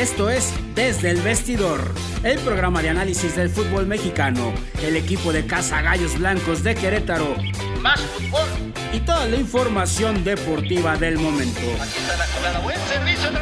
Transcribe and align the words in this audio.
Esto 0.00 0.30
es 0.30 0.54
Desde 0.74 1.10
el 1.10 1.20
Vestidor, 1.20 1.92
el 2.22 2.38
programa 2.38 2.80
de 2.80 2.88
análisis 2.88 3.36
del 3.36 3.50
fútbol 3.50 3.86
mexicano, 3.86 4.54
el 4.82 4.96
equipo 4.96 5.30
de 5.30 5.44
Casa 5.44 5.82
Gallos 5.82 6.18
Blancos 6.18 6.62
de 6.62 6.74
Querétaro, 6.74 7.36
más 7.82 8.00
fútbol. 8.00 8.48
Y 8.94 9.00
toda 9.00 9.26
la 9.26 9.36
información 9.36 10.24
deportiva 10.24 10.96
del 10.96 11.18
momento. 11.18 11.60
Aquí 11.82 11.98
está 11.98 12.16
la 12.16 12.26
jugada, 12.28 12.60
buen 12.60 12.78
servicio 12.88 13.30
de 13.30 13.40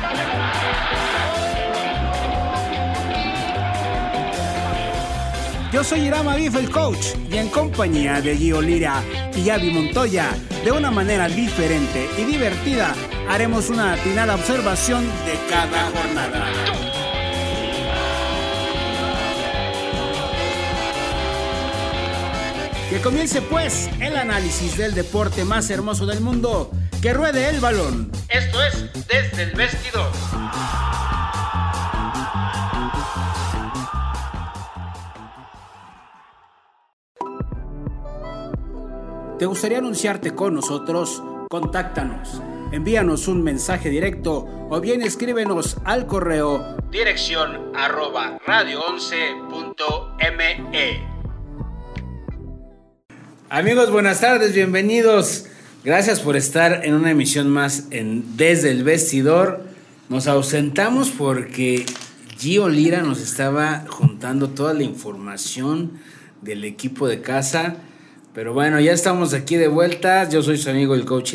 Yo 5.71 5.85
soy 5.85 6.07
Irama 6.07 6.35
Bif, 6.35 6.57
el 6.57 6.71
coach, 6.71 7.09
y 7.31 7.37
en 7.37 7.51
compañía 7.51 8.23
de 8.23 8.35
Gio 8.35 8.63
Lira 8.63 9.03
y 9.37 9.51
Avi 9.51 9.71
Montoya, 9.71 10.31
de 10.65 10.73
una 10.73 10.91
manera 10.91 11.29
diferente 11.29 12.09
y 12.17 12.25
divertida, 12.25 12.95
haremos 13.29 13.69
una 13.69 13.93
atinada 13.93 14.35
observación 14.35 15.05
de 15.27 15.39
cada 15.51 15.91
jornada. 15.91 16.47
Que 22.89 23.01
comience 23.03 23.43
pues 23.43 23.91
el 24.01 24.17
análisis 24.17 24.79
del 24.79 24.95
deporte 24.95 25.45
más 25.45 25.69
hermoso 25.69 26.07
del 26.07 26.23
mundo, 26.23 26.71
que 27.03 27.13
ruede 27.13 27.51
el 27.51 27.61
balón. 27.61 28.11
Esto 28.31 28.65
es 28.65 28.87
desde 29.07 29.43
el 29.43 29.51
vestidor. 29.53 30.11
¿Te 39.39 39.47
gustaría 39.47 39.79
anunciarte 39.79 40.35
con 40.35 40.55
nosotros? 40.55 41.23
Contáctanos. 41.49 42.43
Envíanos 42.73 43.29
un 43.29 43.45
mensaje 43.45 43.89
directo 43.89 44.45
o 44.69 44.81
bien 44.81 45.01
escríbenos 45.01 45.77
al 45.85 46.09
correo 46.09 46.77
dirección 46.91 47.71
arroba 47.77 48.41
radio11.me. 48.45 51.07
Amigos, 53.49 53.93
buenas 53.93 54.21
tardes, 54.21 54.55
bienvenidos. 54.55 55.47
Gracias 55.85 56.19
por 56.19 56.35
estar 56.35 56.85
en 56.85 56.95
una 56.95 57.13
emisión 57.13 57.49
más 57.49 57.87
en 57.93 58.37
Desde 58.37 58.73
el 58.73 58.83
Vestidor. 58.83 59.63
Nos 60.09 60.27
ausentamos 60.27 61.11
porque 61.11 61.87
Gio 62.39 62.69
Lira 62.69 63.03
nos 63.03 63.21
estaba 63.21 63.85
juntando 63.89 64.49
toda 64.49 64.75
la 64.75 64.83
información 64.83 65.93
del 66.43 66.65
equipo 66.65 67.07
de 67.07 67.21
casa 67.21 67.77
pero 68.39 68.55
bueno, 68.55 68.79
ya 68.79 68.93
estamos 68.93 69.35
aquí 69.35 69.57
de 69.57 69.67
vuelta. 69.67 70.29
Yo 70.29 70.45
soy 70.45 70.59
su 70.59 70.71
amigo 70.71 70.95
el 70.95 71.05
coach 71.05 71.35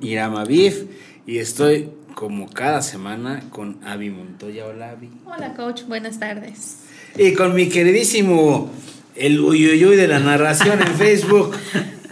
Irama 0.00 0.46
Bif 0.46 0.84
y 1.26 1.40
estoy 1.40 1.90
como 2.14 2.48
cada 2.48 2.80
semana 2.80 3.42
con 3.50 3.84
Avi 3.84 4.08
Montoya. 4.08 4.64
Hola 4.64 4.92
Avi. 4.92 5.10
Hola 5.26 5.52
coach, 5.52 5.82
buenas 5.82 6.18
tardes. 6.18 6.84
Y 7.18 7.34
con 7.34 7.54
mi 7.54 7.68
queridísimo 7.68 8.70
el 9.14 9.40
uyuyuy 9.40 9.94
de 9.96 10.08
la 10.08 10.20
narración 10.20 10.80
en 10.80 10.94
Facebook. 10.94 11.54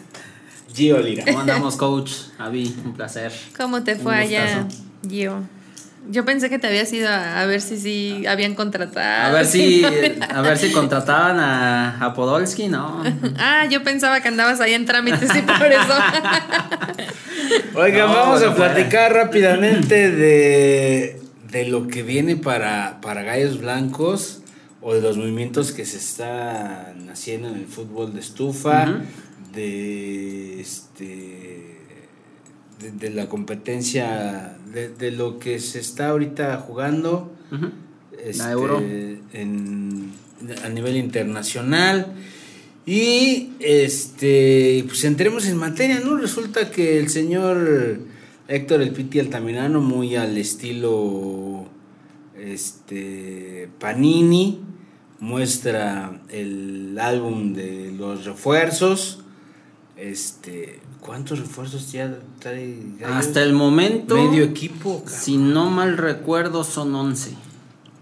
Gio 0.74 0.98
Lira. 0.98 1.24
¿Cómo 1.24 1.40
andamos, 1.40 1.76
coach? 1.76 2.12
Avi, 2.36 2.76
un 2.84 2.92
placer. 2.92 3.32
¿Cómo 3.56 3.84
te 3.84 3.96
fue 3.96 4.16
allá, 4.16 4.68
Gio? 5.08 5.44
Yo 6.08 6.24
pensé 6.24 6.48
que 6.48 6.58
te 6.58 6.66
habías 6.66 6.92
ido 6.92 7.08
a, 7.08 7.44
ver 7.46 7.60
si 7.60 7.78
sí 7.78 8.26
habían 8.26 8.54
contratado. 8.54 9.28
A 9.28 9.38
ver 9.38 9.46
si, 9.46 9.84
a 9.84 10.40
ver 10.40 10.58
si 10.58 10.70
contrataban 10.70 11.38
a, 11.40 12.12
Podolski, 12.14 12.68
¿no? 12.68 13.02
ah, 13.38 13.66
yo 13.68 13.82
pensaba 13.82 14.20
que 14.20 14.28
andabas 14.28 14.60
ahí 14.60 14.74
en 14.74 14.86
trámites 14.86 15.34
y 15.34 15.42
por 15.42 15.72
eso. 15.72 15.94
Oigan, 17.74 18.08
vamos 18.08 18.42
a 18.42 18.54
platicar 18.54 19.12
rápidamente 19.12 20.10
de, 20.10 21.20
lo 21.68 21.88
que 21.88 22.02
viene 22.02 22.36
para, 22.36 23.00
para 23.00 23.22
Gallos 23.22 23.60
Blancos 23.60 24.42
o 24.82 24.94
de 24.94 25.00
los 25.00 25.16
movimientos 25.16 25.72
que 25.72 25.86
se 25.86 25.96
están 25.96 27.08
haciendo 27.10 27.48
en 27.48 27.56
el 27.56 27.66
fútbol 27.66 28.12
de 28.14 28.20
estufa, 28.20 29.00
de 29.52 30.60
este 30.60 31.65
de, 32.80 33.10
la 33.10 33.28
competencia, 33.28 34.56
de, 34.72 35.10
lo 35.10 35.38
que 35.38 35.58
se 35.58 35.80
está 35.80 36.08
ahorita 36.10 36.56
jugando 36.58 37.32
este, 38.22 38.44
a 40.64 40.68
nivel 40.68 40.96
internacional. 40.96 42.14
Y 42.84 43.50
este, 43.58 44.84
pues 44.86 45.02
entremos 45.04 45.46
en 45.46 45.56
materia, 45.56 46.00
¿no? 46.00 46.16
Resulta 46.16 46.70
que 46.70 46.98
el 46.98 47.08
señor 47.08 47.98
Héctor 48.46 48.80
El 48.80 48.92
Piti 48.92 49.18
Altamirano, 49.18 49.80
muy 49.80 50.14
al 50.14 50.38
estilo 50.38 51.66
este, 52.38 53.68
Panini, 53.80 54.60
muestra 55.18 56.20
el 56.28 56.96
álbum 57.00 57.54
de 57.54 57.92
los 57.96 58.24
refuerzos. 58.24 59.24
Este, 59.96 60.80
¿Cuántos 61.00 61.38
refuerzos 61.38 61.90
ya 61.90 62.18
trae 62.38 62.82
Hasta 63.04 63.42
el 63.42 63.54
momento. 63.54 64.14
Medio 64.14 64.44
equipo. 64.44 65.02
Si 65.06 65.38
no 65.38 65.70
mal 65.70 65.96
recuerdo, 65.96 66.64
son 66.64 66.94
11. 66.94 67.34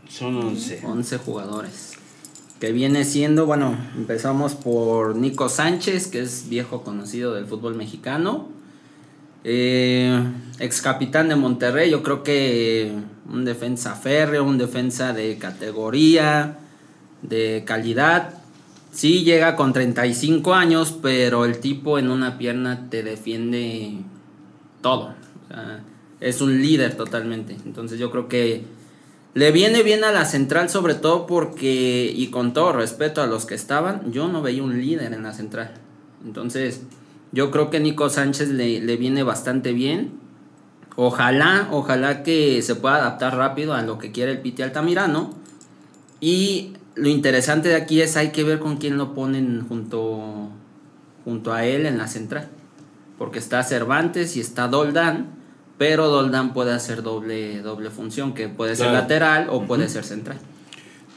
Son 0.08 0.36
11. 0.36 0.80
11 0.84 1.18
jugadores. 1.18 1.92
Que 2.58 2.72
viene 2.72 3.04
siendo, 3.04 3.46
bueno, 3.46 3.76
empezamos 3.96 4.54
por 4.54 5.14
Nico 5.16 5.48
Sánchez, 5.48 6.08
que 6.08 6.20
es 6.20 6.48
viejo 6.48 6.82
conocido 6.82 7.34
del 7.34 7.46
fútbol 7.46 7.74
mexicano. 7.76 8.48
Eh, 9.44 10.18
ex 10.58 10.80
capitán 10.80 11.28
de 11.28 11.36
Monterrey, 11.36 11.90
yo 11.90 12.02
creo 12.02 12.22
que 12.22 12.92
un 13.30 13.44
defensa 13.44 13.94
férreo, 13.94 14.44
un 14.44 14.56
defensa 14.56 15.12
de 15.12 15.36
categoría, 15.36 16.58
de 17.22 17.62
calidad 17.66 18.43
Sí, 18.94 19.24
llega 19.24 19.56
con 19.56 19.72
35 19.72 20.54
años, 20.54 20.96
pero 21.02 21.44
el 21.44 21.58
tipo 21.58 21.98
en 21.98 22.10
una 22.10 22.38
pierna 22.38 22.88
te 22.90 23.02
defiende 23.02 23.98
todo. 24.82 25.14
es 26.20 26.40
un 26.40 26.62
líder 26.62 26.96
totalmente. 26.96 27.56
Entonces 27.66 27.98
yo 27.98 28.12
creo 28.12 28.28
que 28.28 28.62
le 29.34 29.50
viene 29.50 29.82
bien 29.82 30.04
a 30.04 30.12
la 30.12 30.24
central, 30.24 30.70
sobre 30.70 30.94
todo 30.94 31.26
porque, 31.26 32.12
y 32.14 32.28
con 32.28 32.52
todo 32.52 32.72
respeto 32.72 33.20
a 33.20 33.26
los 33.26 33.46
que 33.46 33.56
estaban, 33.56 34.12
yo 34.12 34.28
no 34.28 34.42
veía 34.42 34.62
un 34.62 34.80
líder 34.80 35.12
en 35.12 35.24
la 35.24 35.32
central. 35.32 35.74
Entonces 36.24 36.82
yo 37.32 37.50
creo 37.50 37.70
que 37.70 37.80
Nico 37.80 38.08
Sánchez 38.08 38.50
le, 38.50 38.80
le 38.80 38.96
viene 38.96 39.24
bastante 39.24 39.72
bien. 39.72 40.12
Ojalá, 40.94 41.66
ojalá 41.72 42.22
que 42.22 42.62
se 42.62 42.76
pueda 42.76 42.94
adaptar 42.94 43.36
rápido 43.36 43.74
a 43.74 43.82
lo 43.82 43.98
que 43.98 44.12
quiere 44.12 44.30
el 44.30 44.38
Piti 44.38 44.62
Altamirano. 44.62 45.34
Y 46.20 46.74
lo 46.94 47.08
interesante 47.08 47.68
de 47.68 47.76
aquí 47.76 48.00
es 48.00 48.16
hay 48.16 48.30
que 48.30 48.44
ver 48.44 48.58
con 48.58 48.76
quién 48.76 48.96
lo 48.96 49.14
ponen 49.14 49.66
junto, 49.68 50.48
junto 51.24 51.52
a 51.52 51.64
él 51.64 51.86
en 51.86 51.98
la 51.98 52.08
central. 52.08 52.48
Porque 53.18 53.38
está 53.38 53.62
Cervantes 53.62 54.36
y 54.36 54.40
está 54.40 54.68
Doldán, 54.68 55.28
pero 55.78 56.08
Doldán 56.08 56.52
puede 56.52 56.72
hacer 56.72 57.02
doble, 57.02 57.60
doble 57.62 57.90
función, 57.90 58.34
que 58.34 58.48
puede 58.48 58.76
ser 58.76 58.92
lateral 58.92 59.48
o 59.50 59.62
puede 59.62 59.88
ser 59.88 60.04
central. 60.04 60.38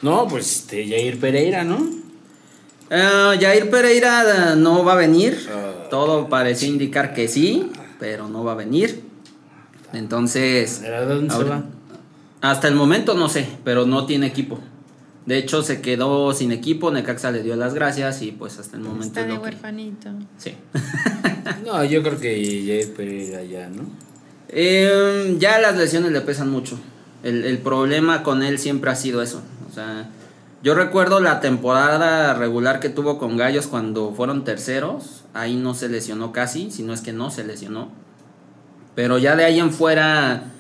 No, 0.01 0.27
pues 0.27 0.57
este, 0.57 0.88
Jair 0.88 1.19
Pereira, 1.19 1.63
¿no? 1.63 1.77
Uh, 1.77 3.39
Jair 3.39 3.69
Pereira 3.69 4.55
no 4.55 4.83
va 4.83 4.94
a 4.94 4.95
venir. 4.95 5.47
Ah. 5.49 5.88
Todo 5.89 6.29
parece 6.29 6.67
indicar 6.67 7.13
que 7.13 7.27
sí, 7.27 7.71
pero 7.99 8.27
no 8.27 8.44
va 8.44 8.53
a 8.53 8.55
venir. 8.55 9.03
Entonces. 9.94 10.83
Hasta 12.41 12.67
el 12.67 12.75
momento 12.75 13.15
no 13.15 13.29
sé, 13.29 13.47
pero 13.63 13.85
no 13.85 14.05
tiene 14.05 14.27
equipo. 14.27 14.59
De 15.27 15.38
hecho, 15.38 15.61
se 15.61 15.81
quedó 15.81 16.33
sin 16.33 16.53
equipo, 16.53 16.89
Necaxa 16.89 17.31
le 17.31 17.43
dio 17.43 17.57
las 17.57 17.73
gracias 17.73 18.21
y 18.21 18.31
pues 18.31 18.59
hasta 18.59 18.77
el 18.77 18.83
momento... 18.83 19.07
Está 19.07 19.25
de 19.25 19.38
huerfanito. 19.38 20.09
Sí. 20.38 20.53
no, 21.65 21.83
yo 21.83 22.01
creo 22.01 22.17
que 22.17 22.63
ya 22.63 22.95
Pereira 22.95 23.43
ya, 23.43 23.67
¿no? 23.67 23.83
Em, 24.47 25.38
ya 25.38 25.59
las 25.59 25.75
lesiones 25.75 26.13
le 26.13 26.21
pesan 26.21 26.49
mucho. 26.49 26.79
El, 27.24 27.57
problema 27.57 28.24
con 28.24 28.41
él 28.41 28.57
siempre 28.57 28.89
ha 28.89 28.95
sido 28.95 29.21
eso. 29.21 29.41
O 29.69 29.74
sea, 29.74 30.09
yo 30.63 30.75
recuerdo 30.75 31.19
la 31.19 31.41
temporada 31.41 32.33
regular 32.33 32.80
que 32.80 32.88
tuvo 32.88 33.19
con 33.19 33.35
Gallos 33.35 33.68
cuando 33.68 34.13
fueron 34.13 34.45
terceros. 34.45 35.25
Ahí 35.33 35.57
no 35.57 35.73
se 35.73 35.89
lesionó 35.89 36.31
casi, 36.31 36.71
si 36.71 36.83
no 36.83 36.94
es 36.94 37.01
que 37.01 37.12
no 37.12 37.31
se 37.31 37.44
lesionó. 37.44 37.89
Pero 38.95 39.18
ya 39.18 39.35
de 39.35 39.44
ahí 39.44 39.59
en 39.59 39.73
fuera 39.73 40.53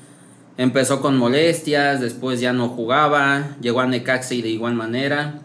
Empezó 0.57 1.01
con 1.01 1.17
molestias, 1.17 2.01
después 2.01 2.41
ya 2.41 2.51
no 2.51 2.69
jugaba, 2.69 3.55
llegó 3.61 3.81
a 3.81 3.85
Necaxa 3.85 4.33
y 4.33 4.41
de 4.41 4.49
igual 4.49 4.73
manera. 4.73 5.41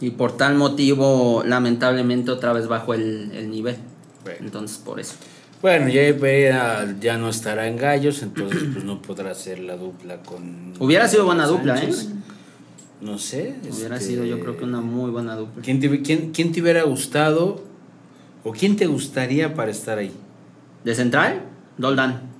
Y 0.00 0.10
por 0.10 0.36
tal 0.36 0.54
motivo, 0.54 1.42
lamentablemente, 1.44 2.30
otra 2.30 2.52
vez 2.52 2.68
bajó 2.68 2.94
el, 2.94 3.50
nivel. 3.50 3.76
Entonces, 4.38 4.78
por 4.78 5.00
eso. 5.00 5.14
Bueno, 5.60 5.88
ya, 5.88 6.86
ya 7.00 7.18
no 7.18 7.28
estará 7.28 7.66
en 7.66 7.76
Gallos, 7.76 8.22
entonces 8.22 8.62
pues 8.72 8.84
no 8.84 9.00
podrá 9.00 9.30
hacer 9.30 9.58
la 9.58 9.76
dupla 9.76 10.18
con... 10.18 10.74
Hubiera 10.78 11.08
sido 11.08 11.24
buena 11.24 11.46
dupla, 11.46 11.82
¿eh? 11.82 11.90
No 13.00 13.18
sé. 13.18 13.56
Hubiera 13.70 13.96
este, 13.96 14.10
sido 14.10 14.24
yo 14.24 14.40
creo 14.40 14.56
que 14.56 14.64
una 14.64 14.80
muy 14.80 15.10
buena 15.10 15.36
dupla. 15.36 15.62
¿Quién 15.62 15.80
te, 15.80 16.02
quién, 16.02 16.32
quién 16.32 16.52
te 16.52 16.62
hubiera 16.62 16.82
gustado 16.84 17.62
o 18.44 18.52
quién 18.52 18.76
te 18.76 18.86
gustaría 18.86 19.54
para 19.54 19.70
estar 19.70 19.98
ahí? 19.98 20.12
¿De 20.84 20.94
central? 20.94 21.42
Doldán. 21.78 22.33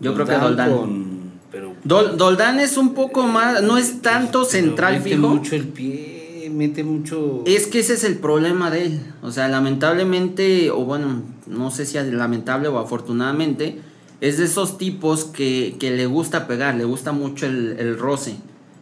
Yo 0.00 0.14
creo 0.14 0.26
que 0.26 0.34
Doldán. 0.34 0.70
Con, 0.70 1.18
pero 1.50 1.74
Doldán 1.84 2.60
es 2.60 2.76
un 2.76 2.94
poco 2.94 3.24
más, 3.24 3.62
no 3.62 3.78
es 3.78 4.02
tanto 4.02 4.44
central 4.44 4.94
mete 4.94 5.10
fijo. 5.10 5.28
mucho 5.28 5.56
el 5.56 5.68
pie, 5.68 6.50
mete 6.52 6.84
mucho. 6.84 7.42
Es 7.46 7.66
que 7.66 7.80
ese 7.80 7.94
es 7.94 8.04
el 8.04 8.18
problema 8.18 8.70
de 8.70 8.86
él. 8.86 9.00
O 9.22 9.30
sea, 9.30 9.48
lamentablemente, 9.48 10.70
o 10.70 10.84
bueno, 10.84 11.22
no 11.46 11.70
sé 11.70 11.86
si 11.86 11.98
es 11.98 12.06
lamentable 12.12 12.68
o 12.68 12.78
afortunadamente, 12.78 13.80
es 14.20 14.38
de 14.38 14.44
esos 14.44 14.78
tipos 14.78 15.24
que, 15.24 15.76
que 15.78 15.90
le 15.90 16.06
gusta 16.06 16.46
pegar, 16.46 16.74
le 16.74 16.84
gusta 16.84 17.12
mucho 17.12 17.46
el, 17.46 17.76
el 17.78 17.98
roce. 17.98 18.36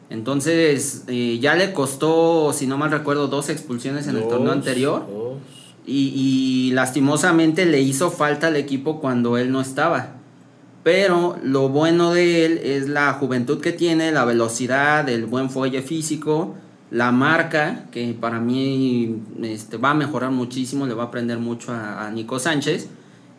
Entonces, 0.09 1.05
eh, 1.09 1.39
ya 1.41 1.55
le 1.57 1.73
costó, 1.73 2.53
si 2.53 2.67
no 2.67 2.79
mal 2.79 2.91
recuerdo, 2.91 3.29
dos 3.29 3.49
expulsiones 3.49 4.07
en 4.07 4.17
el 4.17 4.29
torneo 4.29 4.53
anterior. 4.53 5.07
dos. 5.09 5.37
Y, 5.87 6.13
y 6.15 6.71
lastimosamente 6.73 7.65
le 7.65 7.81
hizo 7.81 8.11
falta 8.11 8.49
al 8.49 8.57
equipo 8.57 9.01
cuando 9.01 9.39
él 9.39 9.53
no 9.53 9.61
estaba. 9.61 10.16
Pero 10.87 11.37
lo 11.43 11.69
bueno 11.69 12.15
de 12.15 12.47
él 12.47 12.61
es 12.63 12.89
la 12.89 13.13
juventud 13.15 13.61
que 13.61 13.73
tiene, 13.73 14.13
la 14.13 14.25
velocidad, 14.25 15.09
el 15.09 15.27
buen 15.27 15.51
fuelle 15.51 15.83
físico, 15.83 16.55
la 16.93 17.11
marca, 17.11 17.87
que 17.91 18.15
para 18.15 18.39
mí 18.39 19.21
este, 19.43 19.79
va 19.79 19.91
a 19.91 19.95
mejorar 19.95 20.31
muchísimo, 20.31 20.87
le 20.87 20.95
va 20.95 21.03
a 21.03 21.07
aprender 21.07 21.39
mucho 21.39 21.73
a, 21.73 22.07
a 22.07 22.11
Nico 22.13 22.39
Sánchez. 22.39 22.87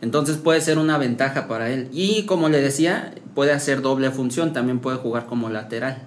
Entonces 0.01 0.35
puede 0.35 0.59
ser 0.59 0.77
una 0.77 0.97
ventaja 0.97 1.47
para 1.47 1.69
él. 1.69 1.87
Y 1.93 2.23
como 2.23 2.49
le 2.49 2.59
decía, 2.59 3.15
puede 3.33 3.53
hacer 3.53 3.81
doble 3.81 4.11
función, 4.11 4.51
también 4.51 4.79
puede 4.79 4.97
jugar 4.97 5.25
como 5.25 5.49
lateral. 5.49 6.03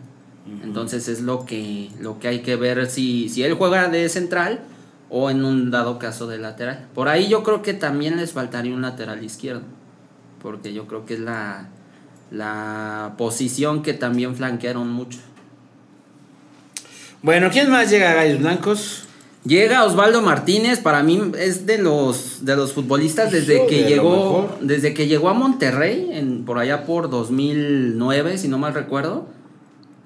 Entonces 0.63 1.09
es 1.09 1.23
lo 1.23 1.47
que, 1.47 1.89
lo 2.01 2.19
que 2.19 2.29
hay 2.29 2.41
que 2.41 2.57
ver 2.57 2.87
si, 2.91 3.31
si 3.31 3.45
él 3.45 3.55
juega 3.55 3.89
de 3.89 4.11
central 4.11 4.61
o 5.09 5.31
en 5.31 5.45
un 5.45 5.71
dado 5.71 5.99
caso 5.99 6.27
de 6.27 6.37
lateral. 6.37 6.87
Por 6.95 7.09
ahí 7.09 7.29
yo 7.29 7.43
creo 7.43 7.63
que 7.63 7.73
también 7.73 8.19
les 8.19 8.33
faltaría 8.33 8.75
un 8.75 8.83
lateral 8.83 9.25
izquierdo, 9.25 9.63
porque 10.43 10.73
yo 10.73 10.87
creo 10.87 11.07
que 11.07 11.15
es 11.15 11.21
la, 11.21 11.69
la 12.31 13.15
posición 13.19 13.83
que 13.83 13.95
también 13.95 14.37
flanquearon 14.37 14.91
mucho. 14.91 15.19
Bueno, 17.23 17.51
¿quién 17.51 17.71
más 17.71 17.91
llega 17.91 18.13
a 18.13 18.15
Gallos 18.15 18.41
Blancos? 18.41 19.05
Llega 19.45 19.85
Osvaldo 19.85 20.21
Martínez, 20.21 20.81
para 20.81 21.03
mí 21.03 21.33
es 21.39 21.65
de 21.65 21.79
los 21.79 22.45
de 22.45 22.57
los 22.57 22.75
futbolistas 22.75 23.33
desde 23.33 23.67
que 23.67 23.85
de 23.85 23.89
llegó 23.89 24.51
desde 24.61 24.93
que 24.93 25.07
llegó 25.07 25.31
a 25.31 25.35
Monterrey 25.35 26.11
en, 26.13 26.45
por 26.45 26.59
allá 26.59 26.85
por 26.85 27.09
2009, 27.09 28.37
si 28.37 28.49
no 28.49 28.59
mal 28.59 28.75
recuerdo. 28.75 29.29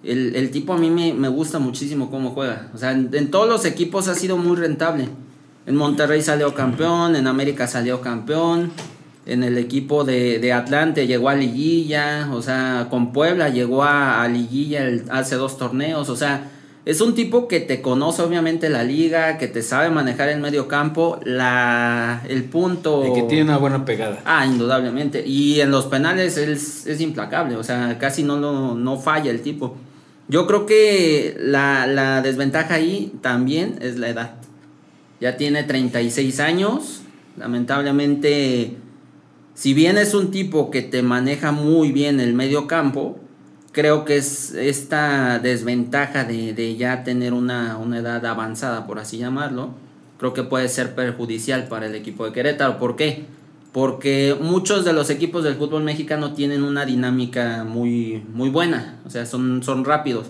El, 0.04 0.36
el 0.36 0.50
tipo 0.50 0.74
a 0.74 0.78
mí 0.78 0.88
me, 0.90 1.14
me 1.14 1.28
gusta 1.28 1.58
muchísimo 1.58 2.10
cómo 2.10 2.30
juega. 2.30 2.70
O 2.74 2.78
sea, 2.78 2.92
en, 2.92 3.10
en 3.12 3.30
todos 3.30 3.48
los 3.48 3.64
equipos 3.64 4.06
ha 4.06 4.14
sido 4.14 4.36
muy 4.36 4.56
rentable. 4.56 5.08
En 5.66 5.76
Monterrey 5.76 6.22
salió 6.22 6.54
campeón, 6.54 7.16
en 7.16 7.26
América 7.26 7.66
salió 7.66 8.00
campeón, 8.02 8.70
en 9.26 9.42
el 9.42 9.56
equipo 9.58 10.04
de, 10.04 10.38
de 10.38 10.52
Atlante 10.52 11.06
llegó 11.06 11.28
a 11.28 11.34
liguilla, 11.34 12.28
o 12.32 12.42
sea, 12.42 12.88
con 12.90 13.12
Puebla 13.12 13.48
llegó 13.48 13.82
a, 13.82 14.22
a 14.22 14.28
liguilla 14.28 14.82
el- 14.86 15.04
hace 15.10 15.36
dos 15.36 15.56
torneos, 15.58 16.08
o 16.10 16.16
sea, 16.16 16.50
es 16.84 17.00
un 17.00 17.14
tipo 17.14 17.48
que 17.48 17.60
te 17.60 17.80
conoce 17.80 18.20
obviamente 18.20 18.68
la 18.68 18.84
liga, 18.84 19.38
que 19.38 19.48
te 19.48 19.62
sabe 19.62 19.88
manejar 19.88 20.28
el 20.28 20.40
medio 20.40 20.68
campo, 20.68 21.18
la, 21.24 22.22
el 22.28 22.44
punto... 22.44 23.02
El 23.04 23.14
que 23.14 23.22
tiene 23.22 23.44
una 23.44 23.56
buena 23.56 23.86
pegada. 23.86 24.20
Ah, 24.26 24.44
indudablemente. 24.44 25.26
Y 25.26 25.62
en 25.62 25.70
los 25.70 25.86
penales 25.86 26.36
es, 26.36 26.86
es 26.86 27.00
implacable, 27.00 27.56
o 27.56 27.64
sea, 27.64 27.96
casi 27.98 28.22
no, 28.22 28.36
lo- 28.36 28.74
no 28.74 28.98
falla 28.98 29.30
el 29.30 29.40
tipo. 29.40 29.76
Yo 30.28 30.46
creo 30.46 30.66
que 30.66 31.34
la, 31.40 31.86
la 31.86 32.20
desventaja 32.20 32.74
ahí 32.74 33.14
también 33.22 33.78
es 33.80 33.96
la 33.98 34.10
edad. 34.10 34.34
Ya 35.22 35.38
tiene 35.38 35.62
36 35.62 36.38
años, 36.40 37.00
lamentablemente, 37.38 38.76
si 39.54 39.72
bien 39.72 39.98
es 39.98 40.14
un 40.14 40.30
tipo 40.30 40.70
que 40.70 40.82
te 40.82 41.02
maneja 41.02 41.52
muy 41.52 41.92
bien 41.92 42.20
el 42.20 42.34
medio 42.34 42.66
campo, 42.66 43.18
creo 43.72 44.04
que 44.04 44.16
es 44.16 44.52
esta 44.52 45.38
desventaja 45.38 46.24
de, 46.24 46.76
ya 46.76 47.04
tener 47.04 47.32
una, 47.32 47.78
edad 47.96 48.24
avanzada, 48.26 48.86
por 48.86 48.98
así 48.98 49.18
llamarlo, 49.18 49.70
creo 50.18 50.32
que 50.32 50.42
puede 50.42 50.68
ser 50.68 50.94
perjudicial 50.94 51.68
para 51.68 51.86
el 51.86 51.94
equipo 51.94 52.24
de 52.24 52.32
Querétaro. 52.32 52.78
¿Por 52.78 52.96
qué? 52.96 53.26
Porque 53.72 54.36
muchos 54.40 54.84
de 54.84 54.92
los 54.92 55.10
equipos 55.10 55.44
del 55.44 55.56
fútbol 55.56 55.82
mexicano 55.82 56.34
tienen 56.34 56.62
una 56.62 56.84
dinámica 56.84 57.64
muy, 57.64 58.22
buena, 58.34 59.00
o 59.06 59.10
sea, 59.10 59.24
son 59.26 59.84
rápidos. 59.84 60.26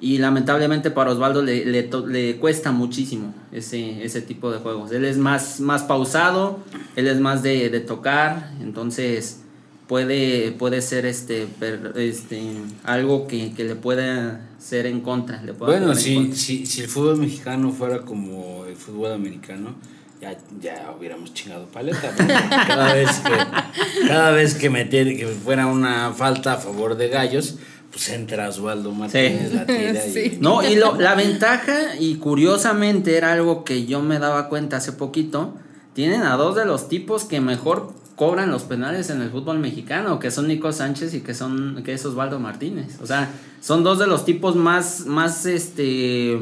Y 0.00 0.18
lamentablemente 0.18 0.92
para 0.92 1.10
Osvaldo 1.10 1.42
le, 1.42 1.64
le, 1.64 1.90
le 2.06 2.36
cuesta 2.36 2.70
muchísimo 2.70 3.34
ese, 3.50 4.04
ese 4.04 4.22
tipo 4.22 4.50
de 4.52 4.58
juegos. 4.58 4.92
Él 4.92 5.04
es 5.04 5.18
más, 5.18 5.58
más 5.58 5.82
pausado, 5.82 6.60
él 6.94 7.08
es 7.08 7.18
más 7.18 7.42
de, 7.42 7.68
de 7.68 7.80
tocar, 7.80 8.52
entonces 8.60 9.40
puede, 9.88 10.52
puede 10.52 10.82
ser 10.82 11.04
este, 11.06 11.46
per- 11.58 11.94
este 11.96 12.40
algo 12.84 13.26
que, 13.26 13.52
que 13.54 13.64
le 13.64 13.74
pueda 13.74 14.46
ser 14.60 14.86
en 14.86 15.00
contra. 15.00 15.42
le 15.42 15.52
pueda 15.54 15.72
Bueno, 15.78 15.94
si, 15.96 16.14
contra. 16.14 16.36
si, 16.36 16.66
si 16.66 16.80
el 16.82 16.88
fútbol 16.88 17.16
mexicano 17.16 17.72
fuera 17.72 18.02
como 18.02 18.66
el 18.66 18.76
fútbol 18.76 19.12
americano, 19.12 19.74
ya, 20.20 20.36
ya 20.60 20.94
hubiéramos 20.96 21.32
chingado 21.34 21.66
paleta. 21.66 22.10
¿no? 22.10 22.16
Porque 22.18 22.32
Cada 22.68 22.94
vez 22.94 23.10
que, 23.18 24.06
cada 24.08 24.30
vez 24.30 24.54
que, 24.54 24.70
meter, 24.70 25.16
que 25.16 25.26
fuera 25.26 25.66
una 25.66 26.12
falta 26.12 26.52
a 26.54 26.56
favor 26.58 26.96
de 26.96 27.08
gallos, 27.08 27.56
pues 27.90 28.08
entra 28.10 28.48
Osvaldo 28.48 28.92
Martínez, 28.92 29.50
Sí. 29.50 29.56
la 29.56 29.66
tira 29.66 30.06
y- 30.06 30.12
Sí. 30.12 30.38
No, 30.40 30.62
y 30.68 30.76
lo- 30.76 30.96
la 30.96 31.14
ventaja, 31.16 31.96
y 31.98 32.16
curiosamente 32.16 33.16
era 33.16 33.32
algo 33.32 33.64
que 33.64 33.86
yo 33.86 34.00
me 34.02 34.18
daba 34.18 34.48
cuenta 34.48 34.76
hace 34.78 34.92
poquito, 34.92 35.54
tienen 35.94 36.22
a 36.22 36.36
dos 36.36 36.54
de 36.54 36.64
los 36.64 36.88
tipos 36.88 37.24
que 37.24 37.40
mejor 37.40 37.92
cobran 38.14 38.50
los 38.50 38.64
penales 38.64 39.10
en 39.10 39.22
el 39.22 39.30
fútbol 39.30 39.58
mexicano, 39.58 40.18
que 40.18 40.30
son 40.30 40.48
Nico 40.48 40.72
Sánchez 40.72 41.14
y 41.14 41.20
que 41.20 41.34
son 41.34 41.82
que 41.84 41.92
es 41.94 42.04
Osvaldo 42.04 42.38
Martínez. 42.40 42.98
O 43.00 43.06
sea, 43.06 43.30
son 43.60 43.84
dos 43.84 43.98
de 44.00 44.06
los 44.08 44.24
tipos 44.24 44.56
más 44.56 45.06
más 45.06 45.46
este 45.46 46.38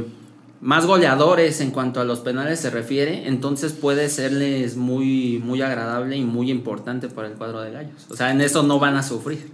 más 0.63 0.87
goleadores 0.87 1.61
en 1.61 1.71
cuanto 1.71 2.01
a 2.01 2.05
los 2.05 2.21
penales 2.21 2.61
se 2.61 2.71
refiere, 2.71 3.29
entonces 3.29 3.73
puede 3.75 4.09
serles 4.09 4.77
muy 4.77 5.39
muy 5.45 5.61
agradable 5.61 6.17
y 6.17 6.25
muy 6.25 6.51
importante 6.51 7.09
para 7.09 7.29
el 7.29 7.35
cuadro 7.35 7.61
de 7.61 7.73
Gallos. 7.73 8.07
O 8.11 8.17
sea, 8.17 8.31
en 8.31 8.41
eso 8.41 8.63
no 8.63 8.79
van 8.79 8.97
a 8.97 9.03
sufrir. 9.03 9.51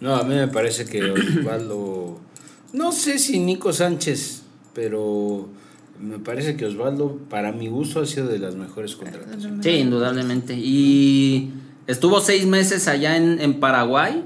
No, 0.00 0.14
a 0.14 0.22
mí 0.22 0.34
me 0.34 0.48
parece 0.48 0.84
que 0.84 1.02
Osvaldo. 1.10 2.18
No 2.72 2.92
sé 2.92 3.18
si 3.18 3.38
Nico 3.40 3.72
Sánchez, 3.72 4.42
pero 4.74 5.48
me 6.00 6.18
parece 6.18 6.56
que 6.56 6.66
Osvaldo, 6.66 7.18
para 7.28 7.50
mi 7.52 7.68
gusto, 7.68 8.00
ha 8.00 8.06
sido 8.06 8.28
de 8.28 8.38
las 8.38 8.54
mejores 8.54 8.94
contrataciones. 8.96 9.64
Sí, 9.64 9.70
indudablemente. 9.70 10.54
Y 10.56 11.50
estuvo 11.86 12.20
seis 12.20 12.46
meses 12.46 12.86
allá 12.88 13.16
en, 13.16 13.40
en 13.40 13.58
Paraguay. 13.60 14.24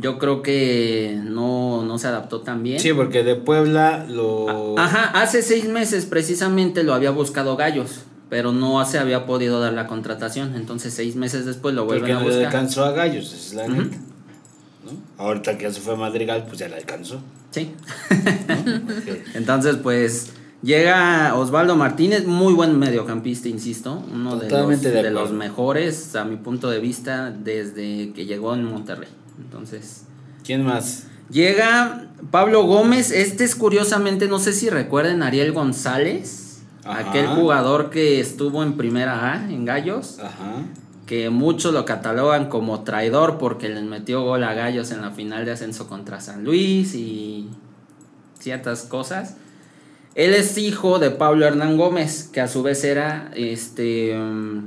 Yo 0.00 0.18
creo 0.18 0.42
que 0.42 1.18
no, 1.24 1.84
no 1.84 1.98
se 1.98 2.06
adaptó 2.06 2.42
tan 2.42 2.62
bien. 2.62 2.78
Sí, 2.78 2.92
porque 2.92 3.24
de 3.24 3.34
Puebla 3.34 4.06
lo. 4.08 4.78
Ajá, 4.78 5.06
hace 5.20 5.42
seis 5.42 5.66
meses 5.68 6.04
precisamente 6.06 6.84
lo 6.84 6.94
había 6.94 7.10
buscado 7.10 7.56
Gallos, 7.56 8.02
pero 8.28 8.52
no 8.52 8.84
se 8.84 8.98
había 8.98 9.26
podido 9.26 9.58
dar 9.60 9.72
la 9.72 9.88
contratación. 9.88 10.54
Entonces 10.54 10.94
seis 10.94 11.16
meses 11.16 11.46
después 11.46 11.74
lo 11.74 11.86
Porque 11.86 12.00
vuelven 12.02 12.16
a 12.16 12.20
no 12.20 12.28
le 12.28 12.34
buscar. 12.34 12.46
alcanzó 12.46 12.84
a 12.84 12.92
Gallos, 12.92 13.32
es 13.32 13.54
la 13.54 13.66
neta. 13.66 13.96
¿No? 14.92 14.98
Ahorita 15.24 15.56
que 15.58 15.64
ya 15.64 15.72
se 15.72 15.80
fue 15.80 15.94
a 15.94 15.96
Madrigal, 15.96 16.44
pues 16.46 16.58
ya 16.58 16.68
le 16.68 16.76
alcanzó. 16.76 17.20
Sí. 17.50 17.72
Entonces, 19.34 19.76
pues 19.76 20.32
llega 20.62 21.34
Osvaldo 21.34 21.76
Martínez, 21.76 22.26
muy 22.26 22.52
buen 22.52 22.78
mediocampista, 22.78 23.48
insisto, 23.48 24.04
uno 24.12 24.36
de 24.36 24.42
los, 24.42 24.48
Totalmente 24.48 24.88
de 24.88 24.94
de 24.94 24.98
acuerdo. 25.08 25.20
los 25.20 25.32
mejores, 25.32 26.14
a 26.16 26.24
mi 26.24 26.36
punto 26.36 26.68
de 26.70 26.80
vista, 26.80 27.30
desde 27.30 28.12
que 28.12 28.26
llegó 28.26 28.54
en 28.54 28.64
Monterrey. 28.64 29.08
Entonces, 29.38 30.02
¿Quién 30.44 30.64
más? 30.64 31.04
llega 31.30 32.08
Pablo 32.30 32.64
Gómez, 32.64 33.10
este 33.12 33.44
es 33.44 33.54
curiosamente, 33.54 34.26
no 34.28 34.38
sé 34.38 34.52
si 34.52 34.68
recuerden, 34.68 35.22
Ariel 35.22 35.52
González, 35.52 36.58
Ajá. 36.84 37.08
aquel 37.10 37.26
jugador 37.28 37.90
que 37.90 38.18
estuvo 38.20 38.62
en 38.62 38.76
primera 38.76 39.32
A, 39.34 39.50
en 39.50 39.64
Gallos, 39.64 40.18
Ajá. 40.18 40.62
Que 41.08 41.30
muchos 41.30 41.72
lo 41.72 41.84
catalogan 41.86 42.48
como 42.50 42.82
traidor 42.84 43.38
porque 43.38 43.68
les 43.70 43.82
metió 43.82 44.22
gol 44.22 44.44
a 44.44 44.52
Gallos 44.54 44.90
en 44.92 45.00
la 45.00 45.10
final 45.10 45.44
de 45.46 45.52
ascenso 45.52 45.88
contra 45.88 46.20
San 46.20 46.44
Luis 46.44 46.94
y 46.94 47.48
ciertas 48.38 48.82
cosas. 48.82 49.36
Él 50.14 50.34
es 50.34 50.58
hijo 50.58 50.98
de 50.98 51.10
Pablo 51.10 51.46
Hernán 51.46 51.76
Gómez, 51.78 52.28
que 52.32 52.40
a 52.42 52.46
su 52.48 52.62
vez 52.62 52.84
era 52.84 53.30
este 53.34 54.14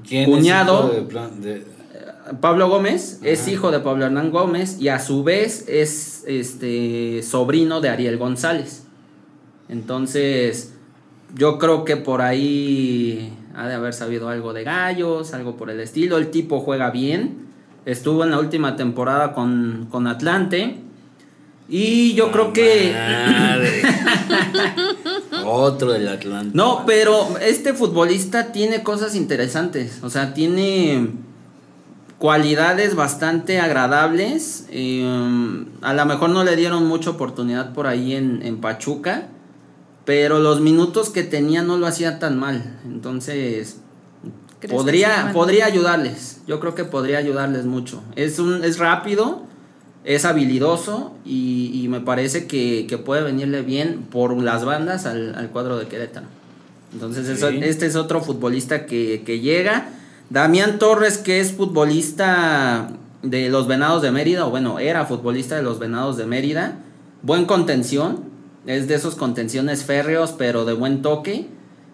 ¿Quién 0.08 0.26
cuñado. 0.30 0.80
es 0.80 0.86
hijo 0.86 0.96
de 0.96 1.02
plan- 1.08 1.42
de- 1.42 1.66
Pablo 2.40 2.70
Gómez 2.70 3.20
es 3.24 3.48
hijo 3.48 3.72
de 3.72 3.80
Pablo 3.80 4.06
Hernán 4.06 4.32
Gómez 4.32 4.78
y 4.80 4.88
a 4.88 5.00
su 5.00 5.24
vez 5.24 5.66
es 5.68 6.24
este 6.28 7.22
sobrino 7.24 7.82
de 7.82 7.90
Ariel 7.90 8.18
González. 8.18 8.84
Entonces, 9.70 10.74
yo 11.36 11.58
creo 11.58 11.84
que 11.86 11.98
por 11.98 12.22
ahí 12.22 13.34
ha 13.56 13.68
de 13.68 13.74
haber 13.74 13.94
sabido 13.94 14.30
algo 14.30 14.54
de 14.54 14.64
gallos, 14.64 15.34
algo 15.34 15.58
por 15.58 15.70
el 15.70 15.80
estilo. 15.80 16.18
El 16.18 16.32
tipo 16.32 16.60
juega 16.60 16.92
bien. 16.92 17.48
Estuvo 17.86 18.24
en 18.24 18.32
la 18.32 18.40
última 18.40 18.76
temporada 18.76 19.34
con, 19.34 19.88
con 19.90 20.08
Atlante. 20.08 20.78
Y 21.68 22.14
yo 22.16 22.32
creo 22.32 22.52
que... 22.52 22.94
Madre. 22.94 23.82
Otro 25.46 25.92
del 25.94 26.08
Atlántico. 26.08 26.56
No, 26.56 26.84
pero 26.86 27.38
este 27.40 27.74
futbolista 27.74 28.52
tiene 28.52 28.84
cosas 28.84 29.16
interesantes. 29.16 30.00
O 30.04 30.10
sea, 30.10 30.34
tiene. 30.34 31.10
cualidades 32.18 32.96
bastante 32.96 33.60
agradables. 33.60 34.68
Eh, 34.70 35.06
a 35.82 35.94
lo 35.94 36.06
mejor 36.06 36.30
no 36.30 36.44
le 36.44 36.56
dieron 36.56 36.86
mucha 36.88 37.12
oportunidad 37.12 37.74
por 37.74 37.88
ahí 37.88 38.16
en, 38.16 38.42
en, 38.44 38.60
Pachuca, 38.62 39.30
pero 40.12 40.40
los 40.40 40.60
minutos 40.60 41.10
que 41.10 41.24
tenía 41.24 41.64
no 41.64 41.78
lo 41.78 41.88
hacía 41.88 42.20
tan 42.20 42.38
mal. 42.38 42.78
Entonces, 42.84 43.78
podría, 44.70 45.32
podría 45.32 45.66
ayudarles. 45.66 46.42
Yo 46.46 46.60
creo 46.60 46.76
que 46.76 46.84
podría 46.84 47.18
ayudarles 47.18 47.64
mucho. 47.64 48.04
Es, 48.18 48.38
un, 48.38 48.62
es 48.66 48.78
rápido, 48.78 49.44
es 50.04 50.26
habilidoso 50.26 51.14
y, 51.24 51.88
me 51.90 52.02
parece 52.02 52.46
que, 52.46 53.02
puede 53.06 53.24
venirle 53.24 53.62
bien 53.62 54.02
por 54.12 54.36
las 54.36 54.66
bandas 54.66 55.06
al, 55.06 55.50
cuadro 55.54 55.78
de 55.78 55.88
Querétaro. 55.88 56.28
Entonces, 56.92 57.42
este 57.62 57.86
es 57.86 57.96
otro 57.96 58.20
futbolista 58.20 58.86
que, 58.86 59.24
que 59.26 59.40
llega 59.40 59.92
Damián 60.30 60.78
Torres, 60.78 61.20
que 61.20 61.40
es 61.40 61.54
futbolista 61.54 62.90
de 63.24 63.48
los 63.48 63.66
Venados 63.66 64.02
de 64.02 64.12
Mérida, 64.12 64.46
o 64.46 64.50
bueno, 64.50 64.78
era 64.78 65.06
futbolista 65.06 65.56
de 65.56 65.64
los 65.64 65.80
Venados 65.80 66.18
de 66.18 66.26
Mérida. 66.26 66.80
Buen 67.22 67.46
contención, 67.46 68.31
es 68.66 68.88
de 68.88 68.96
esos 68.96 69.16
contenciones 69.16 69.84
férreos, 69.84 70.34
pero 70.38 70.66
de 70.66 70.74
buen 70.74 71.02
toque. 71.02 71.48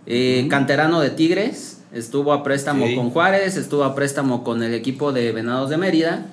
Eh, 0.06 0.48
canterano 0.50 1.02
de 1.02 1.10
Tigres, 1.10 1.82
estuvo 1.92 2.32
a 2.32 2.44
préstamo 2.44 2.86
con 2.96 3.10
Juárez, 3.10 3.58
estuvo 3.58 3.84
a 3.84 3.94
préstamo 3.94 4.44
con 4.44 4.64
el 4.64 4.74
equipo 4.74 5.12
de 5.12 5.32
Venados 5.32 5.70
de 5.70 5.78
Mérida. 5.78 6.26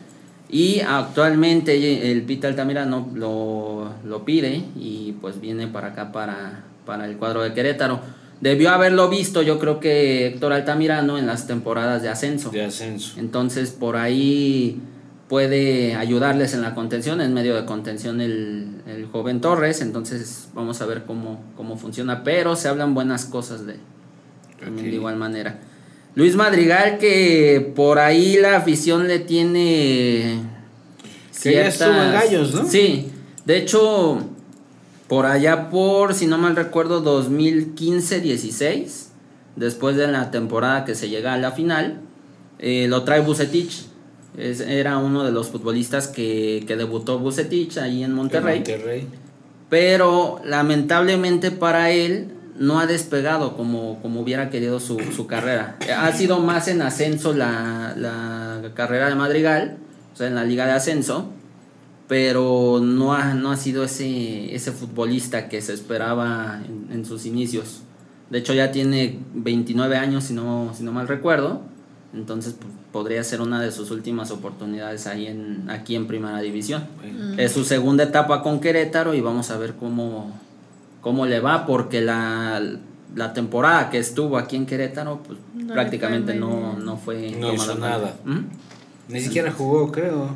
Y 0.48 0.80
actualmente 0.80 2.12
el 2.12 2.22
Pita 2.22 2.48
Altamira 2.48 2.84
no, 2.84 3.08
lo, 3.14 3.90
lo 4.04 4.24
pide 4.24 4.64
y 4.76 5.16
pues 5.20 5.40
viene 5.40 5.66
para 5.66 5.88
acá, 5.88 6.12
para, 6.12 6.64
para 6.86 7.06
el 7.06 7.16
cuadro 7.16 7.42
de 7.42 7.52
Querétaro 7.54 8.00
debió 8.40 8.70
haberlo 8.70 9.08
visto, 9.08 9.42
yo 9.42 9.58
creo 9.58 9.80
que 9.80 10.26
Héctor 10.26 10.52
Altamirano 10.52 11.18
en 11.18 11.26
las 11.26 11.46
temporadas 11.46 12.02
de 12.02 12.10
ascenso. 12.10 12.50
De 12.50 12.62
ascenso. 12.62 13.18
Entonces, 13.18 13.70
por 13.70 13.96
ahí 13.96 14.80
puede 15.28 15.94
ayudarles 15.94 16.54
en 16.54 16.62
la 16.62 16.74
contención, 16.74 17.20
en 17.20 17.34
medio 17.34 17.54
de 17.54 17.64
contención 17.64 18.20
el, 18.20 19.08
joven 19.10 19.40
Torres, 19.40 19.80
entonces 19.80 20.48
vamos 20.54 20.80
a 20.80 20.86
ver 20.86 21.04
cómo, 21.04 21.42
cómo 21.56 21.76
funciona, 21.76 22.24
pero 22.24 22.56
se 22.56 22.68
hablan 22.68 22.94
buenas 22.94 23.24
cosas 23.24 23.66
de, 23.66 23.76
de 24.70 24.88
igual 24.88 25.16
manera. 25.16 25.58
Luis 26.14 26.36
Madrigal, 26.36 26.98
que 26.98 27.72
por 27.74 27.98
ahí 27.98 28.36
la 28.36 28.56
afición 28.56 29.08
le 29.08 29.18
tiene... 29.18 30.40
Ciertas... 31.30 31.78
Que 31.78 31.84
ya 31.84 32.12
gallos, 32.12 32.54
¿no? 32.54 32.68
Sí, 32.68 33.10
de 33.44 33.56
hecho, 33.56 34.20
por 35.08 35.26
allá 35.26 35.70
por, 35.70 36.14
si 36.14 36.26
no 36.26 36.38
mal 36.38 36.56
recuerdo, 36.56 37.04
2015-16, 37.04 39.06
después 39.56 39.96
de 39.96 40.06
la 40.06 40.30
temporada 40.30 40.84
que 40.84 40.94
se 40.94 41.08
llega 41.08 41.34
a 41.34 41.38
la 41.38 41.50
final, 41.50 42.00
eh, 42.58 42.86
lo 42.88 43.04
trae 43.04 43.20
Bucetich. 43.20 43.86
Era 44.36 44.98
uno 44.98 45.24
de 45.24 45.32
los 45.32 45.48
futbolistas 45.48 46.08
que, 46.08 46.64
debutó 46.66 47.18
Bucetich 47.18 47.78
ahí 47.78 48.02
en 48.02 48.12
Monterrey. 48.12 48.58
Monterrey. 48.58 49.08
Pero 49.70 50.40
lamentablemente 50.44 51.50
para 51.50 51.90
él 51.90 52.28
no 52.58 52.78
ha 52.78 52.86
despegado 52.86 53.56
como, 53.56 54.00
como 54.02 54.20
hubiera 54.20 54.50
querido 54.50 54.80
su, 54.80 54.98
su 55.14 55.26
carrera. 55.26 55.76
Ha 55.96 56.12
sido 56.12 56.40
más 56.40 56.68
en 56.68 56.82
ascenso 56.82 57.32
la, 57.32 57.94
la 57.96 58.70
carrera 58.74 59.08
de 59.08 59.14
Madrigal, 59.14 59.78
o 60.12 60.16
sea, 60.16 60.28
en 60.28 60.34
la 60.34 60.44
liga 60.44 60.66
de 60.66 60.72
ascenso 60.72 61.32
pero 62.08 62.80
no 62.82 63.14
ha, 63.14 63.34
no 63.34 63.50
ha 63.50 63.56
sido 63.56 63.84
ese, 63.84 64.54
ese 64.54 64.72
futbolista 64.72 65.48
que 65.48 65.60
se 65.62 65.72
esperaba 65.72 66.60
en, 66.90 67.04
sus 67.04 67.26
inicios. 67.26 67.82
De 68.30 68.38
hecho 68.38 68.52
ya 68.52 68.70
tiene 68.70 69.18
29 69.34 69.96
años, 69.96 70.24
si 70.24 70.34
no, 70.34 70.72
si 70.76 70.82
no 70.82 70.92
mal 70.92 71.08
recuerdo, 71.08 71.62
entonces 72.14 72.54
pues, 72.58 72.72
podría 72.92 73.22
ser 73.24 73.40
una 73.40 73.60
de 73.60 73.72
sus 73.72 73.90
últimas 73.90 74.30
oportunidades 74.30 75.06
ahí 75.06 75.26
en, 75.26 75.68
aquí 75.68 75.96
en 75.96 76.06
Primera 76.06 76.40
División. 76.40 76.84
Es 77.36 77.52
su 77.52 77.64
segunda 77.64 78.04
etapa 78.04 78.42
con 78.42 78.60
Querétaro 78.60 79.14
y 79.14 79.20
vamos 79.20 79.50
a 79.50 79.58
ver 79.58 79.74
cómo, 79.74 80.32
cómo 81.00 81.26
le 81.26 81.40
va, 81.40 81.66
porque 81.66 82.00
la, 82.00 82.62
la 83.14 83.32
temporada 83.32 83.90
que 83.90 83.98
estuvo 83.98 84.38
aquí 84.38 84.56
en 84.56 84.66
Querétaro 84.66 85.22
pues, 85.26 85.38
prácticamente 85.66 86.34
no, 86.34 86.78
no 86.78 86.96
fue... 86.96 87.32
No 87.38 87.52
hizo 87.52 87.74
nada. 87.74 88.14
Ni 89.08 89.20
siquiera 89.20 89.52
jugó, 89.52 89.90
creo. 89.90 90.30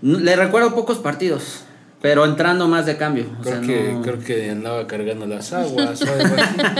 Le 0.00 0.36
recuerdo 0.36 0.74
pocos 0.74 0.98
partidos, 0.98 1.64
pero 2.00 2.24
entrando 2.24 2.68
más 2.68 2.86
de 2.86 2.96
cambio. 2.96 3.26
Creo, 3.42 3.60
que, 3.60 3.98
creo 4.02 4.18
que 4.20 4.50
andaba 4.50 4.86
cargando 4.86 5.26
las 5.26 5.52
aguas. 5.52 6.00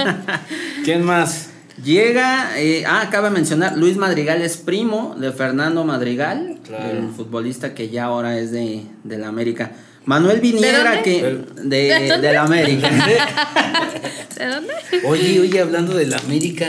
¿Quién 0.84 1.04
más? 1.04 1.50
Llega, 1.84 2.58
eh, 2.58 2.84
ah, 2.86 3.08
de 3.10 3.30
mencionar, 3.30 3.76
Luis 3.76 3.96
Madrigal 3.96 4.42
es 4.42 4.56
primo 4.56 5.14
de 5.18 5.32
Fernando 5.32 5.84
Madrigal, 5.84 6.58
el 6.68 7.10
futbolista 7.16 7.74
que 7.74 7.88
ya 7.88 8.04
ahora 8.04 8.38
es 8.38 8.50
de, 8.50 8.82
de 9.04 9.18
la 9.18 9.28
América. 9.28 9.72
Manuel 10.04 10.40
Viniera, 10.40 11.02
que 11.02 11.44
de, 11.62 12.18
de, 12.18 12.32
la 12.32 12.42
América. 12.42 12.88
¿De 14.38 14.46
dónde? 14.46 14.72
Oye, 15.04 15.40
oye, 15.40 15.60
hablando 15.60 15.94
de 15.94 16.06
la 16.06 16.16
América, 16.16 16.66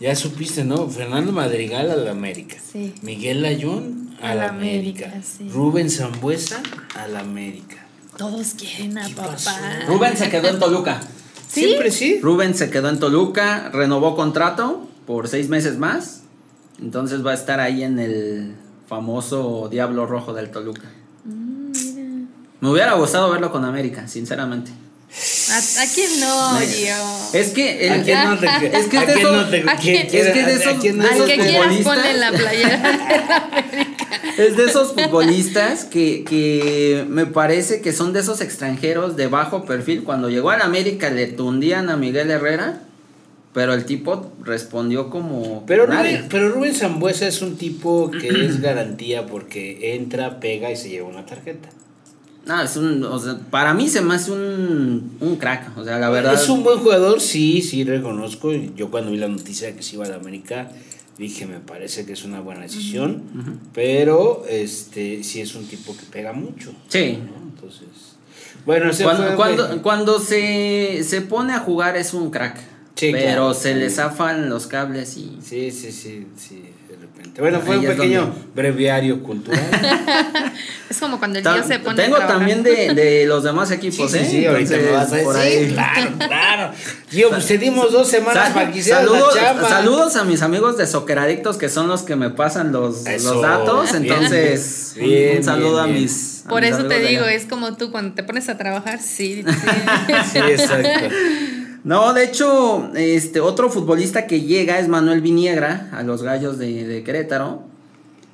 ya 0.00 0.16
supiste, 0.16 0.64
¿no? 0.64 0.88
Fernando 0.88 1.30
Madrigal 1.32 1.90
a 1.90 1.96
la 1.96 2.12
América. 2.12 2.56
Sí. 2.72 2.94
Miguel 3.02 3.42
Layún 3.42 4.16
a, 4.22 4.34
la 4.34 4.48
América. 4.48 5.12
Rubén 5.52 5.90
Zambuesa 5.90 6.62
a 6.94 7.08
la 7.08 7.20
América. 7.20 7.76
Todos 8.16 8.54
quieren 8.54 8.96
a 8.96 9.08
papá. 9.10 9.60
Rubén 9.86 10.16
se 10.16 10.30
quedó 10.30 10.48
en 10.48 10.58
Toluca. 10.58 11.00
Siempre 11.48 11.90
sí. 11.90 12.20
Rubén 12.22 12.54
se 12.54 12.70
quedó 12.70 12.88
en 12.88 12.98
Toluca, 12.98 13.70
renovó 13.70 14.14
contrato 14.14 14.86
por 15.06 15.28
seis 15.28 15.48
meses 15.48 15.78
más. 15.78 16.22
Entonces 16.80 17.24
va 17.26 17.32
a 17.32 17.34
estar 17.34 17.58
ahí 17.60 17.82
en 17.82 17.98
el 17.98 18.54
famoso 18.86 19.68
Diablo 19.70 20.06
Rojo 20.06 20.32
del 20.32 20.50
Toluca. 20.50 20.88
Mm, 21.24 21.72
Me 22.60 22.70
hubiera 22.70 22.94
gustado 22.94 23.30
verlo 23.30 23.50
con 23.50 23.64
América, 23.64 24.06
sinceramente. 24.08 24.70
¿A, 25.50 25.86
quién 25.94 26.20
no, 26.20 26.60
yo? 26.60 27.30
Es 27.32 27.50
que 27.50 27.90
¿A 27.90 28.02
quién 28.02 28.24
no 28.24 28.38
te 28.38 28.46
es 28.46 28.86
que 28.86 29.06
de 29.06 29.12
esos, 29.14 29.54
es 29.54 29.80
que 29.80 29.92
de 29.92 30.54
esos, 30.54 30.82
de 30.82 30.90
esos 30.90 31.32
futbolistas 31.32 32.16
la 32.16 32.32
playera 32.32 33.50
Es 34.38 34.56
de 34.56 34.64
esos 34.64 34.92
futbolistas 34.92 35.84
que, 35.84 36.24
que 36.24 37.04
me 37.08 37.26
parece 37.26 37.80
que 37.80 37.92
son 37.92 38.12
de 38.12 38.20
esos 38.20 38.40
extranjeros 38.40 39.16
de 39.16 39.26
bajo 39.26 39.64
perfil. 39.64 40.04
Cuando 40.04 40.28
llegó 40.30 40.50
a 40.50 40.56
la 40.56 40.64
América 40.64 41.10
le 41.10 41.26
tundían 41.26 41.90
a 41.90 41.96
Miguel 41.96 42.30
Herrera, 42.30 42.82
pero 43.52 43.74
el 43.74 43.84
tipo 43.84 44.32
respondidió 44.44 45.10
como 45.10 45.64
Pero 45.66 45.86
Rubén, 45.86 46.26
pero 46.30 46.50
Rubén 46.50 46.74
Zambuesa 46.74 47.26
es 47.26 47.42
un 47.42 47.56
tipo 47.56 48.10
que 48.10 48.28
es 48.28 48.60
garantía 48.62 49.26
porque 49.26 49.96
entra, 49.96 50.38
pega 50.40 50.70
y 50.70 50.76
se 50.76 50.90
lleva 50.90 51.08
una 51.08 51.26
tarjeta. 51.26 51.68
No, 52.48 52.62
es 52.62 52.76
un, 52.76 53.04
o 53.04 53.18
sea, 53.18 53.38
para 53.50 53.74
mí 53.74 53.88
se 53.88 54.00
me 54.00 54.14
hace 54.14 54.32
un, 54.32 55.18
un 55.20 55.36
crack, 55.36 55.76
o 55.76 55.84
sea, 55.84 55.98
la 55.98 56.08
verdad. 56.08 56.32
Es 56.32 56.48
un 56.48 56.64
buen 56.64 56.78
jugador, 56.78 57.20
sí, 57.20 57.60
sí, 57.60 57.84
reconozco. 57.84 58.52
Yo 58.52 58.90
cuando 58.90 59.10
vi 59.10 59.18
la 59.18 59.28
noticia 59.28 59.68
de 59.68 59.76
que 59.76 59.82
se 59.82 59.96
iba 59.96 60.06
a 60.06 60.08
la 60.08 60.16
América, 60.16 60.70
dije, 61.18 61.46
me 61.46 61.60
parece 61.60 62.06
que 62.06 62.14
es 62.14 62.24
una 62.24 62.40
buena 62.40 62.62
decisión, 62.62 63.22
pero 63.74 64.44
este 64.48 65.22
sí 65.22 65.42
es 65.42 65.54
un 65.54 65.66
tipo 65.66 65.94
que 65.94 66.06
pega 66.06 66.32
mucho. 66.32 66.72
Sí. 66.88 67.18
Entonces, 67.54 68.16
bueno, 68.64 68.90
cuando, 69.02 69.36
cuando, 69.36 69.82
cuando, 69.82 70.18
se, 70.18 71.04
se 71.04 71.20
pone 71.20 71.52
a 71.52 71.58
jugar 71.58 71.96
es 71.96 72.14
un 72.14 72.30
crack. 72.30 72.58
Sí, 72.94 73.12
pero 73.12 73.54
se 73.54 73.76
le 73.76 73.90
zafan 73.90 74.48
los 74.48 74.66
cables 74.66 75.16
y... 75.16 75.38
Sí, 75.40 75.70
sí, 75.70 75.92
sí, 75.92 76.26
sí. 76.36 76.64
Bueno, 77.38 77.60
fue 77.60 77.78
un 77.78 77.84
pequeño 77.84 78.34
breviario 78.52 79.22
cultural. 79.22 79.62
es 80.90 80.98
como 80.98 81.20
cuando 81.20 81.38
el 81.38 81.44
tío 81.44 81.62
se 81.62 81.78
pone. 81.78 82.02
Tengo 82.02 82.18
también 82.18 82.64
de, 82.64 82.94
de, 82.94 83.26
los 83.26 83.44
demás 83.44 83.70
equipos, 83.70 84.10
sí, 84.10 84.18
¿eh? 84.18 84.28
Sí, 84.28 84.46
ahorita 84.46 84.76
me 84.76 84.90
vas 84.90 85.12
a 85.12 85.16
decir. 85.16 85.72
Claro, 85.72 86.10
claro. 86.18 86.72
Tío, 87.08 87.30
pues 87.30 87.46
te 87.46 87.58
dimos 87.58 87.92
dos 87.92 88.08
semanas 88.08 88.50
para 88.52 88.72
que 88.72 88.82
saludos, 88.82 89.34
Saludos 89.68 90.16
a 90.16 90.24
mis 90.24 90.42
amigos 90.42 90.76
de 90.76 90.86
Soqueradictos 90.88 91.58
que 91.58 91.68
son 91.68 91.86
los 91.86 92.02
que 92.02 92.16
me 92.16 92.30
pasan 92.30 92.72
los, 92.72 93.04
los 93.04 93.40
datos. 93.40 93.94
Entonces, 93.94 94.96
un, 95.00 95.44
saludo 95.44 95.80
a 95.80 95.86
mis. 95.86 96.42
Por 96.48 96.64
eso 96.64 96.84
te 96.86 96.98
digo, 97.00 97.24
es 97.26 97.44
como 97.44 97.76
tú 97.76 97.92
cuando 97.92 98.14
te 98.14 98.24
pones 98.24 98.48
a 98.48 98.58
trabajar, 98.58 99.00
sí. 99.00 99.44
Sí, 100.08 100.14
sí 100.32 100.38
exacto. 100.38 101.14
No, 101.88 102.12
de 102.12 102.22
hecho, 102.22 102.90
este 102.96 103.40
otro 103.40 103.70
futbolista 103.70 104.26
que 104.26 104.42
llega 104.42 104.78
es 104.78 104.88
Manuel 104.88 105.22
Viniegra 105.22 105.88
a 105.94 106.02
los 106.02 106.22
Gallos 106.22 106.58
de, 106.58 107.02
Querétaro. 107.02 107.62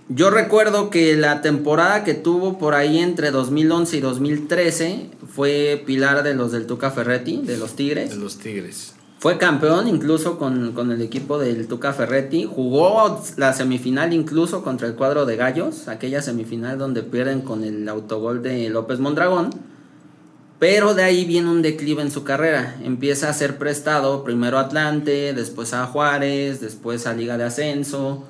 Yo 0.08 0.30
recuerdo 0.30 0.90
que 0.90 1.16
la 1.16 1.40
temporada 1.40 2.02
que 2.02 2.14
tuvo 2.14 2.58
por 2.58 2.74
ahí 2.74 2.98
entre 2.98 3.30
2011 3.30 3.96
y 3.96 4.00
2013 4.00 5.10
fue 5.32 5.80
pilar 5.86 6.24
de 6.24 6.34
los 6.34 6.50
del 6.50 6.66
Tuca 6.66 6.90
Ferretti, 6.90 7.42
de 7.42 7.56
los 7.56 7.76
Tigres. 7.76 8.10
De 8.10 8.16
los 8.16 8.38
Tigres. 8.38 8.94
Fue 9.20 9.38
campeón 9.38 9.86
incluso 9.86 10.36
con, 10.36 10.72
con, 10.72 10.90
el 10.90 11.00
equipo 11.00 11.38
del 11.38 11.68
Tuca 11.68 11.92
Ferretti. 11.92 12.46
Jugó 12.52 13.22
la 13.36 13.52
semifinal 13.52 14.12
incluso 14.12 14.64
contra 14.64 14.88
el 14.88 14.96
cuadro 14.96 15.26
de 15.26 15.36
Gallos, 15.36 15.86
aquella 15.86 16.22
semifinal 16.22 16.76
donde 16.76 17.04
pierden 17.04 17.42
con 17.42 17.62
el 17.62 17.88
autogol 17.88 18.42
de 18.42 18.68
López 18.68 18.98
Mondragón. 18.98 19.73
Pero 20.58 20.94
de 20.94 21.02
ahí 21.02 21.24
viene 21.24 21.50
un 21.50 21.62
declive 21.62 22.02
en 22.02 22.10
su 22.10 22.24
carrera. 22.24 22.76
Empieza 22.82 23.28
a 23.28 23.32
ser 23.32 23.58
prestado 23.58 24.24
primero 24.24 24.58
a 24.58 24.62
Atlante, 24.62 25.32
después 25.34 25.74
a 25.74 25.86
Juárez, 25.86 26.60
después 26.60 27.06
a 27.06 27.14
Liga 27.14 27.36
de 27.36 27.44
Ascenso. 27.44 28.24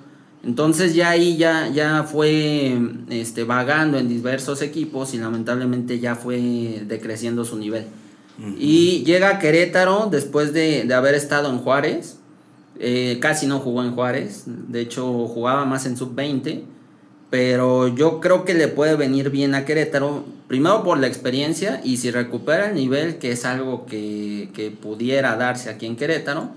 Entonces 0.45 0.95
ya 0.95 1.11
ahí 1.11 1.37
ya, 1.37 1.69
ya 1.69 2.03
fue 2.05 2.77
este, 3.09 3.45
vagando 3.45 3.99
en 3.99 4.09
diversos 4.09 4.61
equipos 4.63 5.15
y 5.15 5.19
lamentablemente 5.19 6.01
ya 6.01 6.17
fue 6.17 6.83
decreciendo 6.87 7.45
su 7.45 7.57
nivel. 7.57 7.87
Y 8.59 9.05
llega 9.05 9.29
a 9.29 9.39
Querétaro 9.39 10.09
después 10.11 10.53
de, 10.53 10.93
haber 10.93 11.15
estado 11.15 11.51
en 11.51 11.59
Juárez. 11.59 12.19
Eh, 12.79 13.19
casi 13.21 13.47
no 13.47 13.61
jugó 13.61 13.85
en 13.85 13.93
Juárez, 13.93 14.43
de 14.47 14.81
hecho 14.81 15.29
jugaba 15.29 15.65
más 15.65 15.87
en 15.87 15.97
sub-20, 15.97 16.65
pero 17.35 17.89
yo 17.89 18.21
creo 18.21 18.45
que 18.45 18.55
le 18.55 18.69
puede 18.69 18.95
venir 18.95 19.31
bien 19.31 19.57
a 19.57 19.65
Querétaro, 19.65 20.25
primero 20.47 20.85
por 20.85 20.99
la 20.99 21.09
experiencia 21.09 21.81
y 21.83 21.97
si 21.97 22.13
recupera 22.13 22.69
el 22.69 22.77
nivel, 22.77 23.19
que 23.19 23.33
es 23.33 23.45
algo 23.45 23.87
que, 23.87 24.51
que 24.55 24.71
pudiera 24.71 25.35
darse 25.35 25.69
aquí 25.69 25.85
en 25.87 25.97
Querétaro, 25.97 26.51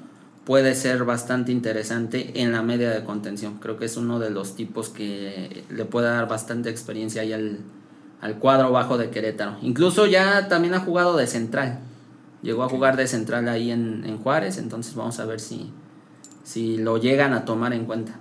puede 0.46 0.76
ser 0.76 1.04
bastante 1.04 1.52
interesante 1.52 2.44
en 2.44 2.52
la 2.52 2.62
media 2.62 2.92
de 2.92 3.04
contención. 3.04 3.58
Creo 3.58 3.80
que 3.80 3.86
es 3.86 3.98
uno 3.98 4.20
de 4.20 4.30
los 4.30 4.56
tipos 4.56 4.90
que 4.90 5.64
le 5.72 5.86
puede 5.86 6.10
dar 6.10 6.28
bastante 6.28 6.70
experiencia 6.70 7.24
ahí 7.24 7.34
al, 7.34 7.58
al 8.22 8.36
cuadro 8.36 8.72
bajo 8.72 9.00
de 9.00 9.10
Querétaro. 9.10 9.58
Incluso 9.64 10.06
ya 10.06 10.48
también 10.48 10.76
ha 10.76 10.82
jugado 10.82 11.18
de 11.18 11.26
central. 11.26 11.80
Llegó 12.44 12.62
a 12.62 12.70
jugar 12.70 12.98
de 12.98 13.08
central 13.08 13.50
ahí 13.50 13.72
en, 13.72 14.20
Juárez, 14.20 14.60
entonces 14.60 14.94
vamos 14.94 15.20
a 15.20 15.26
ver 15.26 15.40
si, 15.40 15.72
si 16.44 16.78
lo 16.78 16.98
llegan 17.00 17.34
a 17.34 17.46
tomar 17.46 17.74
en 17.74 17.86
cuenta. 17.86 18.20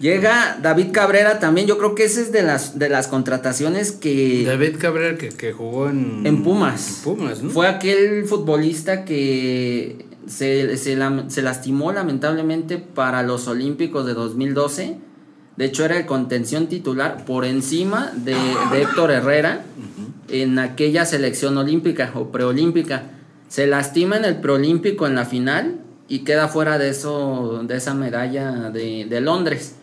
Llega 0.00 0.58
David 0.62 0.92
Cabrera 0.92 1.40
también, 1.40 1.66
yo 1.66 1.76
creo 1.76 1.94
que 1.94 2.04
ese 2.04 2.22
es 2.22 2.32
de 2.32 2.42
las, 2.42 2.78
de 2.78 2.88
las 2.88 3.06
contrataciones 3.06 3.92
que... 3.92 4.44
David 4.46 4.76
Cabrera 4.78 5.18
que, 5.18 5.52
jugó 5.52 5.90
en... 5.90 6.22
En 6.24 6.42
Pumas. 6.42 6.96
En 6.96 7.04
Pumas, 7.04 7.42
¿no? 7.42 7.50
Fue 7.50 7.68
aquel 7.68 8.24
futbolista 8.24 9.04
que 9.04 10.06
se, 10.26 10.74
se, 10.78 11.42
lastimó 11.42 11.92
lamentablemente 11.92 12.78
para 12.78 13.22
los 13.22 13.46
Olímpicos 13.46 14.06
de 14.06 14.14
2012. 14.14 14.96
De 15.58 15.64
hecho, 15.66 15.84
era 15.84 15.98
el 15.98 16.06
contención 16.06 16.68
titular 16.68 17.26
por 17.26 17.44
encima 17.44 18.10
de, 18.16 18.34
Héctor 18.80 19.10
Herrera 19.10 19.64
en 20.28 20.58
aquella 20.58 21.04
selección 21.04 21.58
olímpica 21.58 22.10
o 22.14 22.32
preolímpica. 22.32 23.02
Se 23.48 23.66
lastima 23.66 24.16
en 24.16 24.24
el 24.24 24.40
preolímpico 24.40 25.06
en 25.06 25.14
la 25.14 25.26
final 25.26 25.80
y 26.08 26.20
queda 26.20 26.48
fuera 26.48 26.78
de, 26.78 26.88
eso, 26.88 27.62
de 27.64 27.76
esa 27.76 27.92
medalla 27.92 28.70
de, 28.70 29.04
de 29.04 29.20
Londres. 29.20 29.74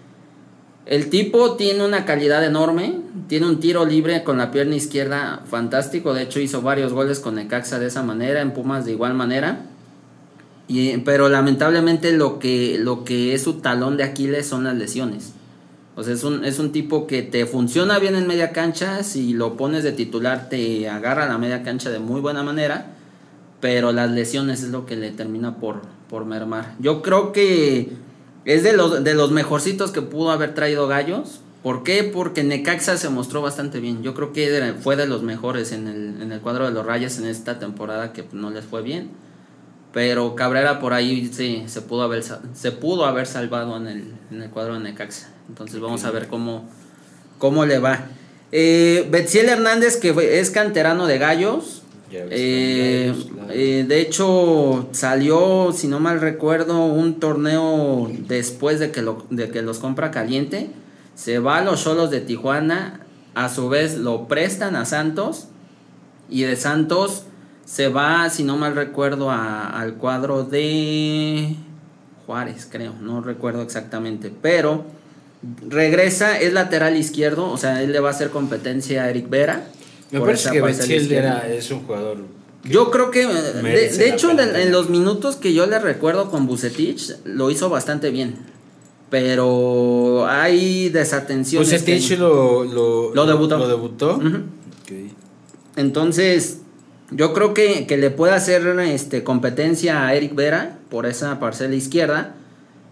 El 0.88 1.10
tipo 1.10 1.56
tiene 1.56 1.86
una 1.86 2.06
calidad 2.06 2.44
enorme, 2.46 3.02
tiene 3.28 3.46
un 3.46 3.60
tiro 3.60 3.86
libre 3.86 4.24
con 4.24 4.38
la 4.38 4.52
pierna 4.52 4.76
izquierda 4.76 5.44
fantástico, 5.46 6.14
de 6.14 6.24
hecho 6.24 6.40
hizo 6.40 6.62
varios 6.62 6.94
goles 6.94 7.20
con 7.20 7.36
Necaxa 7.36 7.80
de 7.80 7.88
esa 7.88 8.04
manera, 8.04 8.42
en 8.42 8.52
Pumas 8.52 8.86
de 8.86 8.94
igual 8.94 9.14
manera 9.14 9.66
pero 11.06 11.30
lamentablemente 11.30 12.12
lo 12.12 12.40
que, 12.40 12.78
lo 12.80 13.04
que 13.06 13.34
es 13.34 13.44
su 13.44 13.56
talón 13.56 13.98
de 13.98 14.04
Aquiles 14.04 14.48
son 14.48 14.66
las 14.66 14.76
lesiones. 14.76 15.34
O 15.96 16.04
sea, 16.04 16.14
es 16.14 16.24
un, 16.24 16.46
es 16.46 16.60
un 16.60 16.72
tipo 16.72 17.08
que 17.08 17.24
te 17.24 17.46
funciona 17.46 17.98
bien 18.00 18.16
en 18.16 18.28
media 18.28 18.52
cancha, 18.52 19.04
si 19.04 19.34
lo 19.34 19.58
pones 19.58 19.84
de 19.84 19.94
titular 19.94 20.50
te 20.50 20.90
agarra 20.90 21.26
la 21.26 21.38
media 21.38 21.64
cancha 21.64 21.90
de 21.90 22.00
muy 22.00 22.22
buena 22.22 22.44
manera, 22.44 22.94
pero 23.62 23.92
las 23.92 24.12
lesiones 24.12 24.62
es 24.62 24.70
lo 24.70 24.86
que 24.86 24.96
le 24.96 25.12
termina 25.12 25.56
por, 25.56 25.82
por 26.10 26.26
mermar. 26.26 26.76
Yo 26.80 27.02
creo 27.02 27.32
que 27.32 27.90
es 28.48 28.64
de 28.64 28.74
los, 28.74 29.04
de 29.04 29.14
los 29.14 29.32
mejorcitos 29.32 29.92
que 29.92 30.02
pudo 30.02 30.32
haber 30.32 30.56
traído 30.56 30.88
Gallos. 30.88 31.42
¿Por 31.62 31.84
qué? 31.84 32.04
Porque 32.04 32.44
Necaxa 32.44 32.98
se 32.98 33.10
mostró 33.10 33.44
bastante 33.44 33.80
bien. 33.80 34.02
Yo 34.02 34.16
creo 34.16 34.34
que 34.34 34.74
fue 34.82 34.96
de 34.96 35.06
los 35.06 35.22
mejores 35.22 35.72
en 35.72 35.88
el, 35.88 36.22
en 36.24 36.32
el 36.32 36.42
cuadro 36.42 36.66
de 36.66 36.72
los 36.72 36.86
Rayas 36.86 37.20
en 37.20 37.28
esta 37.28 37.60
temporada 37.60 38.12
que 38.14 38.26
no 38.32 38.50
les 38.50 38.66
fue 38.66 38.82
bien 38.82 39.12
pero 39.98 40.36
Cabrera 40.36 40.80
por 40.80 40.94
ahí 40.94 41.28
sí, 41.34 41.64
se 41.66 41.82
pudo 41.82 42.04
haber, 42.04 42.24
se 42.24 42.72
pudo 42.72 43.06
haber 43.06 43.26
salvado 43.26 43.78
en 43.78 43.88
el, 43.88 44.14
en 44.30 44.44
el 44.44 44.50
cuadro 44.52 44.76
de 44.76 44.82
Necaxa. 44.82 45.30
Entonces 45.50 45.80
vamos 45.80 46.04
a 46.04 46.12
ver 46.12 46.28
cómo, 46.28 46.70
cómo 47.40 47.66
le 47.66 47.80
va. 47.80 48.06
Eh, 48.52 49.08
Betziel 49.10 49.50
Hernández, 49.50 49.98
que 49.98 50.40
es 50.40 50.52
canterano 50.52 51.08
de 51.08 51.18
Gallos. 51.18 51.77
Eh, 52.12 53.14
eh, 53.50 53.86
de 53.88 54.02
hecho, 54.02 54.88
salió, 54.92 55.72
si 55.74 55.88
no 55.88 56.00
mal 56.00 56.22
recuerdo, 56.22 56.86
un 56.86 57.20
torneo 57.20 58.10
después 58.28 58.80
de 58.80 58.92
que, 58.92 59.02
lo, 59.02 59.26
de 59.30 59.50
que 59.50 59.62
los 59.62 59.80
compra 59.80 60.12
caliente. 60.12 60.70
Se 61.16 61.40
va 61.40 61.58
a 61.58 61.64
los 61.64 61.82
solos 61.82 62.12
de 62.12 62.22
Tijuana. 62.22 63.02
A 63.36 63.50
su 63.50 63.70
vez 63.70 63.98
lo 63.98 64.28
prestan 64.28 64.76
a 64.76 64.86
Santos. 64.86 65.48
Y 66.30 66.44
de 66.44 66.56
Santos 66.56 67.24
se 67.68 67.90
va, 67.90 68.30
si 68.30 68.44
no 68.44 68.56
mal 68.56 68.76
recuerdo, 68.76 69.30
al 69.30 69.96
cuadro 69.96 70.44
de 70.44 71.56
Juárez, 72.26 72.68
creo, 72.72 72.94
no 73.02 73.22
recuerdo 73.22 73.62
exactamente, 73.62 74.32
pero 74.42 74.86
regresa, 75.68 76.40
es 76.40 76.54
lateral 76.54 76.96
izquierdo, 76.96 77.50
o 77.50 77.58
sea, 77.58 77.84
él 77.84 77.92
le 77.92 78.00
va 78.00 78.10
a 78.10 78.12
hacer 78.12 78.30
competencia 78.30 79.04
a 79.04 79.10
Eric 79.10 79.30
Vera. 79.30 79.64
Me 80.12 80.20
parece 80.22 80.52
que 80.52 80.62
Betziel 80.62 81.12
es 81.50 81.72
un 81.72 81.82
jugador. 81.82 82.18
Yo 82.64 82.92
creo 82.92 83.12
que, 83.12 83.26
de, 83.26 84.10
hecho, 84.10 84.32
en, 84.32 84.72
los 84.72 84.90
minutos 84.90 85.38
que 85.38 85.54
yo 85.54 85.66
le 85.68 85.80
recuerdo 85.80 86.30
con 86.30 86.48
Bucetich, 86.48 87.16
lo 87.24 87.50
hizo 87.50 87.70
bastante 87.70 88.10
bien. 88.10 88.36
Pero 89.10 90.28
hay 90.28 90.90
desatenciones. 90.90 91.70
Bucetich 91.70 92.18
lo, 92.18 92.66
lo, 92.66 93.26
debutó. 93.26 93.58
Lo 93.58 93.68
debutó. 93.68 94.20
Entonces, 95.78 96.60
yo 97.12 97.34
creo 97.34 97.54
que, 97.54 97.86
le 97.90 98.10
puede 98.10 98.34
hacer 98.34 98.68
este, 98.80 99.24
competencia 99.24 100.06
a 100.06 100.14
Eric 100.14 100.36
Vera 100.36 100.80
por 100.90 101.06
esa 101.06 101.40
parcela 101.40 101.76
izquierda. 101.76 102.36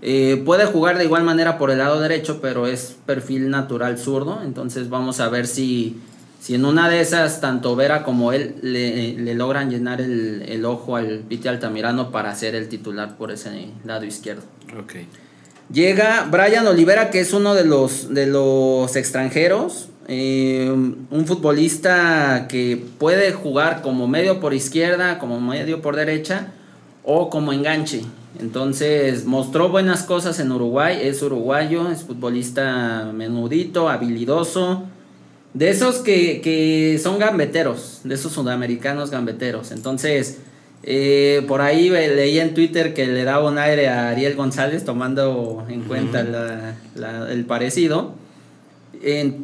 Eh, 0.02 0.42
puede 0.46 0.66
jugar 0.66 0.98
de 0.98 1.04
igual 1.04 1.24
manera 1.24 1.58
por 1.58 1.72
el 1.72 1.80
lado 1.80 2.00
derecho, 2.00 2.40
pero 2.42 2.68
es 2.68 2.96
perfil 3.06 3.50
natural 3.50 3.98
zurdo. 3.98 4.42
Entonces 4.44 4.90
vamos 4.90 5.20
a 5.20 5.28
ver 5.28 5.48
si, 5.48 5.98
si 6.46 6.54
en 6.54 6.64
una 6.64 6.88
de 6.90 7.02
esas, 7.02 7.42
tanto 7.42 7.76
Vera 7.76 8.04
como 8.04 8.32
él 8.32 8.54
le, 8.62 9.34
logran 9.34 9.72
llenar 9.72 10.00
el, 10.00 10.64
ojo 10.64 10.96
al 10.96 11.22
Piti 11.28 11.48
Altamirano 11.48 12.12
para 12.12 12.36
ser 12.36 12.54
el 12.54 12.70
titular 12.70 13.18
por 13.18 13.32
ese 13.32 13.70
lado 13.84 14.06
izquierdo. 14.06 14.44
Okay. 14.84 15.08
Llega 15.74 16.28
Brian 16.30 16.68
Olivera, 16.68 17.10
que 17.10 17.20
es 17.20 17.34
uno 17.34 17.56
de 17.56 17.66
los, 17.66 18.14
de 18.14 18.28
los 18.28 18.96
extranjeros. 18.96 19.90
Eh, 20.08 20.70
un 20.70 21.26
futbolista 21.26 22.46
que 22.48 22.80
puede 23.00 23.32
jugar 23.32 23.82
como 23.82 24.08
medio 24.08 24.40
por 24.40 24.54
izquierda, 24.54 25.18
como 25.18 25.42
medio 25.42 25.82
por 25.82 25.96
derecha 25.96 26.54
o 27.04 27.32
como 27.32 27.54
enganche. 27.54 28.04
Entonces 28.40 29.26
mostró 29.26 29.70
buenas 29.70 30.04
cosas 30.04 30.40
en 30.40 30.52
Uruguay, 30.52 31.00
es 31.02 31.24
uruguayo, 31.24 31.90
es 31.90 32.04
futbolista 32.04 33.10
menudito, 33.16 33.90
habilidoso, 33.90 34.84
de 35.56 35.70
esos 35.70 35.98
que, 35.98 37.00
son 37.02 37.18
gambeteros, 37.18 38.02
de 38.04 38.14
esos 38.14 38.32
sudamericanos 38.32 39.10
gambeteros. 39.10 39.72
Entonces, 39.72 40.38
eh, 40.84 41.44
por 41.48 41.62
ahí 41.62 41.90
leí 41.90 42.38
en 42.40 42.54
Twitter 42.54 42.94
que 42.94 43.08
le 43.08 43.24
daba 43.24 43.50
un 43.50 43.58
aire 43.58 43.88
a 43.88 44.10
Ariel 44.10 44.36
González 44.36 44.86
tomando 44.86 45.66
en 45.68 45.82
cuenta 45.82 46.20
el 47.32 47.46
parecido 47.46 48.14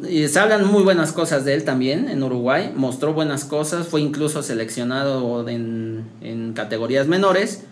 y 0.08 0.26
se 0.28 0.38
hablan 0.40 0.66
muy 0.66 0.82
buenas 0.82 1.12
cosas 1.12 1.44
de 1.44 1.54
él 1.54 1.64
también 1.64 2.08
en 2.08 2.22
Uruguay. 2.22 2.72
Mostró 2.74 3.12
buenas 3.12 3.44
cosas, 3.44 3.86
fue 3.86 4.00
incluso 4.00 4.42
seleccionado 4.42 5.48
en, 5.48 6.52
categorías 6.54 7.06
menores. 7.06 7.64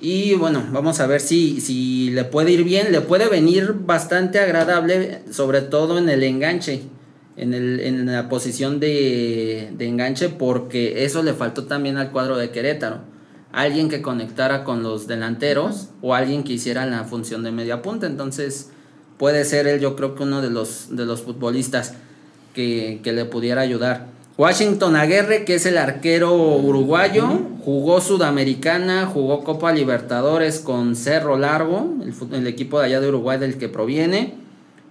Y 0.00 0.34
bueno, 0.34 0.64
vamos 0.72 1.00
a 1.00 1.06
ver 1.06 1.20
si, 1.20 1.60
si 1.60 2.10
le 2.10 2.24
puede 2.24 2.52
ir 2.52 2.64
bien. 2.64 2.90
Le 2.90 3.00
puede 3.00 3.28
venir 3.28 3.74
bastante 3.78 4.40
agradable, 4.40 5.22
sobre 5.30 5.62
todo 5.62 5.98
en 5.98 6.08
el 6.08 6.22
enganche, 6.22 6.82
en, 7.36 7.54
el, 7.54 7.80
en 7.80 8.06
la 8.06 8.28
posición 8.28 8.80
de, 8.80 9.72
de 9.76 9.88
enganche, 9.88 10.28
porque 10.28 11.04
eso 11.04 11.22
le 11.22 11.34
faltó 11.34 11.64
también 11.64 11.98
al 11.98 12.10
cuadro 12.10 12.36
de 12.36 12.50
Querétaro. 12.50 13.00
Alguien 13.52 13.88
que 13.88 14.02
conectara 14.02 14.64
con 14.64 14.82
los 14.82 15.06
delanteros 15.06 15.88
o 16.02 16.14
alguien 16.14 16.44
que 16.44 16.54
hiciera 16.54 16.86
la 16.86 17.04
función 17.04 17.42
de 17.42 17.52
media 17.52 17.82
punta. 17.82 18.06
Entonces 18.06 18.70
puede 19.18 19.44
ser 19.44 19.66
él, 19.66 19.80
yo 19.80 19.96
creo 19.96 20.14
que 20.14 20.22
uno 20.22 20.42
de 20.42 20.50
los, 20.50 20.88
de 20.94 21.06
los 21.06 21.22
futbolistas 21.22 21.94
que, 22.54 23.00
le 23.04 23.24
pudiera 23.26 23.60
ayudar. 23.60 24.06
Washington 24.38 24.96
Aguirre, 24.96 25.44
que 25.44 25.54
es 25.54 25.64
el 25.66 25.78
arquero 25.78 26.34
uruguayo, 26.34 27.26
jugó 27.64 28.00
Sudamericana, 28.00 29.06
jugó 29.06 29.44
Copa 29.44 29.72
Libertadores 29.72 30.60
con 30.60 30.94
Cerro 30.94 31.38
Largo, 31.38 31.94
el, 32.32 32.46
equipo 32.46 32.78
de 32.78 32.86
allá 32.86 33.00
de 33.00 33.08
Uruguay 33.08 33.38
del 33.38 33.56
que 33.56 33.68
proviene. 33.68 34.34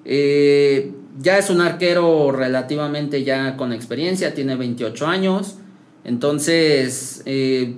Eh, 0.04 0.94
ya 1.19 1.38
es 1.38 1.49
un 1.49 1.62
arquero 1.62 2.32
relativamente 2.32 3.23
ya 3.23 3.58
con 3.58 3.73
experiencia, 3.73 4.34
tiene 4.34 4.56
28 4.56 5.08
años. 5.08 5.56
Entonces, 6.04 7.23
eh, 7.25 7.75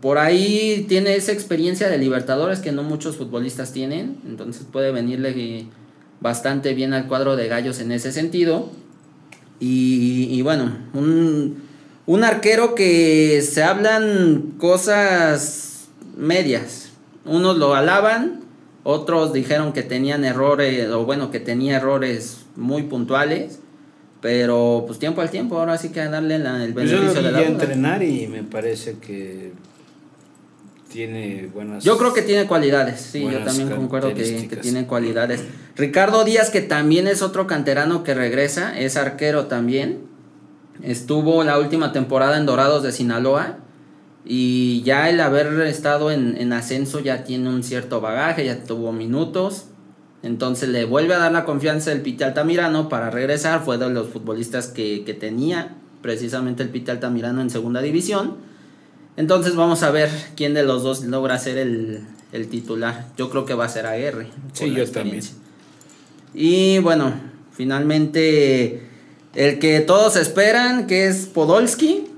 por 0.00 0.18
ahí 0.18 0.84
tiene 0.88 1.14
esa 1.14 1.32
experiencia 1.32 1.88
de 1.88 1.98
Libertadores 1.98 2.58
que 2.58 2.72
no 2.72 2.82
muchos 2.82 3.16
futbolistas 3.16 3.72
tienen. 3.72 4.18
Entonces 4.26 4.66
puede 4.70 4.90
venirle 4.90 5.66
bastante 6.20 6.74
bien 6.74 6.92
al 6.92 7.06
cuadro 7.08 7.36
de 7.36 7.48
gallos 7.48 7.80
en 7.80 7.92
ese 7.92 8.12
sentido. 8.12 8.70
Y, 9.64 10.42
bueno, 10.42 10.72
un, 10.92 12.24
arquero 12.24 12.74
que 12.74 13.42
se 13.42 13.62
hablan 13.62 14.54
cosas 14.58 15.88
medias. 16.16 16.88
Unos 17.24 17.58
lo 17.58 17.76
alaban, 17.76 18.40
Otros 18.84 19.32
dijeron 19.32 19.72
que 19.72 19.82
tenían 19.82 20.24
errores, 20.24 20.88
o 20.90 21.04
bueno, 21.04 21.30
que 21.30 21.40
tenía 21.40 21.76
errores 21.76 22.46
muy 22.56 22.82
puntuales. 22.82 23.60
Pero 24.20 24.84
pues 24.86 24.98
tiempo 25.00 25.20
al 25.20 25.30
tiempo, 25.30 25.58
ahora 25.58 25.76
sí 25.78 25.90
que 25.90 26.00
darle 26.04 26.38
la, 26.38 26.64
el 26.64 26.72
Pues 26.72 26.88
yo 26.88 26.98
beneficio 26.98 27.22
lo 27.22 27.26
de 27.26 27.32
la 27.32 27.38
duda. 27.40 27.48
entrenar 27.48 28.02
y 28.04 28.28
me 28.28 28.44
parece 28.44 28.98
que 28.98 29.52
tiene 30.92 31.48
buenas. 31.52 31.82
Yo 31.82 31.98
creo 31.98 32.12
que 32.12 32.22
tiene 32.22 32.46
cualidades, 32.46 33.00
sí, 33.00 33.26
yo 33.28 33.40
también 33.40 33.70
concuerdo 33.70 34.14
que, 34.14 34.48
tiene 34.62 34.86
cualidades. 34.86 35.42
Ricardo 35.74 36.22
Díaz, 36.24 36.50
que 36.50 36.60
también 36.60 37.08
es 37.08 37.22
otro 37.22 37.48
canterano 37.48 38.04
que 38.04 38.14
regresa, 38.14 38.78
es 38.78 38.96
arquero 38.96 39.46
también. 39.46 40.02
Estuvo 40.82 41.42
la 41.42 41.58
última 41.58 41.92
temporada 41.92 42.36
en 42.36 42.46
Dorados 42.46 42.82
de 42.82 42.92
Sinaloa 42.92 43.58
y 44.24 44.82
ya 44.82 45.10
el 45.10 45.20
haber 45.20 45.60
estado 45.62 46.10
en, 46.10 46.36
en 46.38 46.52
ascenso 46.52 47.00
ya 47.00 47.24
tiene 47.24 47.48
un 47.48 47.62
cierto 47.62 48.00
bagaje, 48.00 48.44
ya 48.44 48.62
tuvo 48.62 48.92
minutos. 48.92 49.64
Entonces 50.22 50.68
le 50.68 50.84
vuelve 50.84 51.14
a 51.14 51.18
dar 51.18 51.32
la 51.32 51.44
confianza 51.44 51.90
el 51.90 52.00
Pite 52.00 52.24
Altamirano 52.24 52.88
para 52.88 53.10
regresar. 53.10 53.64
Fue 53.64 53.78
de 53.78 53.90
los 53.90 54.08
futbolistas 54.08 54.68
que, 54.68 55.02
que 55.04 55.14
tenía 55.14 55.74
precisamente 56.00 56.62
el 56.62 56.68
Pite 56.68 56.92
Altamirano 56.92 57.40
en 57.42 57.50
segunda 57.50 57.82
división. 57.82 58.36
Entonces 59.16 59.56
vamos 59.56 59.82
a 59.82 59.90
ver 59.90 60.08
quién 60.36 60.54
de 60.54 60.62
los 60.62 60.84
dos 60.84 61.02
logra 61.04 61.38
ser 61.38 61.58
el, 61.58 62.06
el 62.30 62.46
titular. 62.48 63.08
Yo 63.16 63.30
creo 63.30 63.44
que 63.44 63.54
va 63.54 63.64
a 63.64 63.68
ser 63.68 63.86
Aguirre. 63.86 64.28
Sí, 64.52 64.72
yo 64.72 64.82
experiencia. 64.82 65.34
Y 66.32 66.78
bueno, 66.78 67.12
finalmente 67.50 68.86
el 69.34 69.58
que 69.58 69.80
todos 69.80 70.14
esperan, 70.14 70.86
que 70.86 71.08
es 71.08 71.26
Podolski. 71.26 72.11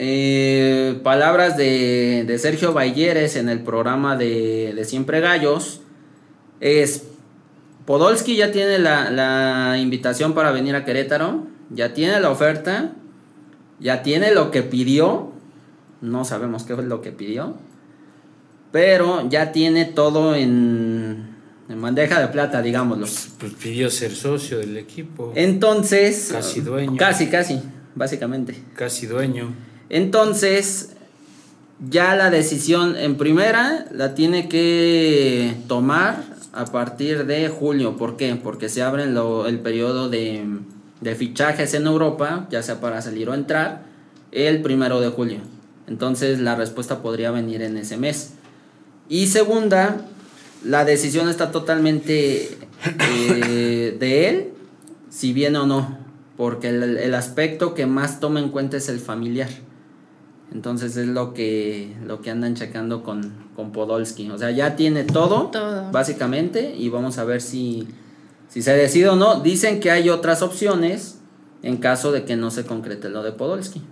Eh, 0.00 1.00
palabras 1.02 1.56
de, 1.56 2.24
de 2.24 2.38
Sergio 2.38 2.72
Balleres 2.72 3.34
en 3.34 3.48
el 3.48 3.64
programa 3.64 4.16
de, 4.16 4.72
de 4.74 4.84
Siempre 4.84 5.20
Gallos. 5.20 5.80
Es 6.60 7.02
Podolski 7.84 8.36
ya 8.36 8.52
tiene 8.52 8.78
la, 8.78 9.10
la 9.10 9.76
invitación 9.78 10.34
para 10.34 10.52
venir 10.52 10.76
a 10.76 10.84
Querétaro. 10.84 11.46
Ya 11.70 11.94
tiene 11.94 12.20
la 12.20 12.30
oferta. 12.30 12.92
Ya 13.80 14.02
tiene 14.04 14.32
lo 14.32 14.52
que 14.52 14.62
pidió. 14.62 15.32
No 16.00 16.24
sabemos 16.24 16.62
qué 16.62 16.74
es 16.74 16.78
lo 16.78 17.02
que 17.02 17.10
pidió. 17.10 17.56
Pero 18.70 19.28
ya 19.28 19.50
tiene 19.50 19.84
todo 19.84 20.36
en, 20.36 21.34
en 21.68 21.82
bandeja 21.82 22.20
de 22.20 22.28
plata, 22.28 22.62
digámoslo. 22.62 23.06
Pues 23.40 23.52
pidió 23.54 23.90
ser 23.90 24.14
socio 24.14 24.58
del 24.58 24.76
equipo. 24.76 25.32
Entonces. 25.34 26.28
Casi 26.30 26.60
dueño. 26.60 26.96
Casi, 26.96 27.26
casi, 27.26 27.60
básicamente. 27.96 28.54
Casi 28.74 29.06
dueño. 29.06 29.54
Entonces, 29.90 30.90
ya 31.88 32.16
la 32.16 32.30
decisión 32.30 32.96
en 32.96 33.16
primera 33.16 33.86
la 33.92 34.14
tiene 34.14 34.48
que 34.48 35.54
tomar 35.66 36.24
a 36.52 36.66
partir 36.66 37.26
de 37.26 37.48
julio. 37.48 37.96
¿Por 37.96 38.16
qué? 38.16 38.34
Porque 38.34 38.68
se 38.68 38.82
abre 38.82 39.04
el 39.04 39.60
periodo 39.60 40.08
de, 40.08 40.44
fichajes 41.16 41.74
en 41.74 41.86
Europa, 41.86 42.46
ya 42.50 42.62
sea 42.62 42.80
para 42.80 43.00
salir 43.00 43.28
o 43.28 43.34
entrar, 43.34 43.82
el 44.32 44.60
primero 44.60 45.00
de 45.00 45.08
julio. 45.08 45.38
Entonces, 45.86 46.40
la 46.40 46.54
respuesta 46.54 47.00
podría 47.00 47.30
venir 47.30 47.62
en 47.62 47.76
ese 47.76 47.96
mes. 47.96 48.32
Y 49.08 49.28
segunda, 49.28 50.02
la 50.64 50.84
decisión 50.84 51.28
está 51.30 51.50
totalmente 51.50 52.58
eh, 52.84 53.96
de 53.98 54.28
él, 54.28 54.48
si 55.08 55.32
viene 55.32 55.58
o 55.58 55.66
no, 55.66 55.96
porque 56.36 56.68
el 56.68 57.14
aspecto 57.14 57.72
que 57.72 57.86
más 57.86 58.20
toma 58.20 58.40
en 58.40 58.50
cuenta 58.50 58.76
es 58.76 58.90
el 58.90 58.98
familiar. 58.98 59.48
Entonces 60.52 60.96
es 60.96 61.06
lo 61.06 61.34
que, 61.34 61.94
lo 62.06 62.22
que 62.22 62.30
andan 62.30 62.54
checando 62.54 63.02
con, 63.02 63.32
con 63.54 63.72
Podolski. 63.72 64.30
O 64.30 64.38
sea, 64.38 64.50
ya 64.50 64.76
tiene 64.76 65.04
todo, 65.04 65.48
Todo. 65.48 65.90
básicamente, 65.92 66.74
y 66.76 66.88
vamos 66.88 67.18
a 67.18 67.24
ver 67.24 67.40
si, 67.42 67.86
si 68.48 68.62
se 68.62 68.72
decide 68.74 69.08
o 69.10 69.16
no. 69.16 69.40
Dicen 69.40 69.80
que 69.80 69.90
hay 69.90 70.08
otras 70.08 70.42
opciones 70.42 71.18
en 71.62 71.76
caso 71.76 72.12
de 72.12 72.24
que 72.24 72.36
no 72.36 72.50
se 72.50 72.64
concrete 72.64 73.10
lo 73.10 73.22
de 73.22 73.32
Podolski. 73.32 73.82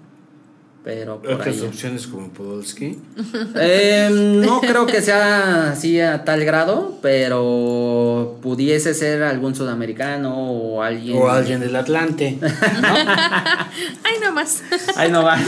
Pero 0.87 1.21
por 1.21 1.33
Otras 1.33 1.57
ahí. 1.57 1.67
opciones 1.67 2.07
como 2.07 2.29
Podolski. 2.29 2.97
Eh, 3.57 4.09
no 4.13 4.61
creo 4.61 4.87
que 4.87 5.03
sea 5.03 5.73
así 5.73 6.01
a 6.01 6.23
tal 6.25 6.45
grado, 6.45 6.99
pero 7.03 8.39
pudiese 8.41 8.95
ser 8.95 9.25
algún 9.25 9.57
sudamericano 9.57 10.53
o 10.53 10.83
alguien. 10.83 11.17
O 11.17 11.29
alguien 11.29 11.59
del 11.59 11.75
Atlante. 11.75 12.39
Ay, 12.41 14.15
no 14.23 14.31
más. 14.33 14.63
Ahí 14.95 15.11
no 15.11 15.25
va. 15.25 15.41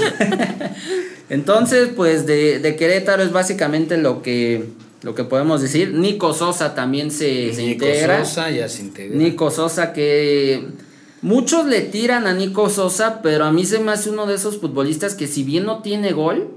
Entonces, 1.30 1.90
pues 1.94 2.26
de, 2.26 2.58
de 2.58 2.74
Querétaro 2.74 3.22
es 3.22 3.30
básicamente 3.30 3.96
lo 3.96 4.22
que, 4.22 4.70
lo 5.02 5.14
que 5.14 5.22
podemos 5.22 5.62
decir. 5.62 5.94
Nico 5.94 6.34
Sosa 6.34 6.74
también 6.74 7.12
se, 7.12 7.54
se 7.54 7.62
Nico 7.62 7.84
integra. 7.86 8.24
Sosa 8.24 8.50
ya 8.50 8.68
se 8.68 8.82
integra. 8.82 9.16
Nico 9.16 9.52
Sosa 9.52 9.92
que 9.92 10.66
muchos 11.22 11.66
le 11.66 11.80
tiran 11.82 12.26
a 12.26 12.34
Nico 12.34 12.68
Sosa, 12.70 13.20
pero 13.22 13.44
a 13.44 13.52
mí 13.52 13.64
se 13.64 13.78
me 13.78 13.92
hace 13.92 14.10
uno 14.10 14.26
de 14.26 14.34
esos 14.34 14.58
futbolistas 14.58 15.14
que 15.14 15.26
si 15.26 15.42
bien 15.42 15.64
no 15.64 15.82
tiene 15.82 16.12
gol, 16.12 16.50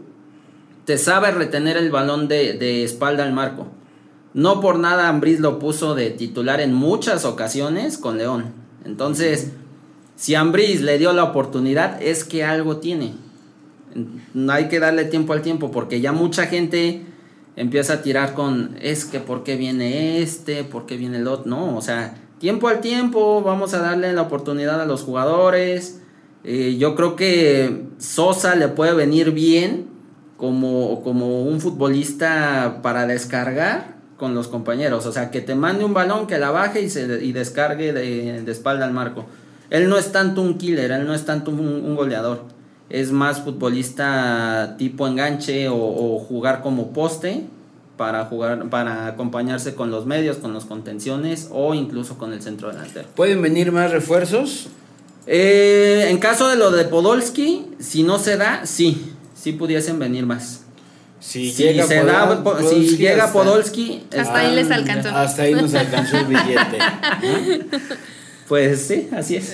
te 0.85 0.97
sabe 0.97 1.31
retener 1.31 1.77
el 1.77 1.91
balón 1.91 2.27
de, 2.27 2.53
de 2.53 2.83
espalda 2.83 3.23
al 3.23 3.33
marco. 3.33 3.67
No 4.33 4.61
por 4.61 4.79
nada 4.79 5.09
Ambriz 5.09 5.39
lo 5.39 5.59
puso 5.59 5.93
de 5.93 6.09
titular 6.09 6.61
en 6.61 6.73
muchas 6.73 7.25
ocasiones 7.25 7.97
con 7.97 8.17
León. 8.17 8.53
Entonces, 8.85 9.51
si 10.15 10.35
Ambriz 10.35 10.81
le 10.81 10.97
dio 10.97 11.13
la 11.13 11.23
oportunidad, 11.23 12.01
es 12.01 12.23
que 12.23 12.43
algo 12.43 12.77
tiene. 12.77 13.13
No 14.33 14.53
hay 14.53 14.67
que 14.69 14.79
darle 14.79 15.05
tiempo 15.05 15.33
al 15.33 15.41
tiempo, 15.41 15.71
porque 15.71 15.99
ya 15.99 16.11
mucha 16.13 16.45
gente 16.45 17.03
empieza 17.55 17.93
a 17.93 18.01
tirar 18.01 18.33
con, 18.33 18.77
es 18.81 19.05
que 19.05 19.19
por 19.19 19.43
qué 19.43 19.57
viene 19.57 20.21
este, 20.21 20.63
por 20.63 20.85
qué 20.85 20.95
viene 20.95 21.17
el 21.17 21.27
otro. 21.27 21.49
No, 21.49 21.75
o 21.75 21.81
sea, 21.81 22.15
tiempo 22.41 22.69
al 22.69 22.81
tiempo, 22.81 23.43
vamos 23.43 23.75
a 23.75 23.77
darle 23.77 24.11
la 24.13 24.23
oportunidad 24.23 24.81
a 24.81 24.87
los 24.87 25.03
jugadores. 25.03 26.01
Eh, 26.43 26.75
yo 26.79 26.95
creo 26.95 27.15
que 27.15 27.83
Sosa 27.99 28.55
le 28.55 28.67
puede 28.67 28.95
venir 28.95 29.29
bien 29.29 29.85
como, 30.37 31.03
como 31.03 31.43
un 31.43 31.61
futbolista 31.61 32.79
para 32.81 33.05
descargar 33.05 33.93
con 34.17 34.33
los 34.33 34.47
compañeros. 34.47 35.05
O 35.05 35.11
sea, 35.11 35.29
que 35.29 35.41
te 35.41 35.53
mande 35.53 35.85
un 35.85 35.93
balón, 35.93 36.25
que 36.25 36.39
la 36.39 36.49
baje 36.49 36.81
y, 36.81 36.89
se, 36.89 37.23
y 37.23 37.31
descargue 37.31 37.93
de, 37.93 38.41
de 38.41 38.51
espalda 38.51 38.85
al 38.85 38.91
marco. 38.91 39.27
Él 39.69 39.87
no 39.87 39.95
es 39.99 40.11
tanto 40.11 40.41
un 40.41 40.57
killer, 40.57 40.91
él 40.91 41.05
no 41.05 41.13
es 41.13 41.25
tanto 41.25 41.51
un, 41.51 41.95
goleador. 41.95 42.45
Es 42.89 43.11
más 43.11 43.41
futbolista 43.41 44.77
tipo 44.79 45.07
enganche 45.07 45.69
o, 45.69 45.75
o 45.75 46.17
jugar 46.17 46.63
como 46.63 46.91
poste 46.91 47.45
para 48.01 48.25
jugar 48.25 48.67
para 48.71 49.05
acompañarse 49.05 49.75
con 49.75 49.91
los 49.91 50.07
medios, 50.07 50.37
con 50.37 50.53
los 50.53 50.65
contenciones 50.65 51.49
o 51.51 51.75
incluso 51.75 52.17
con 52.17 52.33
el 52.33 52.41
centro 52.41 52.69
delantero. 52.69 53.07
¿Pueden 53.15 53.43
venir 53.43 53.71
más 53.71 53.91
refuerzos? 53.91 54.69
Eh, 55.27 56.07
en 56.09 56.17
caso 56.17 56.49
de 56.49 56.55
lo 56.55 56.71
de 56.71 56.85
Podolski, 56.85 57.67
si 57.77 58.01
no 58.01 58.17
se 58.17 58.37
da, 58.37 58.65
sí, 58.65 59.13
sí 59.39 59.51
pudiesen 59.51 59.99
venir 59.99 60.25
más. 60.25 60.61
Si 61.19 61.51
Si, 61.51 61.61
llega 61.61 61.85
se 61.85 62.03
da, 62.03 62.35
si 62.37 62.41
Podolski 62.41 62.97
llega 62.97 63.25
hasta- 63.25 63.33
Podolski, 63.33 64.03
Hasta 64.17 64.35
ahí 64.35 64.55
les 64.55 64.71
alcanzó. 64.71 65.09
Hasta 65.09 65.43
ahí 65.43 65.53
nos 65.53 65.75
alcanzó 65.75 66.17
el 66.17 66.25
billete. 66.25 66.79
pues 68.47 68.81
sí, 68.81 69.09
así 69.15 69.35
es. 69.35 69.53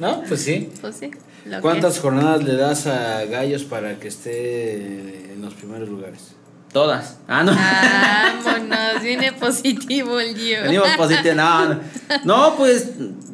¿No? 0.00 0.16
¿No? 0.16 0.22
Pues 0.24 0.40
sí. 0.42 0.68
Pues 0.80 0.96
sí. 0.96 1.12
lo 1.46 1.58
que 1.58 1.62
¿Cuántas 1.62 2.00
jornadas 2.00 2.42
le 2.42 2.56
das 2.56 2.88
a 2.88 3.24
Gallos 3.26 3.62
para 3.62 4.00
que 4.00 4.08
esté 4.08 5.32
en 5.32 5.42
los 5.42 5.54
primeros 5.54 5.88
lugares? 5.88 6.39
Todas. 6.72 7.16
Ah, 7.26 7.42
no. 7.42 7.52
Vámonos, 8.44 9.02
viene 9.02 9.32
positivo 9.32 10.20
el 10.20 10.36
Gio. 10.36 10.62
Venimos 10.62 10.88
positivo. 10.96 11.34
No, 11.34 11.68
no. 11.68 11.80
No, 12.24 12.54
pues 12.56 12.90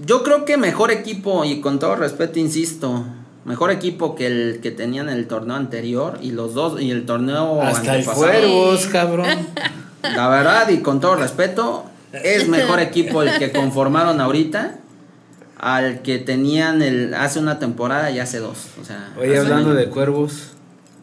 yo 0.07 0.22
creo 0.22 0.44
que 0.44 0.57
mejor 0.57 0.90
equipo, 0.90 1.44
y 1.44 1.61
con 1.61 1.79
todo 1.79 1.96
respeto, 1.96 2.38
insisto, 2.38 3.05
mejor 3.44 3.70
equipo 3.70 4.14
que 4.14 4.27
el 4.27 4.61
que 4.62 4.70
tenían 4.70 5.09
el 5.09 5.27
torneo 5.29 5.57
anterior 5.57 6.18
y 6.22 6.31
los 6.31 6.55
dos, 6.55 6.81
y 6.81 6.90
el 6.90 7.05
torneo 7.05 7.61
Hasta 7.61 7.83
el 7.83 8.01
antepasado. 8.01 8.27
Cuervos, 8.27 8.87
cabrón. 8.87 9.29
La 10.03 10.29
verdad, 10.29 10.68
y 10.70 10.79
con 10.79 11.01
todo 11.01 11.16
respeto, 11.16 11.85
es 12.12 12.49
mejor 12.49 12.81
equipo 12.81 13.22
el 13.22 13.38
que 13.38 13.53
conformaron 13.53 14.20
ahorita 14.20 14.79
al 15.59 16.03
que 16.03 16.18
tenían 16.18 16.83
el 16.83 17.14
hace 17.14 17.38
una 17.38 17.59
temporada 17.59 18.11
y 18.11 18.20
hace 18.20 18.38
dos. 18.38 18.59
O 18.81 18.85
sea, 18.85 19.12
Oye, 19.18 19.38
hablando 19.38 19.75
de 19.75 19.88
Cuervos, 19.88 20.53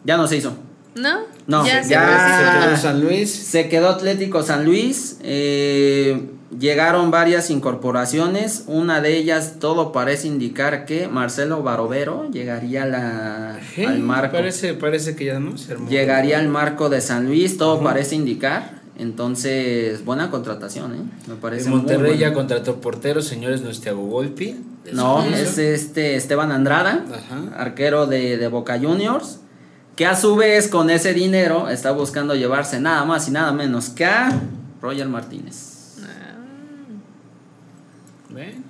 Ya 0.04 0.16
no 0.16 0.26
se 0.26 0.36
hizo. 0.36 0.56
¿No? 0.94 1.20
No, 1.46 1.66
ya, 1.66 1.82
ya- 1.82 1.82
se 1.82 2.44
se 2.44 2.66
quedó 2.66 2.76
San 2.76 3.00
Luis. 3.00 3.30
Se 3.32 3.68
quedó 3.68 3.88
Atlético 3.90 4.42
San 4.42 4.64
Luis. 4.64 5.18
eh, 5.22 6.30
llegaron 6.58 7.10
varias 7.10 7.50
incorporaciones. 7.50 8.64
Una 8.68 9.00
de 9.00 9.16
ellas, 9.16 9.54
todo 9.58 9.90
parece 9.92 10.28
indicar 10.28 10.84
que 10.86 11.08
Marcelo 11.08 11.62
Barovero 11.62 12.30
llegaría 12.30 12.86
la, 12.86 13.58
al 13.86 13.98
marco. 14.00 14.36
Parece, 14.36 14.74
parece 14.74 15.16
que 15.16 15.24
ya 15.26 15.40
no 15.40 15.58
se 15.58 15.72
armó. 15.72 15.88
Llegaría 15.90 16.38
al 16.38 16.48
marco 16.48 16.88
de 16.88 17.00
San 17.00 17.26
Luis, 17.26 17.58
todo 17.58 17.82
parece 17.82 18.14
indicar. 18.14 18.82
Entonces, 18.96 20.04
buena 20.04 20.30
contratación, 20.30 20.94
¿eh? 20.94 20.98
Me 21.28 21.34
parece 21.34 21.64
En 21.66 21.72
Monterrey 21.72 22.16
ya 22.16 22.32
contrató 22.32 22.80
portero, 22.80 23.22
señores, 23.22 23.60
no 23.62 23.70
es 23.70 23.80
Thiago 23.80 24.02
Volpi. 24.02 24.56
No, 24.92 25.24
es 25.24 25.58
este 25.58 26.14
Esteban 26.14 26.52
Andrada, 26.52 27.04
Ajá. 27.12 27.56
arquero 27.60 28.06
de, 28.06 28.36
de 28.36 28.46
Boca 28.48 28.78
Juniors, 28.78 29.40
que 29.96 30.06
a 30.06 30.16
su 30.16 30.34
vez 30.36 30.68
con 30.68 30.90
ese 30.90 31.14
dinero 31.14 31.68
está 31.68 31.92
buscando 31.92 32.34
llevarse 32.34 32.80
nada 32.80 33.04
más 33.04 33.28
y 33.28 33.30
nada 33.30 33.52
menos 33.52 33.90
que 33.90 34.04
a 34.04 34.40
Roger 34.82 35.08
Martínez. 35.08 35.96
Ah, 36.02 36.34
Bueno, 38.30 38.62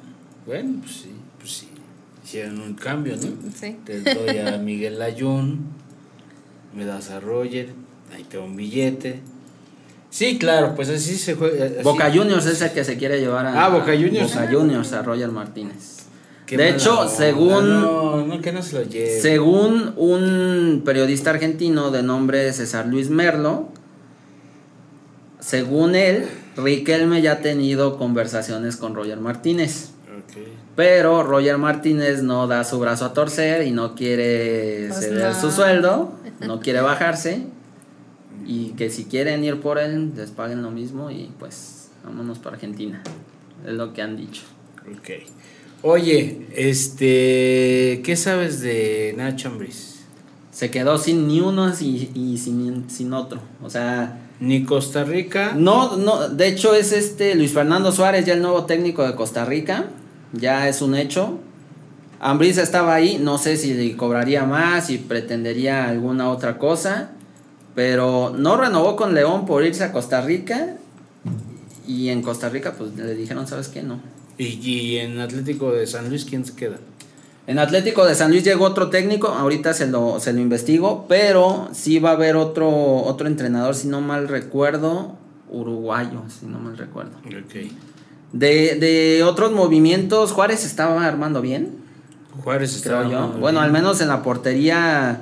bueno, 0.47 0.81
pues 0.83 0.93
sí, 0.97 1.11
pues 1.39 1.51
sí. 1.53 1.69
Hicieron 2.25 2.61
un 2.61 2.75
cambio, 2.75 3.17
¿no? 3.17 3.23
sí. 3.59 3.77
Te 3.85 4.01
doy 4.01 4.39
a 4.39 4.59
Miguel 4.59 4.99
Layún, 4.99 5.61
me 6.75 6.85
das 6.85 7.11
a 7.11 7.21
Roger, 7.21 7.71
ahí 8.15 8.25
te 8.25 8.39
un 8.39 8.57
billete. 8.57 9.21
Sí, 10.11 10.39
claro, 10.39 10.75
pues 10.77 10.89
así 10.91 11.17
se 11.17 11.35
juega. 11.35 11.65
así- 11.65 11.83
Boca 11.83 12.11
Juniors 12.13 12.47
es 12.47 12.61
el 12.63 12.73
que 12.73 12.85
se 12.85 12.97
quiere 12.97 13.19
llevar 13.21 13.47
a 13.47 13.65
Ah, 13.65 13.69
Boca 13.69 13.93
Juniors. 13.93 14.33
Boca 14.35 14.49
Juniors 14.51 14.93
a 14.93 15.03
Roger 15.03 15.29
Martínez. 15.31 16.04
Qué 16.47 16.57
de 16.57 16.71
hecho, 16.71 17.01
onda, 17.01 17.13
según 17.13 17.81
No, 17.81 18.27
no, 18.27 18.41
que 18.41 18.53
no 18.53 18.63
se 18.63 18.75
lo 18.79 18.83
lleve. 18.83 19.21
Según 19.21 19.95
un 19.97 20.83
periodista 20.85 21.31
argentino 21.31 21.91
de 21.91 22.03
nombre 22.03 22.53
César 22.53 22.87
Luis 22.87 23.09
Merlo, 23.11 23.69
según 25.41 25.95
él, 25.95 26.27
Riquelme 26.57 27.21
ya 27.23 27.33
ha 27.33 27.39
tenido 27.41 27.99
conversaciones 27.99 28.77
con 28.77 28.95
Roger 28.95 29.19
Martínez. 29.19 29.91
Pero 30.77 31.23
Roger 31.23 31.59
Martínez 31.59 32.23
no 32.23 32.47
da 32.47 32.65
su 32.65 32.79
brazo 32.81 33.05
a 33.05 33.13
torcer 33.13 33.67
y 33.67 33.71
no 33.71 33.95
quiere 33.95 34.87
Pues 34.89 35.01
ceder 35.01 35.33
no. 35.33 35.41
su 35.41 35.51
sueldo, 35.51 36.13
no 36.41 36.61
quiere 36.61 36.81
bajarse. 36.83 37.47
Y 38.47 38.71
que 38.71 38.91
si 38.91 39.05
quieren 39.05 39.45
ir 39.45 39.61
por 39.61 39.79
él, 39.79 40.13
les 40.17 40.31
paguen 40.31 40.63
lo 40.63 40.71
mismo 40.71 41.11
y 41.11 41.31
pues 41.39 41.89
vámonos 42.05 42.39
para 42.39 42.57
Argentina. 42.57 43.03
Es 43.67 43.73
lo 43.75 43.93
que 43.93 44.03
han 44.03 44.17
dicho. 44.17 44.43
Ok. 44.91 45.11
Oye, 45.87 46.47
este, 46.57 48.01
¿qué 48.03 48.17
sabes 48.17 48.63
de 48.63 49.13
Nacho 49.19 49.49
Ambriz? 49.49 49.97
Se 50.51 50.71
quedó 50.71 50.97
sin 50.97 51.29
ni 51.29 51.41
uno 51.43 51.71
y, 51.79 52.11
y 52.15 52.39
sin, 52.39 52.89
sin 52.89 53.13
otro. 53.13 53.43
O 53.63 53.69
sea, 53.69 54.19
Ni 54.41 54.65
Costa 54.65 55.05
Rica. 55.05 55.53
No, 55.55 55.99
no, 55.99 56.31
de 56.31 56.49
hecho 56.49 56.75
es 56.75 56.93
este 56.93 57.35
Luis 57.35 57.53
Fernando 57.53 57.93
Suárez, 57.93 58.25
ya 58.25 58.33
el 58.33 58.41
nuevo 58.41 58.65
técnico 58.65 59.07
de 59.07 59.15
Costa 59.15 59.45
Rica, 59.45 59.91
ya 60.33 60.71
es 60.71 60.81
un 60.81 60.95
hecho. 60.95 61.39
Ambriz 62.19 62.57
estaba 62.57 62.95
ahí, 62.95 63.19
no 63.21 63.37
sé 63.37 63.59
si 63.59 63.75
le 63.75 63.95
cobraría 63.95 64.45
más, 64.47 64.87
si 64.87 64.97
pretendería 64.97 65.87
alguna 65.87 66.31
otra 66.31 66.57
cosa, 66.57 67.11
pero 67.75 68.35
no 68.35 68.57
renovó 68.57 68.97
con 68.97 69.13
León 69.13 69.45
por 69.45 69.63
irse 69.63 69.85
a 69.85 69.93
Costa 69.93 70.23
Rica 70.23 70.79
y 71.87 72.09
en 72.09 72.23
Costa 72.23 72.49
Rica 72.49 72.73
pues 72.73 72.97
le 72.97 73.15
dijeron, 73.15 73.47
¿sabes 73.47 73.69
qué? 73.69 73.83
No. 73.83 74.01
Y, 74.39 74.45
y 74.45 74.99
en 74.99 75.21
Atlético 75.21 75.73
de 75.73 75.87
San 75.87 76.09
Luis, 76.09 76.25
¿quién 76.25 76.45
se 76.45 76.55
queda? 76.55 76.79
En 77.47 77.59
Atlético 77.59 78.07
de 78.07 78.15
San 78.15 78.31
Luis 78.31 78.43
llegó 78.43 78.65
otro 78.65 78.89
técnico, 78.89 79.29
ahorita 79.29 79.75
se 79.75 79.87
lo, 79.87 80.19
se 80.19 80.33
lo 80.33 80.41
investigo, 80.41 81.05
pero 81.09 81.69
sí 81.73 81.99
va 81.99 82.11
a 82.11 82.13
haber 82.15 82.37
otro, 82.37 82.69
otro 82.71 83.27
entrenador, 83.29 83.75
si 83.75 83.87
no 83.87 84.01
mal 84.01 84.29
recuerdo, 84.29 85.17
uruguayo, 85.51 86.23
si 86.29 86.47
no 86.47 86.59
mal 86.59 86.79
recuerdo. 86.79 87.13
Ok. 87.27 87.71
De, 88.33 88.77
de 88.77 89.23
otros 89.25 89.53
movimientos, 89.53 90.33
Juárez 90.33 90.65
estaba 90.65 91.07
armando 91.07 91.43
bien, 91.43 91.85
Juárez 92.43 92.75
estaba 92.75 93.09
yo. 93.09 93.29
Bueno, 93.39 93.61
bien. 93.61 93.65
al 93.65 93.73
menos 93.73 94.01
en 94.01 94.09
la 94.09 94.23
portería 94.23 95.21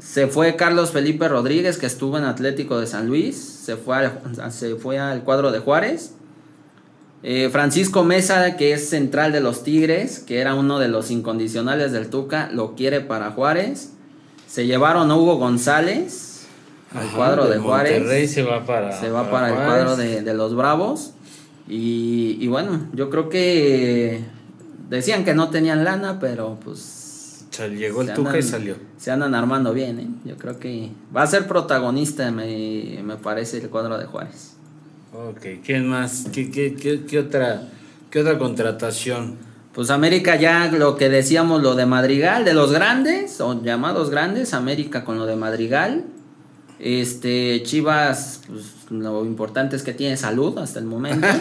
se 0.00 0.28
fue 0.28 0.56
Carlos 0.56 0.92
Felipe 0.92 1.28
Rodríguez, 1.28 1.78
que 1.78 1.86
estuvo 1.86 2.16
en 2.16 2.24
Atlético 2.24 2.78
de 2.78 2.86
San 2.86 3.08
Luis, 3.08 3.36
se 3.36 3.76
fue 3.76 3.96
al, 3.96 4.52
se 4.52 4.76
fue 4.76 4.98
al 4.98 5.24
cuadro 5.24 5.50
de 5.50 5.58
Juárez. 5.58 6.14
Eh, 7.22 7.50
Francisco 7.50 8.02
Mesa, 8.02 8.56
que 8.56 8.72
es 8.72 8.88
central 8.88 9.32
de 9.32 9.40
los 9.40 9.62
Tigres, 9.62 10.20
que 10.20 10.40
era 10.40 10.54
uno 10.54 10.78
de 10.78 10.88
los 10.88 11.10
incondicionales 11.10 11.92
del 11.92 12.08
Tuca, 12.08 12.48
lo 12.52 12.74
quiere 12.74 13.00
para 13.00 13.30
Juárez. 13.32 13.92
Se 14.46 14.66
llevaron 14.66 15.10
a 15.10 15.16
Hugo 15.16 15.36
González 15.36 16.46
al 16.94 17.06
Ajá, 17.06 17.16
cuadro 17.16 17.44
de, 17.46 17.54
de 17.54 17.58
Juárez 17.58 18.32
se 18.32 18.42
va 18.42 18.64
para. 18.64 18.98
se 18.98 19.10
va 19.10 19.30
para, 19.30 19.50
el 19.50 19.54
cuadro 19.54 19.96
de, 19.96 20.22
de 20.22 20.34
los 20.34 20.56
Bravos. 20.56 21.12
Y, 21.68 22.36
y 22.40 22.48
bueno, 22.48 22.88
yo 22.94 23.10
creo 23.10 23.28
que 23.28 24.24
decían 24.88 25.24
que 25.24 25.34
no 25.34 25.50
tenían 25.50 25.84
lana, 25.84 26.18
pero 26.18 26.58
pues 26.64 27.46
llegó 27.68 28.02
el 28.02 28.14
Tuca 28.14 28.38
y 28.38 28.42
salió. 28.42 28.76
Se 28.96 29.10
andan 29.10 29.34
armando 29.34 29.72
bien, 29.72 30.00
¿eh? 30.00 30.08
Yo 30.24 30.36
creo 30.36 30.58
que 30.58 30.90
va 31.14 31.22
a 31.22 31.26
ser 31.26 31.46
protagonista, 31.46 32.30
me, 32.30 33.00
me 33.04 33.16
parece, 33.16 33.58
el 33.58 33.68
cuadro 33.68 33.98
de 33.98 34.06
Juárez. 34.06 34.56
Ok, 35.12 35.46
¿quién 35.64 35.88
más? 35.88 36.26
¿Qué, 36.32 36.50
qué, 36.50 36.74
qué, 36.74 37.04
qué 37.04 37.18
otra, 37.18 37.62
qué 38.10 38.20
otra 38.20 38.38
contratación? 38.38 39.36
Pues 39.74 39.90
América 39.90 40.36
ya 40.36 40.66
lo 40.66 40.96
que 40.96 41.08
decíamos, 41.08 41.62
lo 41.62 41.74
de 41.74 41.86
Madrigal, 41.86 42.44
de 42.44 42.54
los 42.54 42.72
grandes, 42.72 43.40
o 43.40 43.62
llamados 43.62 44.10
grandes, 44.10 44.54
América 44.54 45.04
con 45.04 45.18
lo 45.18 45.26
de 45.26 45.36
Madrigal. 45.36 46.04
Este, 46.78 47.62
Chivas, 47.64 48.40
pues 48.46 48.64
lo 48.88 49.24
importante 49.24 49.76
es 49.76 49.82
que 49.82 49.92
tiene 49.92 50.16
salud 50.16 50.56
hasta 50.58 50.78
el 50.78 50.86
momento. 50.86 51.26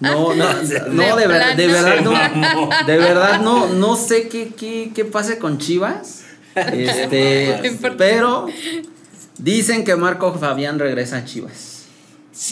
No, 0.00 0.34
no, 0.34 0.46
no, 0.92 1.16
de, 1.16 1.26
ver- 1.26 1.56
de 1.56 1.66
verdad 1.66 2.00
no, 2.02 2.70
de 2.86 2.96
verdad 2.96 3.40
no, 3.42 3.68
no 3.68 3.96
sé 3.96 4.28
qué, 4.28 4.48
qué, 4.48 4.92
qué 4.94 5.04
pase 5.04 5.38
con 5.38 5.58
Chivas. 5.58 6.24
Este, 6.72 7.78
pero 7.98 8.46
dicen 9.38 9.84
que 9.84 9.94
Marco 9.96 10.32
Fabián 10.34 10.78
regresa 10.78 11.18
a 11.18 11.24
Chivas. 11.26 11.79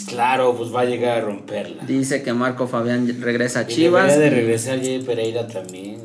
Claro, 0.07 0.55
pues 0.57 0.73
va 0.73 0.81
a 0.81 0.85
llegar 0.85 1.19
a 1.19 1.21
romperla. 1.21 1.83
Dice 1.85 2.21
que 2.21 2.33
Marco 2.33 2.67
Fabián 2.67 3.07
regresa 3.21 3.59
a 3.59 3.63
Y 3.63 3.67
Chivas. 3.67 4.07
debería 4.13 4.29
de 4.29 4.41
regresar 4.41 4.79
Jay 4.79 5.01
Pereira 5.01 5.47
también. 5.47 6.01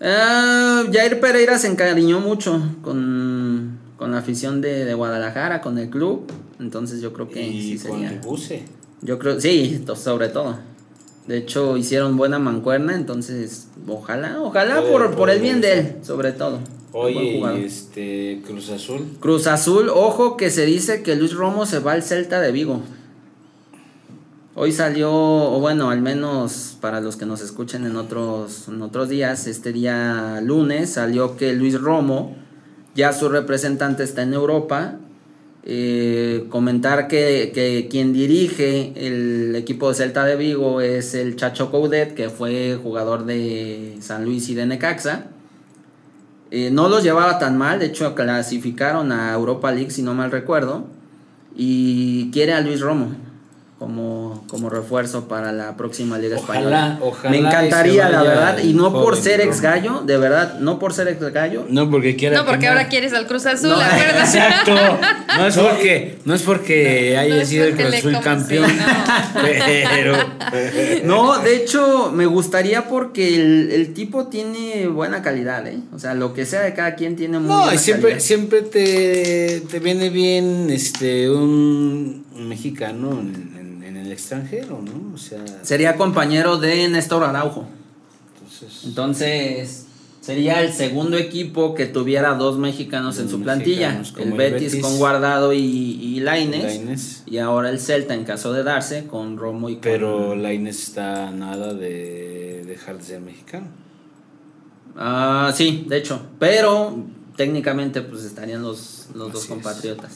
Ah, 0.00 0.84
Jair 0.92 1.20
Pereira 1.20 1.58
se 1.58 1.66
encariñó 1.68 2.20
mucho 2.20 2.62
con, 2.82 3.78
con 3.96 4.12
la 4.12 4.18
afición 4.18 4.60
de, 4.60 4.84
de 4.84 4.94
Guadalajara, 4.94 5.60
con 5.60 5.76
el 5.78 5.90
club. 5.90 6.30
Entonces 6.58 7.00
yo 7.00 7.12
creo 7.12 7.28
que 7.28 7.46
y 7.46 7.76
sí 7.78 7.86
con 7.86 7.92
sería. 7.98 8.10
el 8.12 8.20
buce. 8.20 8.62
Yo 9.02 9.18
creo, 9.18 9.40
sí, 9.40 9.82
sobre 9.96 10.28
todo. 10.28 10.58
De 11.26 11.36
hecho, 11.38 11.76
hicieron 11.76 12.16
buena 12.16 12.38
mancuerna, 12.38 12.94
entonces 12.94 13.68
ojalá, 13.86 14.40
ojalá 14.40 14.82
por, 14.82 15.06
por 15.10 15.16
puede 15.16 15.34
el 15.36 15.42
bien 15.42 15.60
de 15.60 15.78
él, 15.78 15.96
sobre 16.02 16.32
todo. 16.32 16.60
Oye, 16.92 17.38
y 17.38 17.64
este 17.64 18.40
Cruz 18.44 18.70
Azul. 18.70 19.16
Cruz 19.20 19.46
Azul, 19.46 19.90
ojo 19.90 20.36
que 20.36 20.50
se 20.50 20.64
dice 20.66 21.02
que 21.02 21.14
Luis 21.14 21.32
Romo 21.34 21.66
se 21.66 21.78
va 21.78 21.92
al 21.92 22.02
Celta 22.02 22.40
de 22.40 22.50
Vigo. 22.52 22.80
Hoy 24.62 24.72
salió, 24.72 25.10
o 25.10 25.58
bueno, 25.58 25.88
al 25.88 26.02
menos 26.02 26.76
para 26.82 27.00
los 27.00 27.16
que 27.16 27.24
nos 27.24 27.40
escuchen 27.40 27.86
en 27.86 27.96
otros, 27.96 28.68
en 28.68 28.82
otros 28.82 29.08
días, 29.08 29.46
este 29.46 29.72
día 29.72 30.42
lunes 30.42 30.90
salió 30.92 31.38
que 31.38 31.54
Luis 31.54 31.80
Romo, 31.80 32.36
ya 32.94 33.14
su 33.14 33.30
representante 33.30 34.02
está 34.02 34.20
en 34.20 34.34
Europa. 34.34 34.96
Eh, 35.62 36.44
comentar 36.50 37.08
que, 37.08 37.52
que 37.54 37.88
quien 37.90 38.12
dirige 38.12 38.92
el 38.96 39.56
equipo 39.56 39.88
de 39.88 39.94
Celta 39.94 40.26
de 40.26 40.36
Vigo 40.36 40.82
es 40.82 41.14
el 41.14 41.36
Chacho 41.36 41.70
Coudet, 41.70 42.12
que 42.12 42.28
fue 42.28 42.78
jugador 42.82 43.24
de 43.24 43.96
San 44.02 44.26
Luis 44.26 44.46
y 44.50 44.54
de 44.54 44.66
Necaxa. 44.66 45.28
Eh, 46.50 46.68
no 46.70 46.90
los 46.90 47.02
llevaba 47.02 47.38
tan 47.38 47.56
mal, 47.56 47.78
de 47.78 47.86
hecho 47.86 48.14
clasificaron 48.14 49.10
a 49.10 49.32
Europa 49.32 49.72
League 49.72 49.90
si 49.90 50.02
no 50.02 50.12
mal 50.12 50.30
recuerdo. 50.30 50.84
Y 51.56 52.30
quiere 52.30 52.52
a 52.52 52.60
Luis 52.60 52.82
Romo 52.82 53.29
como, 53.80 54.44
como 54.46 54.68
refuerzo 54.68 55.26
para 55.26 55.52
la 55.52 55.74
próxima 55.74 56.18
Liga 56.18 56.36
Ojalá, 56.36 56.58
Española. 56.60 56.98
ojalá 57.00 57.30
Me 57.30 57.38
encantaría, 57.38 58.10
la 58.10 58.22
verdad, 58.22 58.58
y 58.62 58.74
no 58.74 58.92
por 58.92 59.16
ser 59.16 59.40
ex 59.40 59.62
gallo, 59.62 60.02
de 60.04 60.18
verdad, 60.18 60.58
no 60.60 60.78
por 60.78 60.92
ser 60.92 61.08
ex 61.08 61.18
gallo. 61.32 61.64
No 61.70 61.90
porque 61.90 62.14
quiera. 62.14 62.36
No, 62.36 62.44
porque 62.44 62.68
ahora 62.68 62.88
quieres 62.88 63.14
al 63.14 63.26
Cruz 63.26 63.46
Azul, 63.46 63.70
No, 63.70 63.76
acuérdate. 63.80 64.18
Exacto. 64.20 64.74
No 65.38 65.46
es 65.46 65.56
porque, 65.56 66.18
no 66.26 66.34
es 66.34 66.42
porque 66.42 67.16
haya 67.16 67.36
No 67.36 67.44
sido 67.46 67.64
el 67.64 67.74
Cruz 67.74 67.94
Azul 67.94 68.18
campeón. 68.22 68.70
Pero. 69.42 70.14
No, 71.04 71.38
de 71.38 71.56
hecho, 71.56 72.12
me 72.12 72.26
gustaría 72.26 72.86
porque 72.86 73.34
el, 73.34 73.70
el 73.72 73.94
tipo 73.94 74.26
tiene 74.26 74.88
buena 74.88 75.22
calidad, 75.22 75.66
¿eh? 75.66 75.78
O 75.94 75.98
sea, 75.98 76.12
lo 76.14 76.34
que 76.34 76.44
sea 76.44 76.60
de 76.60 76.74
cada 76.74 76.96
quien 76.96 77.16
tiene 77.16 77.38
muy 77.38 77.48
No, 77.48 77.58
buena 77.60 77.74
y 77.74 77.78
siempre, 77.78 78.10
calidad. 78.10 78.24
siempre 78.26 78.62
te, 78.62 79.62
te 79.70 79.78
viene 79.78 80.10
bien 80.10 80.68
este 80.70 81.30
un, 81.30 82.26
un 82.34 82.48
mexicano 82.48 83.12
en, 83.12 83.18
en- 83.18 83.60
en 83.60 83.69
el 84.00 84.12
extranjero, 84.12 84.80
¿no? 84.82 85.14
O 85.14 85.18
sea, 85.18 85.38
Sería 85.62 85.96
compañero 85.96 86.58
de 86.58 86.88
Néstor 86.88 87.24
Araujo. 87.24 87.66
entonces. 88.38 88.84
Entonces, 88.84 89.86
sería 90.20 90.62
el 90.62 90.72
segundo 90.72 91.16
equipo 91.16 91.74
que 91.74 91.86
tuviera 91.86 92.34
dos 92.34 92.58
mexicanos 92.58 93.18
en 93.18 93.28
su 93.28 93.40
plantilla. 93.40 93.92
mexicanos, 93.92 94.14
El 94.18 94.32
el 94.32 94.38
Betis, 94.52 94.76
con 94.82 94.98
Guardado 94.98 95.52
y. 95.52 96.20
Lainez. 96.20 97.22
Y 97.26 97.38
ahora 97.38 97.70
el 97.70 97.78
Celta 97.80 98.14
en 98.14 98.24
caso 98.24 98.52
de 98.52 98.62
darse 98.62 99.06
con 99.06 99.38
Romo 99.38 99.70
y 99.70 99.76
Pero 99.76 100.34
la 100.36 100.52
Inés 100.52 100.82
está 100.82 101.30
nada 101.30 101.72
de 101.72 102.64
dejar 102.66 102.98
de 102.98 103.04
ser 103.04 103.20
mexicano. 103.20 103.66
Ah, 104.96 105.52
sí, 105.54 105.84
de 105.88 105.96
hecho. 105.96 106.20
Pero 106.38 106.96
técnicamente 107.36 108.02
pues 108.02 108.24
estarían 108.24 108.62
los, 108.62 109.06
los 109.14 109.32
dos 109.32 109.44
es. 109.44 109.48
compatriotas. 109.48 110.12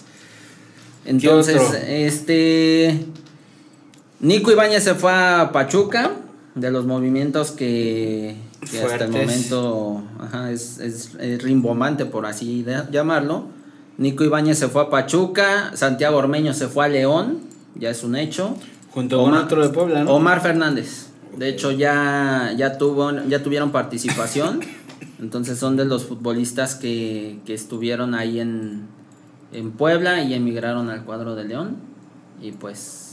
Entonces, 1.06 1.62
este... 1.86 2.98
Nico 4.24 4.50
Ibáñez 4.50 4.82
se 4.82 4.94
fue 4.94 5.12
a 5.12 5.50
Pachuca. 5.52 6.12
De 6.54 6.70
los 6.70 6.86
movimientos 6.86 7.50
que, 7.50 8.36
que 8.70 8.80
hasta 8.80 9.04
el 9.06 9.10
momento 9.10 10.02
ajá, 10.20 10.50
es, 10.52 10.78
es, 10.78 11.14
es 11.18 11.42
rimbombante, 11.42 12.06
por 12.06 12.26
así 12.26 12.62
de- 12.62 12.84
llamarlo. 12.92 13.46
Nico 13.98 14.22
Ibáñez 14.24 14.58
se 14.58 14.68
fue 14.68 14.82
a 14.82 14.88
Pachuca. 14.90 15.72
Santiago 15.74 16.16
Ormeño 16.16 16.54
se 16.54 16.68
fue 16.68 16.84
a 16.86 16.88
León. 16.88 17.40
ya 17.74 17.90
es 17.90 18.02
un 18.04 18.16
hecho. 18.16 18.56
Junto 18.92 19.20
con 19.22 19.34
otro 19.34 19.62
de 19.66 19.74
Puebla, 19.74 20.04
¿no? 20.04 20.12
Omar 20.14 20.40
Fernández. 20.40 21.08
De 21.36 21.48
hecho, 21.48 21.72
ya, 21.72 22.54
ya, 22.56 22.78
tuvo, 22.78 23.10
ya 23.28 23.42
tuvieron 23.42 23.72
participación. 23.72 24.60
Entonces 25.20 25.58
son 25.58 25.76
de 25.76 25.84
los 25.84 26.04
futbolistas 26.04 26.76
que, 26.76 27.40
que 27.44 27.52
estuvieron 27.54 28.14
ahí 28.14 28.38
en, 28.40 28.82
en 29.52 29.72
Puebla 29.72 30.22
y 30.22 30.32
emigraron 30.34 30.88
al 30.88 31.04
cuadro 31.04 31.34
de 31.34 31.44
León. 31.44 31.76
Y 32.40 32.52
pues 32.52 33.03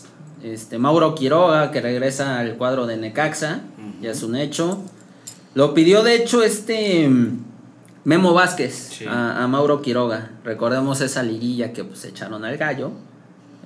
este 0.44 0.78
Mauro 0.78 1.16
Quiroga, 1.16 1.72
que 1.72 1.82
regresa 1.82 2.40
al 2.40 2.58
cuadro 2.58 2.88
de 2.88 2.98
Necaxa, 2.98 3.62
ya 4.02 4.12
es 4.12 4.24
un 4.24 4.36
hecho. 4.36 4.82
Lo 5.54 5.74
pidió 5.74 6.04
de 6.04 6.16
hecho 6.16 6.44
este 6.44 7.10
Memo 8.04 8.34
Vázquez 8.34 9.02
a, 9.08 9.48
Mauro 9.48 9.82
Quiroga. 9.82 10.32
Recordemos 10.44 11.02
esa 11.02 11.24
liguilla 11.24 11.74
que 11.74 11.84
pues 11.84 12.06
echaron 12.06 12.46
al 12.46 12.58
gallo. 12.58 12.92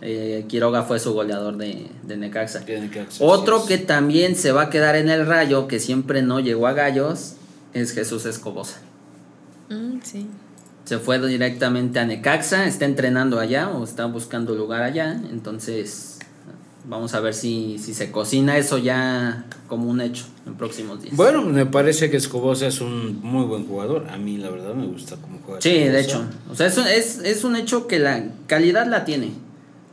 Eh, 0.01 0.45
Quiroga 0.47 0.83
fue 0.83 0.99
su 0.99 1.13
goleador 1.13 1.57
de, 1.57 1.89
Necaxa. 2.03 2.65
Otro 3.19 3.65
que 3.65 3.77
también 3.77 4.35
se 4.35 4.51
va 4.51 4.63
a 4.63 4.69
quedar 4.69 4.95
en 4.95 5.09
el 5.09 5.25
rayo, 5.25 5.67
que 5.67 5.79
siempre 5.79 6.21
no 6.21 6.39
llegó 6.39 6.67
a 6.67 6.73
gallos, 6.73 7.35
es 7.73 7.93
Jesús 7.93 8.25
Escobosa. 8.25 8.79
Mm, 9.69 9.99
sí 10.03 10.27
se 10.85 10.99
fue 10.99 11.19
directamente 11.27 11.99
a 11.99 12.05
Necaxa, 12.05 12.65
está 12.65 12.85
entrenando 12.85 13.39
allá 13.39 13.69
o 13.69 13.83
está 13.83 14.05
buscando 14.05 14.55
lugar 14.55 14.83
allá, 14.83 15.19
entonces 15.31 16.14
vamos 16.87 17.13
a 17.13 17.19
ver 17.19 17.33
si, 17.33 17.77
si 17.79 17.93
se 17.93 18.11
cocina 18.11 18.57
eso 18.57 18.77
ya 18.77 19.45
como 19.67 19.89
un 19.89 20.01
hecho 20.01 20.25
en 20.45 20.55
próximos 20.55 21.01
días. 21.01 21.15
Bueno, 21.15 21.41
me 21.41 21.65
parece 21.65 22.09
que 22.09 22.17
Escobosa 22.17 22.67
es 22.67 22.81
un 22.81 23.21
muy 23.21 23.45
buen 23.45 23.65
jugador, 23.65 24.07
a 24.09 24.17
mí 24.17 24.37
la 24.37 24.49
verdad 24.49 24.73
me 24.73 24.85
gusta 24.85 25.15
cómo 25.17 25.39
juega. 25.45 25.61
Sí, 25.61 25.73
de 25.73 25.99
hecho, 25.99 26.25
o 26.49 26.55
sea, 26.55 26.67
es, 26.67 26.77
es, 26.77 27.19
es 27.19 27.43
un 27.43 27.55
hecho 27.55 27.87
que 27.87 27.99
la 27.99 28.23
calidad 28.47 28.87
la 28.87 29.05
tiene. 29.05 29.31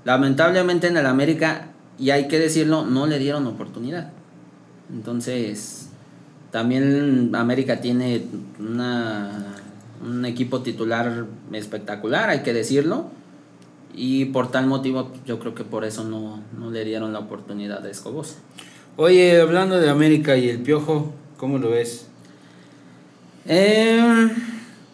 Lamentablemente 0.04 0.88
en 0.88 0.96
el 0.96 1.06
América, 1.06 1.68
y 1.98 2.10
hay 2.10 2.28
que 2.28 2.38
decirlo, 2.38 2.84
no 2.84 3.06
le 3.06 3.18
dieron 3.18 3.46
oportunidad. 3.46 4.10
Entonces, 4.92 5.88
también 6.50 7.34
América 7.34 7.80
tiene 7.80 8.26
una 8.58 9.52
un 10.02 10.24
equipo 10.24 10.62
titular 10.62 11.26
espectacular, 11.52 12.30
hay 12.30 12.42
que 12.42 12.52
decirlo. 12.52 13.06
Y 13.94 14.26
por 14.26 14.50
tal 14.50 14.66
motivo, 14.66 15.12
yo 15.26 15.38
creo 15.38 15.54
que 15.54 15.64
por 15.64 15.84
eso 15.84 16.04
no, 16.04 16.42
le 16.70 16.84
dieron 16.84 17.12
la 17.12 17.18
oportunidad 17.18 17.80
de 17.80 17.90
Escobosa. 17.90 18.36
Oye, 18.96 19.40
hablando 19.40 19.78
de 19.78 19.90
América 19.90 20.36
y 20.36 20.48
el 20.48 20.58
Piojo, 20.60 21.12
¿cómo 21.36 21.58
lo 21.58 21.70
ves? 21.70 22.06
Eh, 23.46 24.28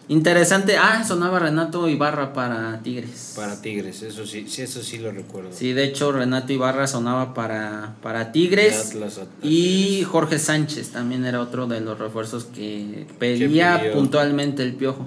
interesante. 0.08 0.76
Ah, 0.76 1.04
sonaba 1.04 1.38
Renato 1.38 1.88
Ibarra 1.88 2.32
para 2.32 2.80
Tigres. 2.82 3.34
Para 3.36 3.60
Tigres, 3.60 4.02
eso 4.02 4.26
sí, 4.26 4.46
sí, 4.48 4.62
eso 4.62 4.82
sí 4.82 4.98
lo 4.98 5.12
recuerdo. 5.12 5.50
Sí, 5.52 5.72
de 5.72 5.84
hecho 5.84 6.10
Renato 6.10 6.52
Ibarra 6.52 6.86
sonaba 6.86 7.34
para, 7.34 7.94
para 8.02 8.32
Tigres. 8.32 8.96
y 9.42 10.02
Jorge 10.04 10.38
Sánchez 10.38 10.90
también 10.90 11.24
era 11.24 11.40
otro 11.40 11.66
de 11.66 11.80
los 11.80 11.98
refuerzos 11.98 12.44
que 12.44 13.06
pedía 13.18 13.92
puntualmente 13.92 14.62
el 14.62 14.74
Piojo. 14.74 15.06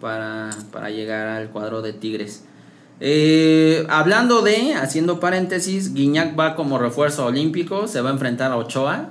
Para, 0.00 0.50
para 0.70 0.90
llegar 0.90 1.26
al 1.26 1.50
cuadro 1.50 1.82
de 1.82 1.92
Tigres. 1.92 2.44
Eh, 3.00 3.86
hablando 3.88 4.42
de, 4.42 4.74
haciendo 4.74 5.20
paréntesis, 5.20 5.94
Guiñac 5.94 6.38
va 6.38 6.56
como 6.56 6.78
refuerzo 6.78 7.26
olímpico, 7.26 7.86
se 7.86 8.00
va 8.00 8.10
a 8.10 8.12
enfrentar 8.12 8.50
a 8.50 8.56
Ochoa. 8.56 9.10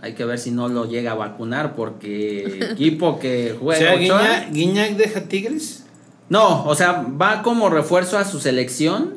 Hay 0.00 0.14
que 0.14 0.24
ver 0.24 0.38
si 0.38 0.50
no 0.50 0.68
lo 0.68 0.86
llega 0.86 1.12
a 1.12 1.14
vacunar 1.14 1.74
porque 1.74 2.70
equipo 2.72 3.18
que 3.18 3.56
juega. 3.58 3.94
O 3.94 4.52
Guiñac, 4.52 4.96
deja 4.96 5.22
Tigres. 5.22 5.84
No, 6.28 6.64
o 6.66 6.74
sea, 6.74 7.06
va 7.20 7.42
como 7.42 7.70
refuerzo 7.70 8.18
a 8.18 8.24
su 8.24 8.38
selección 8.38 9.14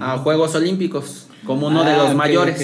a 0.00 0.18
Juegos 0.18 0.54
Olímpicos, 0.54 1.28
como 1.46 1.68
uno 1.68 1.84
de 1.84 1.92
ah, 1.92 1.96
los 1.98 2.14
mayores. 2.14 2.60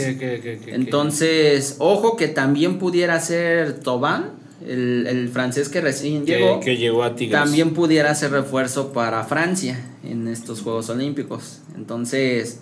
Entonces, 0.67 1.77
ojo 1.79 2.17
que 2.17 2.29
también 2.29 2.79
pudiera 2.79 3.19
ser 3.21 3.81
Tobán, 3.81 4.33
el, 4.67 5.29
francés 5.33 5.69
que 5.69 5.81
recién 5.81 6.25
llegó, 6.25 6.61
que 6.61 6.77
llegó 6.77 7.03
a 7.03 7.15
Tigres. 7.15 7.41
también 7.41 7.75
pudiera 7.75 8.15
ser 8.15 8.33
refuerzo 8.33 8.93
para 8.93 9.25
Francia 9.25 9.81
en 10.05 10.29
estos 10.29 10.63
Juegos 10.63 10.89
Olímpicos. 10.91 11.61
Entonces, 11.77 12.61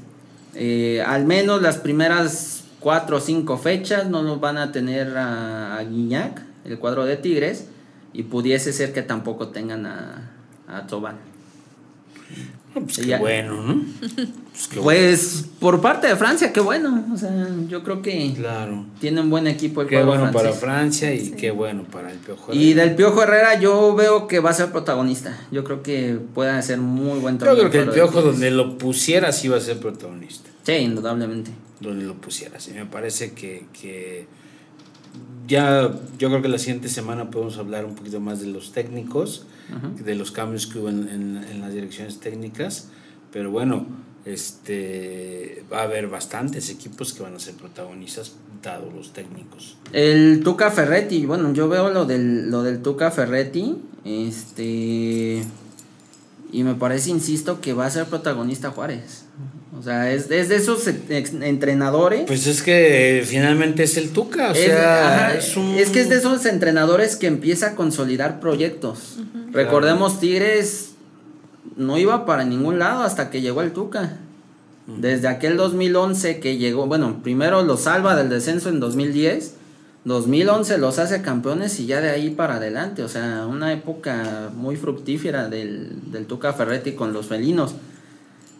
eh, 0.55 1.03
al 1.07 1.27
menos 1.27 1.63
las 1.63 1.79
primeras 1.79 2.65
cuatro 2.81 3.19
o 3.19 3.21
cinco 3.21 3.59
fechas 3.59 4.09
no 4.09 4.23
nos 4.23 4.41
van 4.41 4.59
a 4.59 4.73
tener 4.73 5.17
a, 5.17 5.77
a 5.77 5.85
Guiñac, 5.85 6.43
el 6.65 6.79
cuadro 6.79 7.05
de 7.05 7.17
Tigres, 7.17 7.67
y 8.13 8.25
pudiese 8.25 8.73
ser 8.73 8.93
que 8.93 9.03
tampoco 9.03 9.49
tengan 9.49 9.87
a, 9.87 10.31
a 10.67 10.87
Tobán. 10.87 11.30
Pues 12.73 12.99
qué 12.99 13.17
bueno, 13.17 13.63
¿no? 13.63 13.85
Pues, 14.11 14.69
pues, 14.83 15.49
por 15.59 15.81
parte 15.81 16.07
de 16.07 16.17
Francia, 16.17 16.53
qué 16.53 16.61
bueno. 16.61 17.05
O 17.13 17.17
sea, 17.17 17.49
yo 17.69 17.83
creo 17.83 18.01
que 18.01 18.33
claro. 18.37 18.85
tiene 19.01 19.21
un 19.21 19.31
buen 19.31 19.47
equipo 19.47 19.83
el 19.83 19.89
Qué 19.89 20.03
bueno 20.03 20.31
para 20.31 20.53
Francia 20.53 21.13
y 21.13 21.31
qué 21.33 21.51
bueno 21.51 21.85
para 21.85 22.13
el 22.13 22.19
Piojo 22.19 22.53
Herrera. 22.53 22.65
Y 22.65 22.75
del 22.75 22.95
Piojo 22.95 23.23
Herrera 23.23 23.59
yo 23.59 23.95
veo 23.95 24.29
que 24.29 24.39
va 24.39 24.51
a 24.51 24.55
ser 24.55 24.71
protagonista. 24.71 25.37
Yo 25.51 25.65
creo 25.65 25.83
que 25.83 26.19
puede 26.35 26.63
ser 26.63 26.79
muy 26.79 27.19
buen 27.19 27.39
Yo 27.39 27.57
creo 27.57 27.71
que 27.71 27.79
el 27.81 27.91
Piojo 27.91 28.23
donde 28.23 28.51
lo 28.51 28.79
pusiera 28.79 29.33
sí 29.33 29.49
va 29.49 29.57
a 29.57 29.61
ser 29.61 29.79
protagonista. 29.79 30.51
Sí, 30.63 30.73
indudablemente. 30.73 31.51
Donde 31.81 32.05
lo 32.05 32.15
pusiera. 32.15 32.61
Sí, 32.61 32.73
me 32.73 32.87
parece 32.87 33.33
que, 33.33 33.65
que 33.73 34.27
ya 35.47 35.93
yo 36.19 36.29
creo 36.29 36.43
que 36.43 36.49
la 36.49 36.59
siguiente 36.59 36.89
semana 36.89 37.31
podemos 37.31 37.59
hablar 37.59 37.85
un 37.85 37.95
poquito 37.95 38.21
más 38.21 38.41
de 38.41 38.47
los 38.47 38.73
técnicos, 38.73 39.47
de 40.03 40.15
los 40.15 40.31
cambios 40.31 40.67
que 40.67 40.79
hubo 40.79 40.89
en, 40.89 41.61
las 41.61 41.73
direcciones 41.73 42.21
técnicas, 42.21 42.89
pero 43.33 43.51
bueno, 43.51 43.87
este 44.25 45.65
va 45.73 45.81
a 45.81 45.83
haber 45.85 46.09
bastantes 46.09 46.71
equipos 46.71 47.13
que 47.13 47.23
van 47.23 47.35
a 47.35 47.39
ser 47.39 47.55
protagonistas 47.55 48.35
dado 48.63 48.91
los 48.91 49.13
técnicos. 49.13 49.77
El 49.93 50.43
Tuca 50.45 50.71
Ferretti, 50.71 51.27
bueno, 51.27 51.53
yo 51.53 51.69
veo 51.69 51.91
lo 51.91 52.05
del 52.05 52.51
lo 52.51 52.63
del 52.63 52.83
Tuca 52.83 53.11
Ferretti, 53.11 53.77
este 54.05 55.45
y 56.53 56.65
me 56.65 56.75
parece, 56.75 57.11
insisto, 57.11 57.61
que 57.61 57.73
va 57.73 57.87
a 57.87 57.91
ser 57.91 58.07
protagonista 58.07 58.71
Juárez. 58.71 59.25
O 59.81 59.83
sea, 59.83 60.13
es, 60.13 60.29
de 60.29 60.41
esos 60.43 60.87
entrenadores. 60.89 62.25
Pues 62.27 62.47
es 62.47 62.63
que 62.63 63.25
finalmente 63.25 63.85
es 63.85 63.97
el 63.97 64.11
Tuca, 64.11 64.51
o 64.51 64.55
sea, 64.55 65.35
es, 65.35 65.55
que 65.89 66.03
es 66.03 66.11
de 66.11 66.17
esos 66.17 66.45
entrenadores 66.45 67.17
que 67.17 67.27
empieza 67.27 67.69
a 67.69 67.75
consolidar 67.77 68.41
proyectos. 68.41 69.17
Recordemos, 69.53 70.21
Tigres 70.21 70.91
no 71.77 71.97
iba 71.97 72.27
para 72.27 72.45
ningún 72.45 72.79
lado 72.79 73.05
hasta 73.05 73.31
que 73.31 73.41
llegó 73.41 73.63
el 73.63 73.73
Tuca. 73.73 74.19
Desde 74.87 75.29
aquel 75.29 75.57
2011 75.57 76.41
que 76.41 76.59
llegó, 76.59 76.87
bueno, 76.87 77.23
primero 77.23 77.63
los 77.63 77.81
salva 77.81 78.15
del 78.17 78.29
descenso 78.29 78.69
en 78.69 78.81
2010, 78.81 79.55
2011 80.05 80.77
los 80.77 80.99
hace 80.99 81.23
campeones 81.23 81.81
y 81.81 81.87
ya 81.87 82.03
de 82.03 82.11
ahí 82.11 82.29
para 82.29 82.57
adelante, 82.57 83.03
o 83.03 83.09
sea, 83.09 83.47
una 83.47 83.73
época 83.73 84.51
muy 84.55 84.77
fructífera 84.77 85.49
del, 85.49 86.13
del 86.13 86.27
Tuca 86.27 86.53
Ferretti 86.53 86.93
con 86.93 87.15
los 87.15 87.29
felinos. 87.29 87.77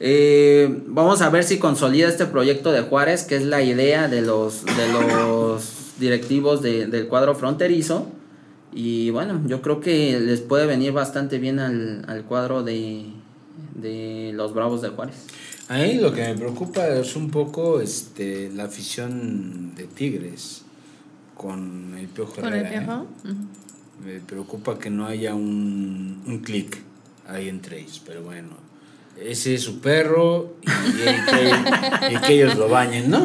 Eh, 0.03 0.83
vamos 0.87 1.21
a 1.21 1.29
ver 1.29 1.45
si 1.45 1.59
consolida 1.59 2.09
este 2.09 2.25
proyecto 2.25 2.73
de 2.73 2.81
Juárez, 2.81 3.25
que 3.25 3.37
es 3.37 3.45
la 3.45 3.63
idea 3.63 4.09
de 4.09 4.23
los, 4.23 4.65
de 4.65 4.89
los 4.89 5.93
directivos 5.99 6.63
del 6.63 7.07
cuadro 7.07 7.35
fronterizo. 7.35 8.09
Y 8.73 9.11
bueno, 9.11 9.43
yo 9.47 9.61
creo 9.61 9.81
que 9.81 10.19
les 10.19 10.41
puede 10.41 10.67
venir 10.67 10.93
bastante 10.93 11.39
bien 11.39 11.59
al, 11.59 12.25
cuadro 12.27 12.63
de, 12.63 13.13
los 14.33 14.55
Bravos 14.55 14.81
de 14.81 14.89
Juárez. 14.89 15.17
Ahí 15.69 15.99
lo 15.99 16.13
que 16.13 16.23
me 16.23 16.35
preocupa 16.35 16.89
es 16.89 17.15
un 17.15 17.31
poco 17.31 17.81
este, 17.81 18.51
la 18.51 18.65
afición 18.65 19.75
de 19.77 19.85
Tigres 19.85 20.63
con 21.37 21.95
el 21.97 22.09
Piojo 22.09 22.41
¿Con 22.41 22.55
el 22.55 22.67
¿eh? 22.67 22.87
Me 24.05 24.19
preocupa 24.21 24.79
que 24.79 24.91
no 24.91 25.07
haya 25.07 25.35
un, 25.35 26.23
un 26.27 26.39
clic 26.39 26.79
ahí 27.29 27.49
entre 27.49 27.81
ellos, 27.81 28.03
pero 28.05 28.23
bueno, 28.23 28.70
ese 29.19 29.55
es 29.55 29.63
su 29.63 29.81
perro 29.81 30.55
y, 30.63 32.27
que, 32.27 32.35
ellos 32.35 32.57
lo 32.57 32.69
bañen, 32.69 33.11
¿no? 33.11 33.23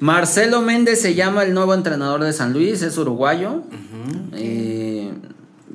Marcelo 0.00 0.60
Méndez 0.60 1.00
se 1.00 1.14
llama 1.14 1.42
el 1.42 1.54
nuevo 1.54 1.74
entrenador 1.74 2.22
de 2.22 2.32
San 2.32 2.52
Luis, 2.52 2.82
es 2.82 2.98
uruguayo. 2.98 3.62
Eh, 4.32 5.10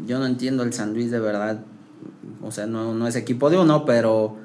yo 0.06 0.20
no 0.20 0.26
entiendo 0.26 0.64
el 0.64 0.74
San 0.74 0.94
Luis 0.94 1.12
de 1.12 1.20
verdad, 1.20 1.62
o 2.42 2.52
sea, 2.52 2.68
no, 2.68 3.08
es 3.08 3.16
equipo 3.16 3.50
de 3.50 3.58
uno, 3.58 3.86
pero 3.86 4.38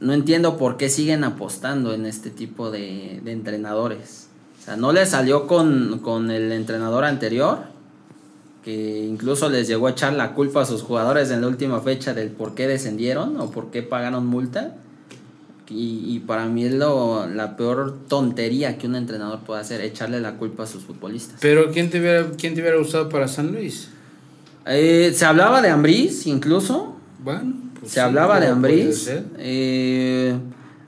no 0.00 0.12
entiendo 0.12 0.56
por 0.56 0.76
qué 0.76 0.88
siguen 0.88 1.22
apostando 1.24 1.94
en 1.94 2.06
este 2.06 2.30
tipo 2.30 2.70
de, 2.70 3.22
entrenadores. 3.26 4.28
O 4.60 4.64
sea, 4.64 4.76
no 4.76 4.92
le 4.92 5.06
salió 5.06 5.46
con, 5.46 6.00
con 6.00 6.30
el 6.30 6.52
entrenador 6.52 7.04
anterior 7.04 7.69
que 8.64 9.06
incluso 9.06 9.48
les 9.48 9.66
llegó 9.68 9.86
a 9.86 9.90
echar 9.90 10.12
la 10.12 10.34
culpa 10.34 10.62
a 10.62 10.64
sus 10.66 10.82
jugadores 10.82 11.30
en 11.30 11.40
la 11.40 11.48
última 11.48 11.80
fecha 11.80 12.12
del 12.12 12.28
por 12.28 12.54
qué 12.54 12.66
descendieron 12.66 13.40
o 13.40 13.50
por 13.50 13.70
qué 13.70 13.82
pagaron 13.82 14.26
multa. 14.26 14.76
Y, 15.72 16.18
para 16.26 16.46
mí 16.46 16.64
es 16.64 16.72
lo, 16.72 17.28
la 17.28 17.56
peor 17.56 17.96
tontería 18.08 18.76
que 18.76 18.88
un 18.88 18.96
entrenador 18.96 19.38
puede 19.46 19.60
hacer, 19.60 19.80
echarle 19.80 20.20
la 20.20 20.32
culpa 20.36 20.64
a 20.64 20.66
sus 20.66 20.82
futbolistas. 20.82 21.38
Pero 21.40 21.70
¿quién 21.70 21.90
te 21.90 22.00
hubiera, 22.00 22.28
quién 22.36 22.56
te 22.56 22.60
hubiera 22.60 22.76
gustado 22.76 23.08
para 23.08 23.28
San 23.28 23.52
Luis? 23.52 23.88
Eh, 24.66 25.12
se 25.14 25.24
hablaba 25.24 25.62
de 25.62 25.68
Ambriz 25.68 26.26
incluso. 26.26 26.96
Bueno. 27.22 27.54
Pues 27.78 27.92
se 27.92 28.00
hablaba 28.00 28.40
de 28.40 28.48
Ambriz. 28.48 29.08
Eh, 29.38 30.34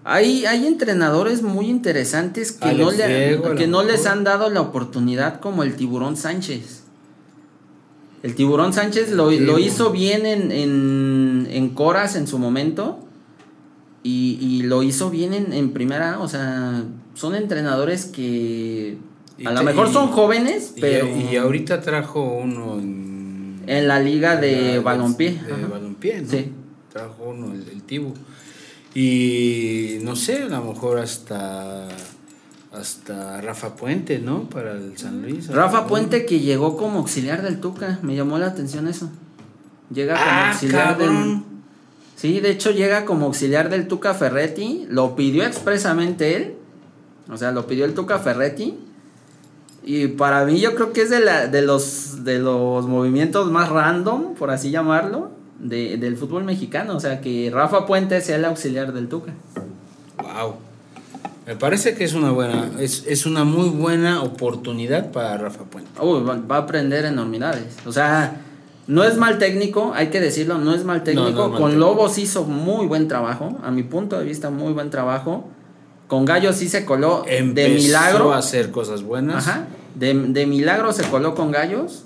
Hay, 0.02 0.46
hay 0.46 0.66
entrenadores 0.66 1.42
muy 1.42 1.70
interesantes 1.70 2.50
que, 2.50 2.74
no, 2.74 2.90
que 2.90 3.66
no 3.68 3.84
les 3.84 4.06
han 4.06 4.24
dado 4.24 4.50
la 4.50 4.62
oportunidad 4.62 5.38
como 5.38 5.62
el 5.62 5.76
Tiburón 5.76 6.16
Sánchez. 6.16 6.81
El 8.22 8.34
Tiburón 8.36 8.72
Sánchez 8.72 9.10
lo, 9.10 9.32
hizo 9.58 9.90
bien 9.90 10.26
en, 10.26 10.52
en, 10.52 11.48
en, 11.50 11.68
Coras 11.70 12.14
en 12.14 12.28
su 12.28 12.38
momento 12.38 13.00
y, 14.04 14.62
lo 14.62 14.82
hizo 14.82 15.10
bien 15.10 15.34
en, 15.34 15.72
primera. 15.72 16.20
O 16.20 16.28
sea, 16.28 16.84
son 17.14 17.34
entrenadores 17.34 18.06
que 18.06 18.96
a 19.44 19.52
lo 19.52 19.62
mejor 19.64 19.92
son 19.92 20.08
jóvenes, 20.08 20.72
pero... 20.80 21.08
Y, 21.08 21.36
ahorita 21.36 21.80
trajo 21.80 22.22
uno 22.22 22.78
en... 22.78 23.62
En 23.66 23.86
la 23.86 24.00
liga 24.00 24.36
de 24.36 24.80
balompié. 24.80 25.40
De 25.42 25.66
balompié, 25.66 26.22
¿no? 26.22 26.28
Sí. 26.28 26.52
Trajo 26.92 27.24
uno, 27.28 27.52
el, 27.52 27.68
el 27.68 27.82
Tibu. 27.82 28.12
Y 28.94 29.98
no 30.02 30.16
sé, 30.16 30.42
a 30.42 30.46
lo 30.46 30.64
mejor 30.64 30.98
hasta 30.98 31.88
hasta 32.72 33.40
Rafa 33.40 33.76
Puente, 33.76 34.18
¿no? 34.18 34.48
Para 34.48 34.72
el 34.72 34.96
San 34.96 35.22
Luis. 35.22 35.48
Rafa 35.48 35.86
Puente 35.86 36.24
que 36.24 36.40
llegó 36.40 36.76
como 36.76 37.00
auxiliar 37.00 37.42
del 37.42 37.60
Tuca, 37.60 37.98
me 38.02 38.16
llamó 38.16 38.38
la 38.38 38.46
atención 38.46 38.88
eso. 38.88 39.10
Llega 39.92 40.14
como 40.14 40.30
ah, 40.30 40.48
auxiliar 40.50 40.98
del 40.98 41.42
Sí, 42.16 42.38
de 42.38 42.50
hecho 42.50 42.70
llega 42.70 43.04
como 43.04 43.26
auxiliar 43.26 43.68
del 43.68 43.88
Tuca 43.88 44.14
Ferretti, 44.14 44.86
lo 44.88 45.16
pidió 45.16 45.44
expresamente 45.44 46.36
él. 46.36 46.54
O 47.28 47.36
sea, 47.36 47.50
lo 47.50 47.66
pidió 47.66 47.84
el 47.84 47.94
Tuca 47.94 48.20
Ferretti. 48.20 48.78
Y 49.84 50.06
para 50.06 50.44
mí 50.44 50.60
yo 50.60 50.76
creo 50.76 50.92
que 50.92 51.02
es 51.02 51.10
de, 51.10 51.18
la, 51.18 51.48
de, 51.48 51.62
los, 51.62 52.24
de 52.24 52.38
los 52.38 52.86
movimientos 52.86 53.50
más 53.50 53.70
random, 53.70 54.34
por 54.34 54.52
así 54.52 54.70
llamarlo 54.70 55.32
de, 55.58 55.96
del 55.96 56.16
fútbol 56.16 56.44
mexicano. 56.44 56.96
O 56.96 57.00
sea, 57.00 57.20
que 57.20 57.50
Rafa 57.52 57.86
Puente 57.86 58.20
sea 58.20 58.36
el 58.36 58.44
auxiliar 58.44 58.92
del 58.92 59.08
Tuca. 59.08 59.32
Wow. 60.18 60.54
Me 61.46 61.56
parece 61.56 61.94
que 61.94 62.04
es 62.04 62.14
una 62.14 62.30
buena, 62.30 62.70
es, 62.78 63.04
es 63.08 63.26
una 63.26 63.44
muy 63.44 63.68
buena 63.68 64.22
oportunidad 64.22 65.10
para 65.10 65.36
Rafa 65.36 65.64
Puente. 65.64 65.90
va, 66.00 66.56
a 66.56 66.58
aprender 66.58 67.04
enormidades. 67.04 67.76
O 67.84 67.90
sea, 67.90 68.40
no 68.86 69.02
es 69.02 69.16
mal 69.16 69.38
técnico, 69.38 69.92
hay 69.94 70.08
que 70.08 70.20
decirlo, 70.20 70.58
no 70.58 70.74
es 70.74 70.84
mal 70.84 71.02
técnico. 71.02 71.52
Con 71.52 71.80
Lobos 71.80 72.18
hizo 72.18 72.44
muy 72.44 72.86
buen 72.86 73.08
trabajo, 73.08 73.58
a 73.62 73.70
mi 73.72 73.82
punto 73.82 74.18
de 74.18 74.24
vista, 74.24 74.50
muy 74.50 74.72
buen 74.72 74.90
trabajo. 74.90 75.48
Con 76.06 76.24
Gallos 76.24 76.56
sí 76.56 76.68
se 76.68 76.84
coló 76.84 77.24
de 77.26 77.42
milagro. 77.42 78.32
a 78.32 78.38
hacer 78.38 78.70
cosas 78.70 79.02
buenas. 79.02 79.48
Ajá. 79.48 79.66
De, 79.94 80.14
de 80.14 80.46
milagro 80.46 80.92
se 80.92 81.02
coló 81.04 81.34
con 81.34 81.50
Gallos. 81.50 82.04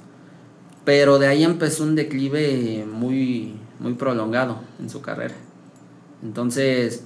Pero 0.86 1.18
de 1.18 1.26
ahí 1.26 1.42
empezó 1.42 1.82
un 1.82 1.96
declive 1.96 2.86
muy, 2.88 3.56
muy 3.80 3.94
prolongado 3.94 4.60
en 4.78 4.88
su 4.88 5.02
carrera. 5.02 5.34
Entonces, 6.22 7.02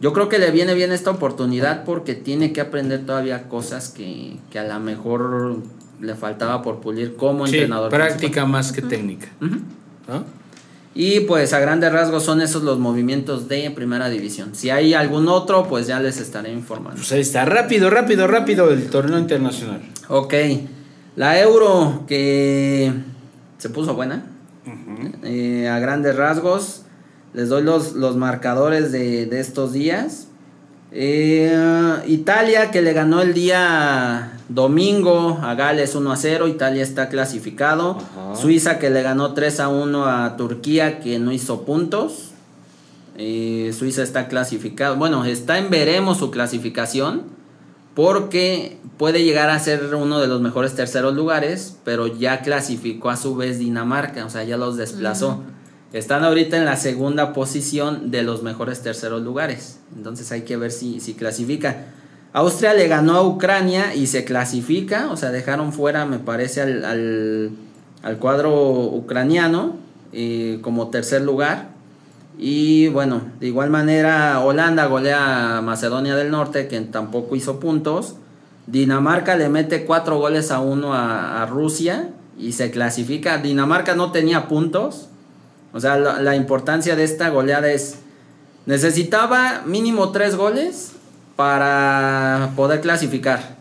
yo 0.00 0.12
creo 0.12 0.28
que 0.28 0.38
le 0.38 0.50
viene 0.50 0.74
bien 0.74 0.92
esta 0.92 1.10
oportunidad 1.10 1.84
porque 1.84 2.14
tiene 2.14 2.52
que 2.52 2.60
aprender 2.60 3.06
todavía 3.06 3.48
cosas 3.48 3.88
que, 3.88 4.38
a 4.58 4.64
lo 4.64 4.80
mejor 4.80 5.56
le 6.00 6.14
faltaba 6.14 6.62
por 6.62 6.80
pulir 6.80 7.16
como 7.16 7.46
sí, 7.46 7.56
entrenador. 7.56 7.90
Práctica 7.90 8.44
más 8.44 8.72
que 8.72 8.82
técnica. 8.82 9.28
Y 10.94 11.20
pues 11.20 11.52
a 11.52 11.60
grandes 11.60 11.92
rasgos 11.92 12.24
son 12.24 12.40
esos 12.40 12.62
los 12.62 12.78
movimientos 12.78 13.48
de 13.48 13.70
primera 13.70 14.08
división. 14.08 14.54
Si 14.54 14.70
hay 14.70 14.94
algún 14.94 15.28
otro, 15.28 15.68
pues 15.68 15.86
ya 15.86 16.00
les 16.00 16.18
estaré 16.18 16.50
informando. 16.52 16.96
Pues 16.96 17.12
ahí 17.12 17.20
está, 17.20 17.44
rápido, 17.44 17.90
rápido, 17.90 18.26
rápido 18.26 18.70
el 18.70 18.88
torneo 18.88 19.18
internacional. 19.18 19.82
Ok, 20.08 20.34
la 21.16 21.38
Euro 21.38 22.04
que 22.06 22.92
se 23.58 23.68
puso 23.68 23.94
buena. 23.94 24.24
Eh, 25.22 25.68
a 25.68 25.78
grandes 25.78 26.16
rasgos, 26.16 26.85
les 27.36 27.50
doy 27.50 27.62
los, 27.62 27.92
los 27.92 28.16
marcadores 28.16 28.92
de, 28.92 29.28
estos 29.38 29.74
días. 29.74 30.28
Eh, 30.90 31.54
Italia 32.06 32.70
que 32.70 32.80
le 32.80 32.94
ganó 32.94 33.20
el 33.20 33.34
día 33.34 34.38
domingo 34.48 35.38
a 35.42 35.54
Gales 35.54 35.94
1 35.94 36.12
a 36.12 36.16
0, 36.16 36.48
Italia 36.48 36.82
está 36.82 37.10
clasificado. 37.10 37.98
Suiza 38.34 38.78
que 38.78 38.88
le 38.88 39.02
ganó 39.02 39.34
3 39.34 39.60
a 39.60 39.68
1 39.68 40.06
a 40.06 40.36
Turquía 40.38 40.98
que 41.00 41.18
no 41.18 41.30
hizo 41.30 41.66
puntos. 41.66 42.30
Eh, 43.18 43.74
Suiza 43.78 44.02
está 44.02 44.28
clasificado. 44.28 44.96
Bueno, 44.96 45.26
está 45.26 45.58
en 45.58 45.68
veremos 45.68 46.16
su 46.16 46.30
clasificación 46.30 47.24
porque 47.94 48.78
puede 48.96 49.24
llegar 49.24 49.50
a 49.50 49.58
ser 49.58 49.94
uno 49.94 50.20
de 50.20 50.26
los 50.26 50.40
mejores 50.40 50.74
terceros 50.74 51.14
lugares, 51.14 51.76
pero 51.84 52.06
ya 52.06 52.40
clasificó 52.40 53.10
a 53.10 53.16
su 53.18 53.36
vez 53.36 53.58
Dinamarca, 53.58 54.24
o 54.24 54.30
sea, 54.30 54.44
ya 54.44 54.56
los 54.56 54.78
desplazó. 54.78 55.42
Están 55.92 56.24
ahorita 56.24 56.56
en 56.56 56.64
la 56.64 56.76
segunda 56.76 57.32
posición 57.32 58.10
de 58.10 58.22
los 58.22 58.42
mejores 58.42 58.82
terceros 58.82 59.22
lugares, 59.22 59.78
entonces 59.96 60.30
hay 60.32 60.42
que 60.42 60.56
ver 60.56 60.72
si, 60.72 61.00
si 61.00 61.14
clasifica. 61.14 61.86
Austria 62.32 62.74
le 62.74 62.86
ganó 62.86 63.14
a 63.14 63.26
Ucrania 63.26 63.94
y 63.94 64.08
se 64.08 64.24
clasifica, 64.24 65.08
o 65.10 65.16
sea, 65.16 65.30
dejaron 65.30 65.72
fuera, 65.72 66.04
me 66.04 66.18
parece, 66.18 66.60
al, 66.60 67.52
cuadro 68.20 68.82
ucraniano 68.82 69.76
eh, 70.12 70.58
como 70.60 70.88
tercer 70.90 71.22
lugar. 71.22 71.70
Y 72.38 72.88
bueno, 72.88 73.22
de 73.40 73.46
igual 73.46 73.70
manera 73.70 74.40
Holanda 74.40 74.84
golea 74.86 75.56
a 75.56 75.62
Macedonia 75.62 76.14
del 76.14 76.30
Norte, 76.30 76.68
que 76.68 76.78
tampoco 76.82 77.36
hizo 77.36 77.58
puntos. 77.58 78.16
Dinamarca 78.66 79.36
le 79.36 79.48
mete 79.48 79.86
cuatro 79.86 80.18
goles 80.18 80.50
a 80.50 80.60
uno 80.60 80.92
a, 80.92 81.46
Rusia 81.46 82.10
y 82.38 82.52
se 82.52 82.70
clasifica. 82.70 83.38
Dinamarca 83.38 83.94
no 83.94 84.12
tenía 84.12 84.48
puntos. 84.48 85.08
O 85.76 85.80
sea, 85.80 85.96
la, 85.98 86.34
importancia 86.34 86.96
de 86.96 87.04
esta 87.04 87.28
goleada 87.28 87.70
es, 87.70 87.98
necesitaba 88.64 89.62
mínimo 89.66 90.10
tres 90.10 90.34
goles 90.34 90.92
para 91.36 92.52
poder 92.56 92.80
clasificar 92.80 93.56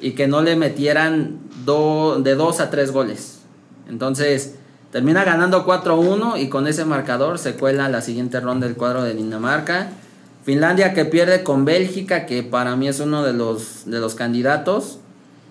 y 0.00 0.12
que 0.12 0.26
no 0.26 0.42
le 0.42 0.56
metieran 0.56 1.38
de 1.64 2.34
dos 2.34 2.60
a 2.60 2.70
tres 2.70 2.90
goles. 2.90 3.38
Entonces, 3.88 4.56
Termina 4.94 5.24
ganando 5.24 5.66
4-1 5.66 6.40
y 6.40 6.48
con 6.48 6.68
ese 6.68 6.84
marcador 6.84 7.40
se 7.40 7.54
cuela 7.54 7.88
la 7.88 8.00
siguiente 8.00 8.38
ronda 8.38 8.68
del 8.68 8.76
cuadro 8.76 9.02
de 9.02 9.12
Dinamarca. 9.12 9.88
Finlandia 10.44 10.94
que 10.94 11.04
pierde 11.04 11.42
con 11.42 11.64
Bélgica, 11.64 12.26
que 12.26 12.44
para 12.44 12.76
mí 12.76 12.86
es 12.86 13.00
uno 13.00 13.24
de 13.24 13.32
los, 13.32 13.86
de 13.86 13.98
los 13.98 14.14
candidatos. 14.14 15.00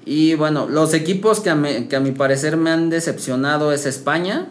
Y 0.06 0.36
bueno, 0.36 0.66
los 0.70 0.94
equipos 0.94 1.42
que 1.42 1.50
a, 1.50 1.62
que 1.90 1.94
a 1.94 2.00
mi 2.00 2.12
parecer 2.12 2.56
me 2.56 2.70
han 2.70 2.90
decepcionado 2.90 3.74
es 3.74 3.86
España. 3.86 4.48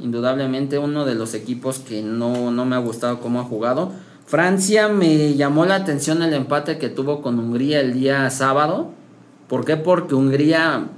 Indudablemente 0.00 0.78
uno 0.78 1.04
de 1.04 1.14
los 1.14 1.34
equipos 1.34 1.78
que 1.78 2.02
no, 2.02 2.50
no 2.50 2.64
me 2.64 2.76
ha 2.76 2.78
gustado 2.78 3.20
cómo 3.20 3.40
ha 3.40 3.44
jugado. 3.44 3.92
Francia 4.26 4.88
me 4.88 5.34
llamó 5.34 5.64
la 5.64 5.76
atención 5.76 6.22
el 6.22 6.34
empate 6.34 6.78
que 6.78 6.88
tuvo 6.88 7.22
con 7.22 7.38
Hungría 7.38 7.80
el 7.80 7.94
día 7.94 8.28
sábado. 8.30 8.90
¿Por 9.48 9.64
qué? 9.64 9.76
Porque 9.76 10.14
Hungría 10.14 10.88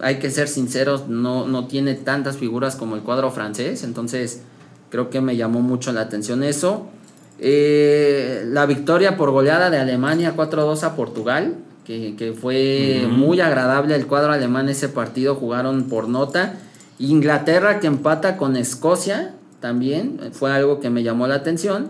hay 0.00 0.18
que 0.18 0.30
ser 0.30 0.48
sinceros, 0.48 1.08
no, 1.08 1.46
no 1.46 1.66
tiene 1.66 1.94
tantas 1.94 2.36
figuras 2.36 2.76
como 2.76 2.96
el 2.96 3.02
cuadro 3.02 3.30
francés, 3.30 3.82
entonces 3.82 4.42
creo 4.90 5.10
que 5.10 5.20
me 5.20 5.36
llamó 5.36 5.60
mucho 5.60 5.92
la 5.92 6.02
atención 6.02 6.42
eso. 6.42 6.86
Eh, 7.38 8.44
la 8.46 8.66
victoria 8.66 9.16
por 9.16 9.30
goleada 9.30 9.70
de 9.70 9.78
Alemania 9.78 10.34
4-2 10.34 10.82
a 10.84 10.96
Portugal, 10.96 11.56
que, 11.84 12.34
fue 12.38 13.06
muy 13.08 13.40
agradable 13.40 13.94
el 13.94 14.06
cuadro 14.06 14.32
alemán 14.32 14.68
ese 14.68 14.88
partido, 14.88 15.36
jugaron 15.36 15.84
por 15.84 16.08
nota. 16.08 16.54
Inglaterra 16.98 17.80
que 17.80 17.86
empata 17.86 18.36
con 18.36 18.56
Escocia 18.56 19.34
también, 19.60 20.20
fue 20.32 20.52
algo 20.52 20.80
que 20.80 20.90
me 20.90 21.02
llamó 21.02 21.26
la 21.26 21.36
atención. 21.36 21.88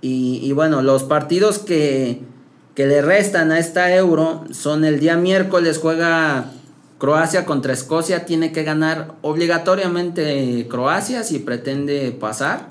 Y, 0.00 0.50
bueno, 0.52 0.82
los 0.82 1.04
partidos 1.04 1.60
que, 1.60 2.22
que 2.74 2.86
le 2.86 3.02
restan 3.02 3.52
a 3.52 3.60
esta 3.60 3.94
euro 3.94 4.44
son 4.50 4.84
el 4.84 4.98
día 4.98 5.16
miércoles 5.16 5.78
juega 5.80 6.50
Croacia 6.98 7.44
contra 7.46 7.72
Escocia 7.72 8.24
tiene 8.24 8.50
que 8.50 8.64
ganar 8.64 9.14
obligatoriamente 9.22 10.66
Croacia 10.68 11.22
si 11.22 11.38
pretende 11.38 12.10
pasar 12.12 12.68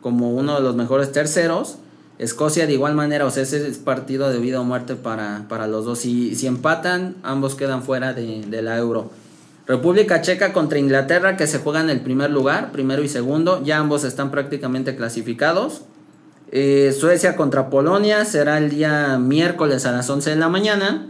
como 0.00 0.30
uno 0.30 0.56
de 0.56 0.62
los 0.62 0.76
mejores 0.76 1.12
terceros. 1.12 1.76
Escocia 2.18 2.66
de 2.66 2.74
igual 2.74 2.94
manera, 2.94 3.24
o 3.24 3.30
sea, 3.30 3.42
ese 3.42 3.66
es 3.66 3.78
partido 3.78 4.30
de 4.30 4.38
vida 4.38 4.60
o 4.60 4.64
muerte 4.64 4.94
para, 4.94 5.46
para 5.48 5.66
los 5.66 5.84
dos. 5.84 6.00
Si, 6.00 6.34
si 6.34 6.46
empatan, 6.46 7.16
ambos 7.22 7.54
quedan 7.54 7.82
fuera 7.82 8.12
de, 8.12 8.62
la 8.62 8.76
euro. 8.76 9.10
República 9.70 10.20
Checa 10.20 10.52
contra 10.52 10.80
Inglaterra 10.80 11.36
que 11.36 11.46
se 11.46 11.60
juega 11.60 11.80
en 11.80 11.90
el 11.90 12.00
primer 12.00 12.32
lugar, 12.32 12.72
primero 12.72 13.04
y 13.04 13.08
segundo. 13.08 13.62
Ya 13.62 13.78
ambos 13.78 14.02
están 14.02 14.32
prácticamente 14.32 14.96
clasificados. 14.96 15.82
Eh, 16.50 16.92
Suecia 16.98 17.36
contra 17.36 17.70
Polonia 17.70 18.24
será 18.24 18.58
el 18.58 18.68
día 18.68 19.16
miércoles 19.18 19.86
a 19.86 19.92
las 19.92 20.10
11 20.10 20.30
de 20.30 20.36
la 20.36 20.48
mañana. 20.48 21.06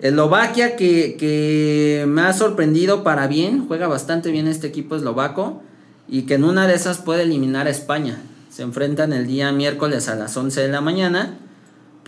Eslovaquia 0.00 0.76
que, 0.76 1.16
que, 1.18 2.04
me 2.06 2.20
ha 2.20 2.34
sorprendido 2.34 3.02
para 3.02 3.26
bien, 3.26 3.66
juega 3.66 3.88
bastante 3.88 4.30
bien 4.32 4.48
este 4.48 4.66
equipo 4.66 4.94
eslovaco 4.94 5.62
y 6.06 6.26
que 6.26 6.34
en 6.34 6.44
una 6.44 6.66
de 6.66 6.74
esas 6.74 6.98
puede 6.98 7.22
eliminar 7.22 7.68
a 7.68 7.70
España. 7.70 8.20
Se 8.50 8.64
enfrentan 8.64 9.14
el 9.14 9.26
día 9.26 9.50
miércoles 9.50 10.10
a 10.10 10.14
las 10.14 10.36
11 10.36 10.60
de 10.60 10.68
la 10.68 10.82
mañana. 10.82 11.38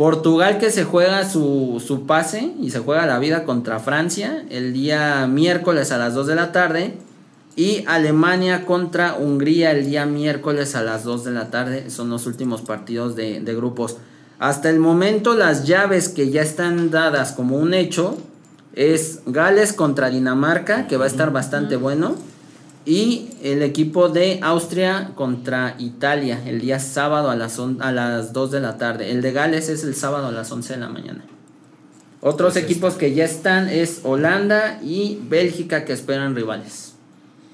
Portugal 0.01 0.57
que 0.57 0.71
se 0.71 0.85
juega 0.85 1.29
su, 1.29 1.85
su 1.87 2.07
pase 2.07 2.55
y 2.59 2.71
se 2.71 2.79
juega 2.79 3.05
la 3.05 3.19
vida 3.19 3.45
contra 3.45 3.81
Francia 3.81 4.47
el 4.49 4.73
día 4.73 5.27
miércoles 5.27 5.93
a 5.93 5.99
las 5.99 6.15
2 6.15 6.27
de 6.27 6.35
la 6.37 6.53
tarde. 6.53 6.95
Y 7.55 7.85
Alemania 7.87 8.65
contra 8.65 9.17
Hungría 9.17 9.73
el 9.73 9.85
día 9.85 10.07
miércoles 10.07 10.75
a 10.75 10.83
las 10.83 11.05
2 11.05 11.25
de 11.25 11.33
la 11.33 11.51
tarde. 11.51 11.91
Son 11.91 12.09
los 12.09 12.25
últimos 12.25 12.63
partidos 12.63 13.15
de, 13.15 13.41
de 13.41 13.55
grupos. 13.55 13.99
Hasta 14.39 14.71
el 14.71 14.79
momento 14.79 15.35
las 15.35 15.67
llaves 15.67 16.09
que 16.09 16.31
ya 16.31 16.41
están 16.41 16.91
dadas 16.91 17.33
como 17.33 17.59
un 17.59 17.75
hecho 17.75 18.17
es 18.73 19.21
Gales 19.27 19.75
contra 19.75 20.09
Dinamarca, 20.09 20.87
que 20.87 20.97
va 20.97 21.05
a 21.05 21.09
estar 21.09 21.31
bastante 21.31 21.77
bueno. 21.77 22.15
Y 22.87 23.31
el 23.43 23.63
equipo 23.63 24.09
de 24.09 24.41
Austria 24.43 25.13
contra 25.15 25.77
Italia 25.79 26.41
el 26.47 26.61
día 26.61 26.81
sábado 26.81 27.31
a 27.31 27.37
las, 27.37 27.59
a 27.59 27.93
las 27.93 28.33
2 28.33 28.51
de 28.51 28.61
la 28.61 28.79
tarde. 28.79 29.11
El 29.11 29.23
de 29.23 29.33
Gales 29.33 29.69
es 29.69 29.85
el 29.85 29.95
sábado 29.95 30.29
a 30.29 30.33
las 30.33 30.51
11 30.51 30.75
de 30.75 30.81
la 30.81 30.89
mañana. 30.89 31.25
Otros 32.23 32.57
equipos 32.57 32.95
que 32.95 33.15
ya 33.15 33.25
están 33.25 33.69
es 33.69 34.01
Holanda 34.05 34.81
y 34.83 35.21
Bélgica 35.29 35.85
que 35.85 35.93
esperan 35.93 36.35
rivales. 36.35 36.95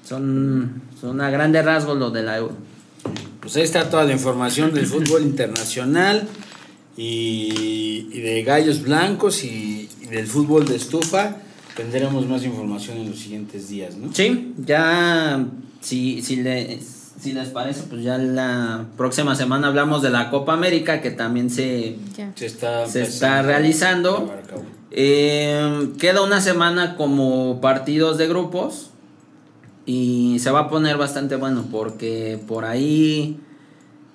Son, 0.07 0.81
son 0.99 1.21
a 1.21 1.29
grandes 1.29 1.63
rasgos 1.63 1.97
lo 1.97 2.11
de 2.11 2.23
la 2.23 2.37
Euro. 2.37 2.55
Pues 3.41 3.55
ahí 3.55 3.63
está 3.63 3.89
toda 3.89 4.03
la 4.03 4.13
información 4.13 4.73
del 4.73 4.85
fútbol 4.85 5.21
internacional 5.21 6.27
y, 6.97 8.09
de 8.21 8.43
gallos 8.43 8.81
blancos 8.81 9.43
y, 9.43 9.89
del 10.09 10.27
fútbol 10.27 10.65
de 10.65 10.75
estufa. 10.75 11.37
Tendremos 11.77 12.25
más 12.27 12.43
información 12.43 12.97
en 12.97 13.11
los 13.11 13.19
siguientes 13.19 13.69
días, 13.69 13.95
¿no? 13.95 14.11
Sí, 14.11 14.55
ya 14.57 15.45
si, 15.79 16.23
si, 16.23 16.37
les, 16.37 17.13
si 17.19 17.33
les 17.33 17.49
parece, 17.49 17.83
pues 17.83 18.03
ya 18.03 18.17
la 18.17 18.87
próxima 18.97 19.35
semana 19.35 19.67
hablamos 19.67 20.01
de 20.01 20.09
la 20.09 20.31
Copa 20.31 20.53
América 20.53 21.01
que 21.01 21.11
también 21.11 21.51
se, 21.51 21.97
se 22.33 22.47
está, 22.47 22.87
se 22.87 23.03
está 23.03 23.43
realizando. 23.43 24.33
Eh, 24.89 25.89
queda 25.99 26.23
una 26.23 26.41
semana 26.41 26.95
como 26.95 27.61
partidos 27.61 28.17
de 28.17 28.27
grupos 28.27 28.89
y 29.85 30.39
se 30.39 30.49
va 30.49 30.61
a 30.61 30.69
poner 30.69 30.97
bastante 30.97 31.35
bueno 31.35 31.65
porque 31.71 32.39
por 32.47 32.65
ahí 32.65 33.39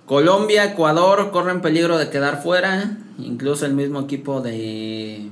Colombia, 0.07 0.65
Ecuador 0.65 1.31
corren 1.31 1.61
peligro 1.61 1.97
de 1.97 2.11
quedar 2.11 2.43
fuera, 2.43 2.99
incluso 3.19 3.67
el 3.67 3.75
mismo 3.75 4.01
equipo 4.01 4.41
de, 4.41 5.31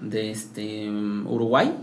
de 0.00 0.30
este 0.30 0.88
Uruguay 0.88 1.74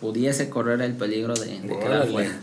pudiese 0.00 0.50
correr 0.50 0.82
el 0.82 0.92
peligro 0.94 1.34
de, 1.34 1.60
quedar 1.62 2.06
fuera. 2.08 2.36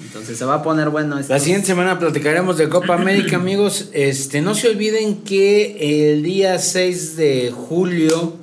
Entonces 0.00 0.38
se 0.38 0.44
va 0.44 0.54
a 0.56 0.62
poner 0.62 0.90
bueno. 0.90 1.18
La 1.28 1.38
siguiente 1.38 1.66
semana 1.66 1.98
platicaremos 1.98 2.58
de 2.58 2.68
Copa 2.68 2.94
América, 2.94 3.36
amigos. 3.38 3.90
Este, 3.92 4.40
no 4.40 4.54
se 4.54 4.68
olviden 4.68 5.22
que 5.22 6.12
el 6.12 6.22
día 6.22 6.58
6 6.58 7.16
de 7.16 7.50
julio 7.50 8.36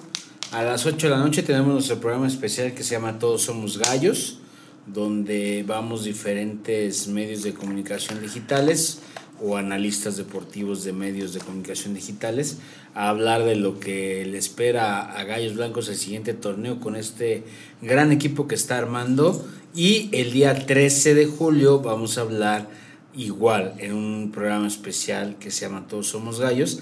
a 0.52 0.64
las 0.64 0.86
8 0.86 1.08
de 1.08 1.10
la 1.10 1.20
noche 1.20 1.44
tenemos 1.44 1.74
nuestro 1.74 2.00
programa 2.00 2.28
especial 2.28 2.74
que 2.74 2.84
se 2.84 2.92
llama 2.92 3.18
Todos 3.20 3.44
Somos 3.44 3.78
Gallos, 3.78 4.40
donde 4.86 5.64
vamos 5.68 6.04
diferentes 6.04 7.08
medios 7.08 7.44
de 7.44 7.54
comunicación 7.54 8.22
digitales 8.22 9.00
o 9.44 9.58
analistas 9.58 10.16
deportivos 10.16 10.86
de 10.86 10.94
medios 10.94 11.34
de 11.34 11.42
comunicación 11.42 11.94
digitales 11.94 12.60
a 12.96 13.10
hablar 13.10 13.44
de 13.44 13.56
lo 13.56 13.80
que 13.80 14.26
le 14.26 14.38
espera 14.38 15.02
a 15.02 15.24
Gallos 15.26 15.56
Blancos 15.56 15.90
el 15.90 15.98
siguiente 15.98 16.34
torneo 16.34 16.80
con 16.80 16.96
este 16.96 17.44
gran 17.82 18.14
equipo 18.14 18.48
que 18.48 18.56
está 18.56 18.78
armando 18.78 19.46
y 19.76 20.10
el 20.14 20.32
día 20.32 20.66
13 20.66 21.14
de 21.14 21.26
julio 21.26 21.82
vamos 21.82 22.18
a 22.18 22.22
hablar 22.22 22.70
igual 23.14 23.74
en 23.80 23.94
un 23.94 24.32
programa 24.32 24.68
especial 24.68 25.36
que 25.40 25.52
se 25.52 25.66
llama 25.66 25.88
Todos 25.90 26.08
Somos 26.08 26.40
Gallos 26.40 26.80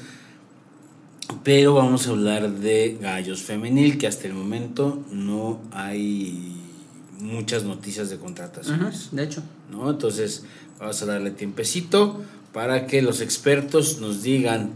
pero 1.44 1.74
vamos 1.74 2.06
a 2.06 2.12
hablar 2.12 2.52
de 2.52 3.00
Gallos 3.02 3.42
Femenil 3.42 3.98
que 3.98 4.06
hasta 4.06 4.28
el 4.28 4.34
momento 4.34 5.04
no 5.12 5.60
hay 5.72 6.58
muchas 7.20 7.64
noticias 7.64 8.10
de 8.10 8.18
contrataciones. 8.18 9.10
de 9.12 9.24
hecho. 9.24 9.42
¿no? 9.72 9.90
Entonces 9.90 10.44
vamos 10.80 11.02
a 11.02 11.06
darle 11.06 11.32
tiempecito 11.32 12.22
para 12.54 12.88
que 12.88 13.02
los 13.02 13.22
expertos 13.22 14.00
nos 14.00 14.24
digan 14.24 14.72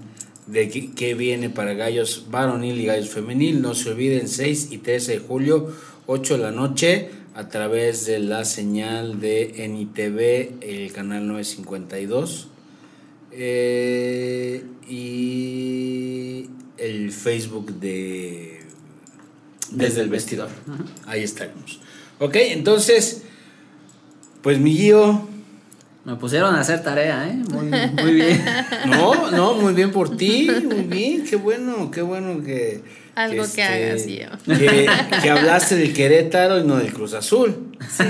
de 0.47 0.69
qué, 0.69 1.13
viene 1.15 1.49
para 1.49 1.73
gallos 1.73 2.25
varonil 2.29 2.79
y 2.79 2.85
gallos 2.85 3.09
femenil. 3.09 3.61
No 3.61 3.75
se 3.75 3.89
olviden 3.89 4.27
6 4.27 4.69
y 4.71 4.77
13 4.79 5.13
de 5.13 5.19
julio, 5.19 5.73
8 6.07 6.37
de 6.37 6.43
la 6.43 6.51
noche, 6.51 7.09
a 7.33 7.49
través 7.49 8.05
de 8.05 8.19
la 8.19 8.45
señal 8.45 9.19
de 9.19 9.67
NITV, 9.67 10.63
el 10.63 10.91
canal 10.93 11.27
952. 11.27 12.49
Eh, 13.31 14.63
y 14.87 16.49
el 16.77 17.11
Facebook 17.11 17.73
de 17.79 18.61
Desde 19.71 20.01
el 20.01 20.09
Vestidor. 20.09 20.49
Ahí 21.05 21.23
estaremos. 21.23 21.81
Ok, 22.19 22.35
entonces, 22.35 23.23
pues 24.41 24.59
mi 24.59 24.77
guío 24.77 25.27
me 26.05 26.15
pusieron 26.15 26.53
a 26.53 26.61
hacer 26.61 26.83
tarea, 26.83 27.27
¿eh? 27.27 27.35
Muy, 27.51 27.65
muy 27.65 28.13
bien. 28.13 28.45
No, 28.85 29.31
no, 29.31 29.55
muy 29.55 29.73
bien 29.73 29.91
por 29.91 30.15
ti, 30.15 30.49
muy 30.63 30.83
bien, 30.83 31.25
qué 31.25 31.35
bueno, 31.35 31.89
qué 31.89 32.01
bueno 32.01 32.43
que... 32.43 32.81
Algo 33.15 33.45
que, 33.53 33.63
hagas, 33.63 34.01
este, 34.01 34.27
Que, 34.45 34.89
que, 35.21 35.29
hablaste 35.29 35.77
del 35.77 35.93
Querétaro 35.93 36.59
y 36.59 36.63
no 36.65 36.75
del 36.75 36.91
Cruz 36.93 37.13
Azul. 37.13 37.55
Sí. 37.89 38.03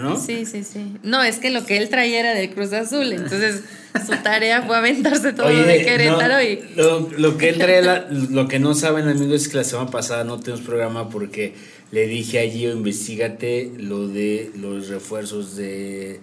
¿No? 0.00 0.16
Sí, 0.16 0.46
sí, 0.46 0.62
sí. 0.62 0.94
No, 1.02 1.22
es 1.22 1.40
que 1.40 1.50
lo 1.50 1.66
que 1.66 1.76
él 1.78 1.88
traía 1.88 2.20
era 2.20 2.32
del 2.32 2.50
Cruz 2.50 2.72
Azul, 2.72 3.12
entonces 3.12 3.64
su 4.06 4.12
tarea 4.22 4.62
fue 4.62 4.76
aventarse 4.76 5.32
todo 5.32 5.50
lo 5.50 5.64
de 5.64 5.84
Querétaro 5.84 6.40
y... 6.40 6.60
Lo, 6.76 7.10
lo, 7.18 7.36
que 7.36 7.50
él 7.50 7.58
trae, 7.58 7.82
lo 8.30 8.46
que 8.46 8.60
no 8.60 8.74
saben 8.74 9.08
amigos 9.08 9.42
es 9.42 9.48
que 9.48 9.56
la 9.56 9.64
semana 9.64 9.90
pasada 9.90 10.22
no 10.22 10.38
tenemos 10.38 10.64
programa 10.64 11.10
porque 11.10 11.54
le 11.90 12.06
dije 12.06 12.38
a 12.38 12.50
Gio, 12.50 12.72
investigate 12.72 13.72
lo 13.76 14.06
de 14.06 14.52
los 14.56 14.88
refuerzos 14.88 15.56
de 15.56 16.20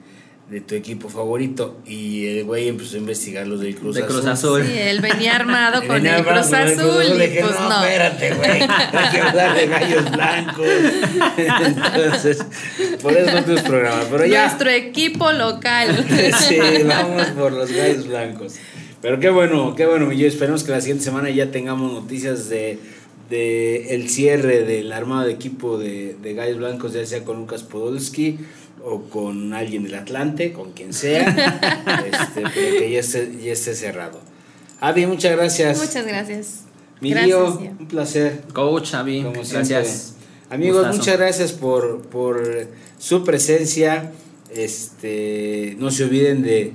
de 0.52 0.60
tu 0.60 0.76
equipo 0.76 1.08
favorito. 1.08 1.78
Y 1.88 2.26
el 2.28 2.43
güey 2.43 2.68
empezó 2.68 2.97
a 2.97 2.99
investigar 2.99 3.47
los 3.47 3.62
del 3.62 3.74
Cruz, 3.74 3.95
de 3.95 4.06
Cruz 4.06 4.26
Azul. 4.26 4.62
Sí, 4.66 4.78
él 4.78 4.99
venía 4.99 5.36
armado 5.38 5.82
con 5.88 6.06
el 6.06 6.24
Cruz 6.26 6.52
Azul. 6.52 7.04
y 7.08 7.20
dije, 7.22 7.41
pues 7.41 7.58
no, 7.58 7.84
espérate, 7.84 8.34
güey. 8.36 8.62
Hay 8.62 9.12
que 9.12 9.22
hablar 9.22 9.56
de 9.56 9.68
gallos 9.68 10.12
blancos. 10.12 10.68
Entonces, 11.38 12.45
por 13.02 13.14
eso 13.14 13.32
no 13.32 13.43
tienes 13.45 13.64
programa. 13.64 14.04
Pero 14.12 14.26
ya. 14.26 14.47
Nuestro 14.47 14.70
equipo 14.72 15.32
local. 15.32 16.06
sí, 16.49 16.60
vamos 16.86 17.28
por 17.38 17.54
los 17.54 17.72
gallos 17.72 18.08
blancos. 18.08 18.56
Pero 19.02 19.22
qué 19.22 19.30
bueno, 19.30 19.74
qué 19.76 19.86
bueno, 19.86 20.12
yo 20.12 20.28
esperemos 20.28 20.66
que 20.66 20.72
la 20.72 20.82
siguiente 20.82 21.06
semana 21.06 21.30
ya 21.30 21.49
tengamos 21.49 21.93
noticias 21.93 22.49
de, 22.49 22.78
de 23.30 23.95
el 23.95 24.10
cierre 24.10 24.66
del 24.66 24.91
armado 24.91 25.28
de 25.28 25.32
equipo 25.32 25.78
de, 25.78 26.18
de 26.22 26.34
Gallos 26.34 26.58
Blancos, 26.58 26.93
ya 26.93 27.04
sea 27.06 27.24
con 27.24 27.38
Lucas 27.38 27.64
Podolski 27.64 28.38
o 28.84 29.04
con 29.04 29.54
alguien 29.54 29.84
del 29.84 29.96
Atlante, 29.96 30.54
con 30.54 30.72
quien 30.72 30.94
sea, 30.94 31.28
este, 32.06 32.44
pero 32.54 32.80
que 32.80 32.92
ya 32.92 33.00
esté, 33.00 33.32
ya 33.44 33.54
esté 33.54 33.76
cerrado. 33.76 34.20
Avi, 34.80 35.06
muchas 35.06 35.36
gracias. 35.36 35.78
Muchas 35.78 36.06
gracias. 36.06 36.62
Mi 37.00 37.14
tío, 37.14 37.58
un 37.58 37.88
placer. 37.88 38.42
Coach, 38.54 38.94
Avi, 38.94 39.24
gracias. 39.52 40.16
Amigos, 40.50 40.96
muchas 40.96 41.18
gracias 41.18 41.52
por, 41.52 42.02
por 42.04 42.68
su 43.00 43.24
presencia. 43.24 44.12
Este, 44.54 45.76
no 45.80 45.92
se 45.92 46.04
olviden 46.04 46.42
de, 46.42 46.74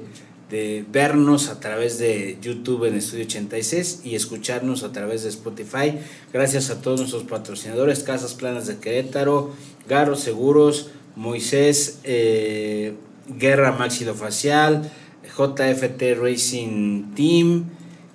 de 0.51 0.85
vernos 0.91 1.49
a 1.49 1.61
través 1.61 1.99
de 1.99 2.39
YouTube 2.41 2.85
en 2.85 2.95
Estudio 2.95 3.25
86 3.25 4.01
y 4.05 4.15
escucharnos 4.15 4.83
a 4.83 4.93
través 4.93 5.25
de 5.25 5.29
Spotify. 5.29 5.99
Gracias 6.33 6.71
a 6.71 6.81
todos 6.81 7.01
nuestros 7.01 7.25
patrocinadores, 7.25 8.01
Casas 8.01 8.35
Planas 8.35 8.67
de 8.67 8.79
Querétaro, 8.79 9.53
Garro 9.89 10.17
Seguros, 10.17 10.91
Moisés 11.17 12.01
eh, 12.05 12.95
Guerra 13.29 13.73
Maxilofacial, 13.73 14.91
JFT 15.37 16.03
Racing 16.21 17.15
Team 17.15 17.65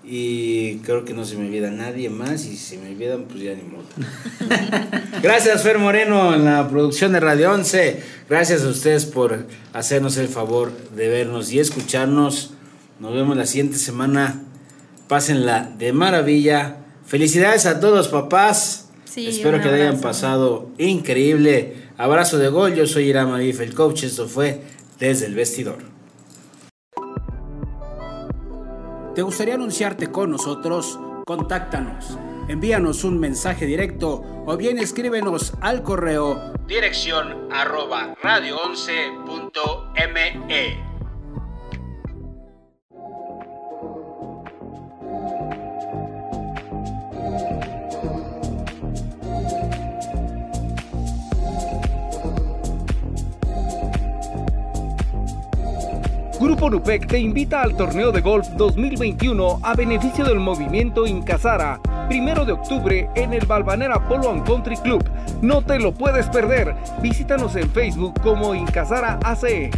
y 0.04 0.78
creo 0.78 1.06
que 1.06 1.14
no 1.14 1.26
se 1.26 1.36
me 1.36 1.48
olvida 1.48 1.72
nadie 1.72 2.10
más 2.10 2.46
y 2.46 2.50
si 2.50 2.58
se 2.58 2.78
me 2.78 2.90
olvidan 2.90 3.26
pues 3.26 3.44
ya 3.44 3.54
ni 3.54 3.64
modo. 3.64 3.86
Gracias 5.22 5.64
Fer 5.64 5.78
Moreno 5.78 6.34
en 6.34 6.46
la 6.46 6.68
producción 6.70 7.14
de 7.14 7.20
Radio 7.20 7.52
11. 7.52 8.02
Gracias 8.30 8.64
a 8.64 8.70
ustedes 8.70 9.06
por 9.06 9.46
hacernos 9.74 10.18
el 10.18 10.28
favor 10.28 10.72
de 10.96 11.08
vernos 11.08 11.52
y 11.52 11.60
escucharnos. 11.60 12.54
Nos 13.00 13.14
vemos 13.14 13.38
la 13.38 13.46
siguiente 13.46 13.78
semana. 13.78 14.44
Pásenla 15.08 15.72
de 15.78 15.94
maravilla. 15.94 16.78
Felicidades 17.06 17.66
a 17.66 17.80
todos 17.80 18.08
papás. 18.08 18.90
Espero 19.16 19.62
que 19.62 19.70
le 19.70 19.82
hayan 19.82 20.02
pasado 20.02 20.70
increíble. 20.78 21.81
Abrazo 22.02 22.40
de 22.40 22.50
gol, 22.50 22.74
yo 22.74 22.88
soy 22.88 23.10
Irama 23.10 23.38
Bif, 23.38 23.62
el 23.62 23.76
coach, 23.76 24.06
esto 24.06 24.28
fue 24.28 24.64
Desde 24.98 25.28
el 25.28 25.36
Vestidor. 25.36 25.78
¿Te 29.14 29.22
gustaría 29.22 29.54
anunciarte 29.54 30.12
con 30.12 30.32
nosotros? 30.32 31.00
Contáctanos. 31.28 32.18
Envíanos 32.48 33.04
un 33.04 33.20
mensaje 33.20 33.68
directo 33.68 34.24
o 34.48 34.58
bien 34.58 34.80
escríbenos 34.80 35.54
al 35.62 35.84
correo 35.84 36.52
dirección 36.72 37.52
arroba 37.52 38.16
radio11.me. 38.24 40.92
Grupo 56.42 56.72
Nupec 56.72 57.06
te 57.06 57.20
invita 57.20 57.62
al 57.62 57.78
torneo 57.78 58.12
de 58.12 58.20
golf 58.20 58.48
2021 58.58 59.60
a 59.62 59.76
beneficio 59.76 60.26
del 60.26 60.40
movimiento 60.40 61.06
Incasara, 61.06 61.80
primero 62.08 62.46
de 62.46 62.54
octubre 62.54 63.08
en 63.14 63.36
el 63.36 63.46
Balvanera 63.46 64.08
Polo 64.08 64.32
and 64.32 64.44
Country 64.44 64.76
Club. 64.78 65.08
No 65.44 65.62
te 65.62 65.78
lo 65.78 65.94
puedes 65.94 66.28
perder. 66.30 66.76
Visítanos 67.00 67.56
en 67.58 67.70
Facebook 67.70 68.20
como 68.24 68.56
Incasara 68.56 69.20
ACE. 69.24 69.70